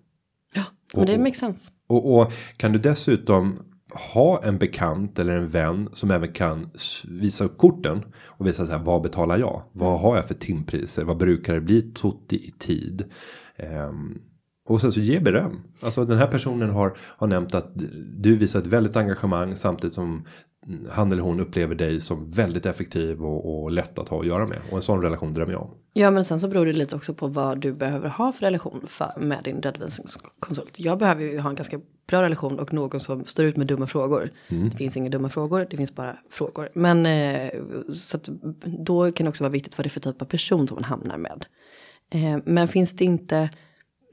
Ja, 0.53 0.63
men 0.93 1.05
det 1.05 1.13
Och- 1.15 1.19
makes 1.19 1.37
sense. 1.39 1.71
Och, 1.87 2.17
och 2.19 2.33
kan 2.57 2.71
du 2.71 2.79
dessutom 2.79 3.59
ha 3.93 4.43
en 4.43 4.57
bekant 4.57 5.19
eller 5.19 5.37
en 5.37 5.47
vän 5.47 5.89
som 5.93 6.11
även 6.11 6.31
kan 6.31 6.69
visa 7.07 7.43
upp 7.43 7.57
korten 7.57 8.03
och 8.25 8.47
visa 8.47 8.65
så 8.65 8.71
här 8.71 8.79
vad 8.79 9.01
betalar 9.01 9.37
jag? 9.37 9.61
Vad 9.71 9.99
har 9.99 10.15
jag 10.15 10.25
för 10.25 10.33
timpriser? 10.33 11.03
Vad 11.03 11.17
brukar 11.17 11.53
det 11.53 11.61
bli 11.61 11.81
Totti 11.81 12.35
i 12.35 12.53
tid? 12.59 13.03
Um, 13.89 14.21
Och 14.69 14.81
sen 14.81 14.91
så 14.91 14.99
ge 14.99 15.19
beröm. 15.19 15.61
Alltså 15.81 16.05
den 16.05 16.17
här 16.17 16.27
personen 16.27 16.69
har, 16.69 16.97
har 16.97 17.27
nämnt 17.27 17.55
att 17.55 17.71
du 18.17 18.37
visar 18.37 18.59
ett 18.59 18.67
väldigt 18.67 18.95
engagemang 18.95 19.55
samtidigt 19.55 19.93
som 19.93 20.25
han 20.91 21.11
eller 21.11 21.21
hon 21.21 21.39
upplever 21.39 21.75
dig 21.75 21.99
som 21.99 22.31
väldigt 22.31 22.65
effektiv 22.65 23.25
och, 23.25 23.63
och 23.63 23.71
lätt 23.71 23.99
att 23.99 24.09
ha 24.09 24.19
att 24.19 24.27
göra 24.27 24.47
med. 24.47 24.57
Och 24.69 24.75
en 24.75 24.81
sån 24.81 25.01
relation 25.01 25.33
drömmer 25.33 25.53
jag 25.53 25.61
om. 25.61 25.69
Ja 25.93 26.11
men 26.11 26.25
sen 26.25 26.39
så 26.39 26.47
beror 26.47 26.65
det 26.65 26.71
lite 26.71 26.95
också 26.95 27.13
på 27.13 27.27
vad 27.27 27.59
du 27.59 27.73
behöver 27.73 28.09
ha 28.09 28.31
för 28.31 28.41
relation 28.41 28.83
för, 28.87 29.11
med 29.19 29.43
din 29.43 29.61
redovisningskonsult. 29.61 30.79
Jag 30.79 30.97
behöver 30.97 31.23
ju 31.23 31.39
ha 31.39 31.49
en 31.49 31.55
ganska 31.55 31.79
bra 32.07 32.21
relation 32.21 32.59
och 32.59 32.73
någon 32.73 32.99
som 32.99 33.25
står 33.25 33.45
ut 33.45 33.57
med 33.57 33.67
dumma 33.67 33.87
frågor. 33.87 34.29
Mm. 34.47 34.69
Det 34.69 34.77
finns 34.77 34.97
inga 34.97 35.09
dumma 35.09 35.29
frågor, 35.29 35.67
det 35.69 35.77
finns 35.77 35.95
bara 35.95 36.17
frågor. 36.29 36.69
Men 36.73 37.05
eh, 37.05 37.51
så 37.93 38.17
att, 38.17 38.29
då 38.65 39.11
kan 39.11 39.25
det 39.25 39.29
också 39.29 39.43
vara 39.43 39.51
viktigt 39.51 39.77
vad 39.77 39.85
det 39.85 39.87
är 39.87 39.91
för 39.91 39.99
typ 39.99 40.21
av 40.21 40.25
person 40.25 40.67
som 40.67 40.75
man 40.75 40.83
hamnar 40.83 41.17
med. 41.17 41.45
Eh, 42.09 42.37
men 42.45 42.67
finns 42.67 42.93
det 42.93 43.05
inte 43.05 43.49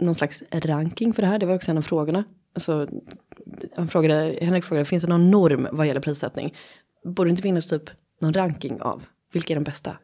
någon 0.00 0.14
slags 0.14 0.42
ranking 0.50 1.12
för 1.12 1.22
det 1.22 1.28
här? 1.28 1.38
Det 1.38 1.46
var 1.46 1.54
också 1.54 1.70
en 1.70 1.78
av 1.78 1.82
frågorna. 1.82 2.24
Alltså, 2.54 2.88
han 3.76 3.88
frågade, 3.88 4.38
Henrik 4.40 4.64
frågade, 4.64 4.84
finns 4.84 5.02
det 5.02 5.08
någon 5.08 5.30
norm 5.30 5.68
vad 5.72 5.86
gäller 5.86 6.00
prissättning? 6.00 6.54
Borde 7.04 7.28
det 7.28 7.30
inte 7.30 7.42
finnas 7.42 7.66
typ 7.66 7.90
någon 8.20 8.34
ranking 8.34 8.80
av 8.80 9.04
vilka 9.32 9.52
är 9.52 9.54
de 9.54 9.64
bästa? 9.64 9.96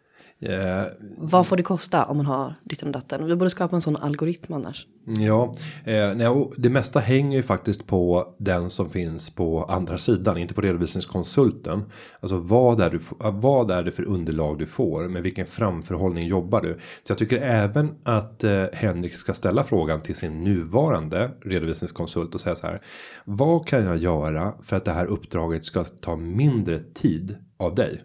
Yeah. 0.44 0.86
Vad 1.18 1.46
får 1.46 1.56
det 1.56 1.62
kosta 1.62 2.04
om 2.04 2.16
man 2.16 2.26
har 2.26 2.54
ditten 2.64 2.88
och 2.88 2.92
datten? 2.92 3.26
Vi 3.26 3.36
borde 3.36 3.50
skapa 3.50 3.76
en 3.76 3.82
sån 3.82 3.96
algoritm 3.96 4.52
annars. 4.52 4.86
Ja, 5.06 5.52
eh, 5.84 6.14
nej, 6.14 6.48
det 6.56 6.70
mesta 6.70 7.00
hänger 7.00 7.36
ju 7.36 7.42
faktiskt 7.42 7.86
på 7.86 8.34
den 8.38 8.70
som 8.70 8.90
finns 8.90 9.30
på 9.30 9.64
andra 9.64 9.98
sidan, 9.98 10.38
inte 10.38 10.54
på 10.54 10.60
redovisningskonsulten. 10.60 11.84
Alltså 12.20 12.36
vad 12.36 12.80
är, 12.80 12.90
du, 12.90 13.00
vad 13.32 13.70
är 13.70 13.82
det 13.82 13.92
för 13.92 14.04
underlag 14.04 14.58
du 14.58 14.66
får, 14.66 15.08
med 15.08 15.22
vilken 15.22 15.46
framförhållning 15.46 16.28
jobbar 16.28 16.60
du? 16.60 16.78
Så 17.02 17.10
jag 17.10 17.18
tycker 17.18 17.36
även 17.36 17.94
att 18.02 18.44
eh, 18.44 18.64
Henrik 18.72 19.14
ska 19.14 19.34
ställa 19.34 19.64
frågan 19.64 20.00
till 20.00 20.14
sin 20.14 20.44
nuvarande 20.44 21.30
redovisningskonsult 21.44 22.34
och 22.34 22.40
säga 22.40 22.54
så 22.54 22.66
här. 22.66 22.80
Vad 23.24 23.66
kan 23.66 23.84
jag 23.84 23.96
göra 23.96 24.54
för 24.62 24.76
att 24.76 24.84
det 24.84 24.92
här 24.92 25.06
uppdraget 25.06 25.64
ska 25.64 25.84
ta 25.84 26.16
mindre 26.16 26.78
tid 26.78 27.36
av 27.56 27.74
dig? 27.74 28.02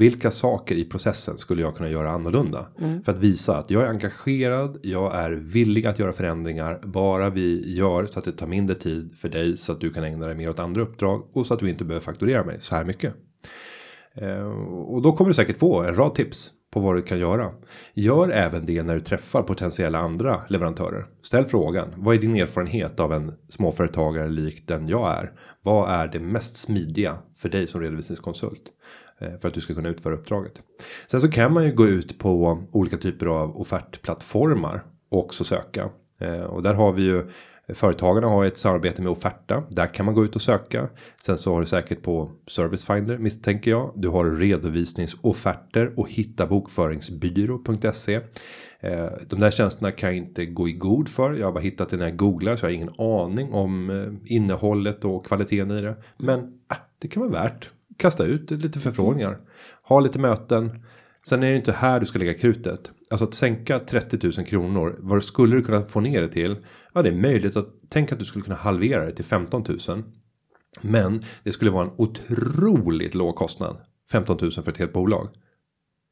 Vilka 0.00 0.30
saker 0.30 0.74
i 0.74 0.84
processen 0.84 1.38
skulle 1.38 1.62
jag 1.62 1.76
kunna 1.76 1.88
göra 1.88 2.10
annorlunda? 2.10 2.66
Mm. 2.78 3.02
För 3.02 3.12
att 3.12 3.18
visa 3.18 3.56
att 3.56 3.70
jag 3.70 3.82
är 3.82 3.86
engagerad, 3.86 4.78
jag 4.82 5.14
är 5.14 5.30
villig 5.30 5.86
att 5.86 5.98
göra 5.98 6.12
förändringar. 6.12 6.80
Bara 6.84 7.30
vi 7.30 7.74
gör 7.76 8.06
så 8.06 8.18
att 8.18 8.24
det 8.24 8.32
tar 8.32 8.46
mindre 8.46 8.76
tid 8.76 9.14
för 9.18 9.28
dig 9.28 9.56
så 9.56 9.72
att 9.72 9.80
du 9.80 9.92
kan 9.92 10.04
ägna 10.04 10.26
dig 10.26 10.34
mer 10.34 10.48
åt 10.48 10.58
andra 10.58 10.82
uppdrag. 10.82 11.28
Och 11.32 11.46
så 11.46 11.54
att 11.54 11.60
du 11.60 11.70
inte 11.70 11.84
behöver 11.84 12.04
fakturera 12.04 12.44
mig 12.44 12.60
så 12.60 12.74
här 12.74 12.84
mycket. 12.84 13.14
Eh, 14.14 14.46
och 14.68 15.02
då 15.02 15.12
kommer 15.12 15.28
du 15.28 15.34
säkert 15.34 15.58
få 15.58 15.82
en 15.82 15.94
rad 15.94 16.14
tips 16.14 16.50
på 16.72 16.80
vad 16.80 16.94
du 16.94 17.02
kan 17.02 17.18
göra. 17.18 17.50
Gör 17.94 18.28
även 18.28 18.66
det 18.66 18.82
när 18.82 18.94
du 18.94 19.00
träffar 19.00 19.42
potentiella 19.42 19.98
andra 19.98 20.40
leverantörer. 20.48 21.06
Ställ 21.22 21.44
frågan. 21.44 21.88
Vad 21.96 22.14
är 22.14 22.18
din 22.18 22.36
erfarenhet 22.36 23.00
av 23.00 23.12
en 23.12 23.32
småföretagare 23.48 24.28
lik 24.28 24.66
den 24.66 24.88
jag 24.88 25.10
är? 25.10 25.30
Vad 25.62 25.90
är 25.90 26.08
det 26.08 26.20
mest 26.20 26.56
smidiga 26.56 27.18
för 27.36 27.48
dig 27.48 27.66
som 27.66 27.80
redovisningskonsult? 27.80 28.62
Eh, 29.20 29.38
för 29.38 29.48
att 29.48 29.54
du 29.54 29.60
ska 29.60 29.74
kunna 29.74 29.88
utföra 29.88 30.14
uppdraget. 30.14 30.62
Sen 31.06 31.20
så 31.20 31.30
kan 31.30 31.52
man 31.52 31.64
ju 31.64 31.72
gå 31.72 31.86
ut 31.86 32.18
på 32.18 32.58
olika 32.72 32.96
typer 32.96 33.26
av 33.26 33.60
offertplattformar 33.60 34.84
och 35.08 35.18
också 35.18 35.44
söka. 35.44 35.88
Eh, 36.20 36.42
och 36.42 36.62
där 36.62 36.74
har 36.74 36.92
vi 36.92 37.02
ju 37.02 37.26
Företagarna 37.74 38.26
har 38.26 38.44
ett 38.44 38.58
samarbete 38.58 39.02
med 39.02 39.12
Offerta. 39.12 39.62
Där 39.70 39.86
kan 39.86 40.06
man 40.06 40.14
gå 40.14 40.24
ut 40.24 40.36
och 40.36 40.42
söka. 40.42 40.88
Sen 41.22 41.38
så 41.38 41.54
har 41.54 41.60
du 41.60 41.66
säkert 41.66 42.02
på 42.02 42.30
Service 42.46 42.84
Finder 42.84 43.18
misstänker 43.18 43.70
jag. 43.70 43.92
Du 43.96 44.08
har 44.08 44.24
redovisningsofferter 44.24 45.98
och 45.98 46.10
hitta 46.10 46.46
bokföringsbyrå.se. 46.46 48.14
Eh, 48.80 49.06
de 49.28 49.40
där 49.40 49.50
tjänsterna 49.50 49.92
kan 49.92 50.08
jag 50.08 50.16
inte 50.16 50.46
gå 50.46 50.68
i 50.68 50.72
god 50.72 51.08
för. 51.08 51.34
Jag 51.34 51.46
har 51.46 51.52
bara 51.52 51.60
hittat 51.60 51.88
det 51.88 51.96
när 51.96 52.08
jag 52.08 52.16
googlar 52.16 52.56
så 52.56 52.66
jag 52.66 52.70
har 52.70 52.74
ingen 52.74 52.94
aning 52.98 53.52
om 53.52 54.20
innehållet 54.24 55.04
och 55.04 55.26
kvaliteten 55.26 55.70
i 55.70 55.82
det. 55.82 55.96
Men 56.16 56.40
äh, 56.40 56.76
det 56.98 57.08
kan 57.08 57.22
vara 57.22 57.42
värt 57.42 57.70
kasta 58.00 58.24
ut 58.24 58.50
lite 58.50 58.78
förfrågningar. 58.78 59.38
Ha 59.82 60.00
lite 60.00 60.18
möten. 60.18 60.84
Sen 61.28 61.42
är 61.42 61.50
det 61.50 61.56
inte 61.56 61.72
här 61.72 62.00
du 62.00 62.06
ska 62.06 62.18
lägga 62.18 62.34
krutet. 62.34 62.90
Alltså 63.10 63.24
att 63.24 63.34
sänka 63.34 63.78
30 63.78 64.18
000 64.36 64.46
kronor. 64.46 64.96
Vad 64.98 65.24
skulle 65.24 65.56
du 65.56 65.62
kunna 65.62 65.82
få 65.82 66.00
ner 66.00 66.20
det 66.20 66.28
till? 66.28 66.56
Ja, 66.92 67.02
det 67.02 67.08
är 67.08 67.20
möjligt 67.20 67.56
att 67.56 67.68
tänka 67.90 68.14
att 68.14 68.18
du 68.18 68.24
skulle 68.24 68.44
kunna 68.44 68.56
halvera 68.56 69.04
det 69.04 69.10
till 69.10 69.24
15 69.24 69.64
000. 69.88 70.02
Men 70.80 71.24
det 71.42 71.52
skulle 71.52 71.70
vara 71.70 71.84
en 71.84 71.94
otroligt 71.96 73.14
låg 73.14 73.36
kostnad. 73.36 73.76
15 74.12 74.38
000 74.40 74.52
för 74.52 74.70
ett 74.70 74.78
helt 74.78 74.92
bolag 74.92 75.28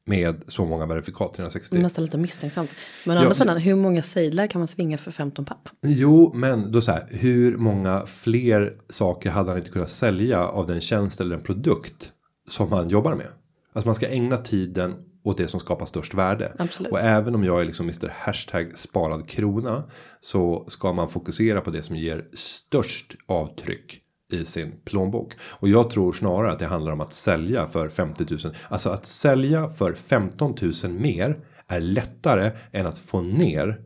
med 0.09 0.43
så 0.47 0.65
många 0.65 0.85
verifikat 0.85 1.33
360. 1.33 1.77
Nästan 1.77 2.03
lite 2.03 2.17
misstänksamt. 2.17 2.75
Men 3.05 3.17
å 3.17 3.19
andra 3.19 3.33
sidan, 3.33 3.57
hur 3.57 3.75
många 3.75 4.01
sedlar 4.01 4.47
kan 4.47 4.61
man 4.61 4.67
svinga 4.67 4.97
för 4.97 5.11
15 5.11 5.45
papp? 5.45 5.69
Jo, 5.81 6.31
men 6.35 6.71
då 6.71 6.81
så 6.81 6.91
här, 6.91 7.07
hur 7.09 7.57
många 7.57 8.05
fler 8.05 8.73
saker 8.89 9.29
hade 9.29 9.49
han 9.49 9.57
inte 9.57 9.71
kunnat 9.71 9.91
sälja 9.91 10.47
av 10.47 10.67
den 10.67 10.81
tjänst 10.81 11.21
eller 11.21 11.35
den 11.35 11.45
produkt 11.45 12.11
som 12.47 12.71
han 12.71 12.89
jobbar 12.89 13.15
med? 13.15 13.27
Alltså 13.73 13.87
man 13.87 13.95
ska 13.95 14.07
ägna 14.07 14.37
tiden 14.37 14.95
åt 15.23 15.37
det 15.37 15.47
som 15.47 15.59
skapar 15.59 15.85
störst 15.85 16.13
värde. 16.13 16.53
Absolut. 16.59 16.91
Och 16.91 16.99
även 16.99 17.35
om 17.35 17.43
jag 17.43 17.61
är 17.61 17.65
liksom 17.65 17.85
Mr 17.85 18.13
Hashtag 18.15 18.77
sparad 18.77 19.29
krona 19.29 19.83
så 20.21 20.65
ska 20.67 20.93
man 20.93 21.09
fokusera 21.09 21.61
på 21.61 21.71
det 21.71 21.83
som 21.83 21.95
ger 21.95 22.25
störst 22.33 23.15
avtryck 23.27 24.01
i 24.31 24.45
sin 24.45 24.71
plånbok. 24.85 25.33
Och 25.41 25.69
jag 25.69 25.89
tror 25.89 26.13
snarare 26.13 26.51
att 26.51 26.59
det 26.59 26.65
handlar 26.65 26.91
om 26.91 27.01
att 27.01 27.13
sälja 27.13 27.67
för 27.67 27.89
50 27.89 28.25
000. 28.29 28.53
Alltså 28.69 28.89
att 28.89 29.05
sälja 29.05 29.69
för 29.69 29.93
15 29.93 30.55
000 30.83 30.91
mer 30.91 31.39
är 31.67 31.79
lättare 31.79 32.51
än 32.71 32.85
att 32.85 32.97
få 32.97 33.21
ner 33.21 33.81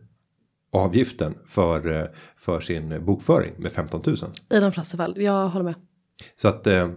avgiften 0.72 1.36
för, 1.46 2.00
eh, 2.00 2.06
för 2.38 2.60
sin 2.60 3.06
bokföring 3.06 3.54
med 3.58 3.72
15 3.72 4.02
000. 4.06 4.16
I 4.50 4.60
de 4.60 4.72
flesta 4.72 4.98
fall, 4.98 5.22
jag 5.22 5.50
håller 5.50 5.66
med. 5.66 5.76
Så 6.36 6.48
att, 6.48 6.68
eh, 6.68 6.89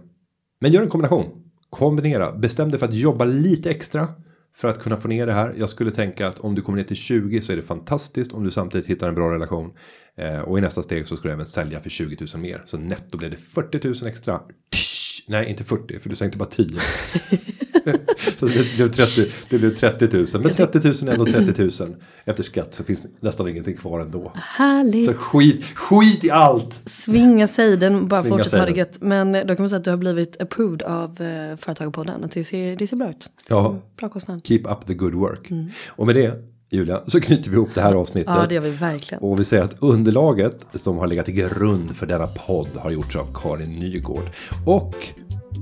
men 0.59 0.71
gör 0.71 0.81
en 0.81 0.89
kombination. 0.89 1.43
Kombinera, 1.69 2.31
bestäm 2.31 2.71
dig 2.71 2.79
för 2.79 2.87
att 2.87 2.93
jobba 2.93 3.25
lite 3.25 3.69
extra 3.69 4.07
för 4.57 4.67
att 4.67 4.79
kunna 4.79 4.97
få 4.97 5.07
ner 5.07 5.25
det 5.25 5.33
här. 5.33 5.53
Jag 5.57 5.69
skulle 5.69 5.91
tänka 5.91 6.27
att 6.27 6.39
om 6.39 6.55
du 6.55 6.61
kommer 6.61 6.77
ner 6.77 6.83
till 6.83 6.95
20 6.95 7.41
så 7.41 7.51
är 7.51 7.55
det 7.55 7.61
fantastiskt 7.61 8.33
om 8.33 8.43
du 8.43 8.51
samtidigt 8.51 8.87
hittar 8.87 9.07
en 9.07 9.15
bra 9.15 9.33
relation. 9.33 9.73
Eh, 10.17 10.39
och 10.39 10.57
i 10.57 10.61
nästa 10.61 10.83
steg 10.83 11.07
så 11.07 11.15
ska 11.15 11.27
du 11.27 11.33
även 11.33 11.47
sälja 11.47 11.79
för 11.79 11.89
20 11.89 12.25
000 12.33 12.41
mer. 12.41 12.61
Så 12.65 12.77
netto 12.77 13.17
blir 13.17 13.29
det 13.29 13.37
40 13.37 13.87
000 13.87 14.07
extra. 14.07 14.41
Nej, 15.27 15.49
inte 15.49 15.63
40 15.63 15.99
för 15.99 16.09
du 16.09 16.15
sänkte 16.15 16.37
bara 16.37 16.49
10. 16.49 16.79
så 18.39 18.45
det 18.45 18.75
blev 18.75 18.91
30, 18.91 19.21
det 19.49 19.57
blev 19.57 19.75
30 19.75 20.17
000. 20.17 20.27
Men 20.33 20.53
30 20.53 20.79
000 20.79 20.95
är 21.09 21.11
ändå 21.11 21.25
30 21.25 21.83
000. 21.83 21.95
Efter 22.25 22.43
skatt 22.43 22.73
så 22.73 22.83
finns 22.83 23.03
nästan 23.19 23.47
ingenting 23.47 23.77
kvar 23.77 23.99
ändå. 23.99 24.31
Härligt. 24.35 25.05
Så 25.05 25.13
skit, 25.13 25.65
skit 25.75 26.23
i 26.23 26.31
allt. 26.31 26.81
Svinga 26.85 27.47
sejden, 27.47 28.07
bara 28.07 28.23
fortsätta 28.23 28.59
ha 28.59 28.65
det 28.65 28.77
gött. 28.77 28.97
Men 29.01 29.31
då 29.31 29.55
kan 29.55 29.55
man 29.59 29.69
säga 29.69 29.77
att 29.77 29.83
du 29.83 29.89
har 29.89 29.97
blivit 29.97 30.41
approved 30.41 30.81
av 30.81 31.21
eh, 31.21 31.57
Företagarpodden. 31.57 32.29
Det 32.33 32.43
ser, 32.43 32.75
det 32.75 32.87
ser 32.87 32.97
bra 32.97 33.09
ut. 33.09 33.31
Ja. 33.49 33.79
Bra 33.97 34.09
kostnad. 34.09 34.41
Keep 34.43 34.61
up 34.65 34.87
the 34.87 34.93
good 34.93 35.13
work. 35.13 35.49
Mm. 35.49 35.65
Och 35.87 36.05
med 36.05 36.15
det 36.15 36.43
Julia, 36.69 37.01
så 37.07 37.21
knyter 37.21 37.49
vi 37.49 37.55
ihop 37.55 37.69
det 37.73 37.81
här 37.81 37.93
avsnittet. 37.93 38.33
Ja, 38.35 38.45
det 38.49 38.55
gör 38.55 38.61
vi 38.61 38.69
verkligen. 38.69 39.23
Och 39.23 39.39
vi 39.39 39.45
säger 39.45 39.63
att 39.63 39.75
underlaget 39.79 40.65
som 40.73 40.97
har 40.97 41.07
legat 41.07 41.25
till 41.25 41.33
grund 41.33 41.95
för 41.95 42.05
denna 42.05 42.27
podd 42.27 42.69
har 42.75 42.91
gjorts 42.91 43.15
av 43.15 43.27
Karin 43.33 43.71
Nygård. 43.71 44.29
Och 44.65 44.95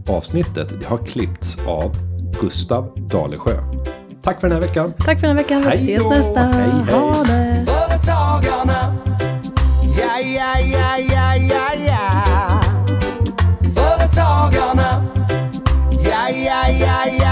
Avsnittet 0.07 0.79
det 0.79 0.85
har 0.85 0.97
klippts 0.97 1.57
av 1.67 1.95
Gustav 2.41 2.93
Dalesjö. 2.95 3.57
Tack 4.23 4.39
för 4.41 4.47
den 4.47 4.57
här 4.61 4.67
veckan. 4.67 4.93
Tack 4.93 5.19
för 5.19 5.27
den 5.27 5.37
här 5.37 5.43
veckan. 5.43 5.61
Vi 5.61 5.93
ses 5.93 6.09
nästa. 6.09 6.39
Hej, 6.39 6.69
hej. 6.85 6.95
Ha 6.95 7.23
det. 7.23 7.65
Företagarna. 7.67 8.95
Ja, 9.97 10.19
ja, 10.19 10.59
ja, 10.59 10.97
ja, 10.97 11.35
ja, 11.35 11.67
ja. 11.87 12.61
Företagarna. 13.75 15.05
Ja, 16.03 16.29
ja, 16.29 16.69
ja, 16.79 16.97
ja. 17.19 17.24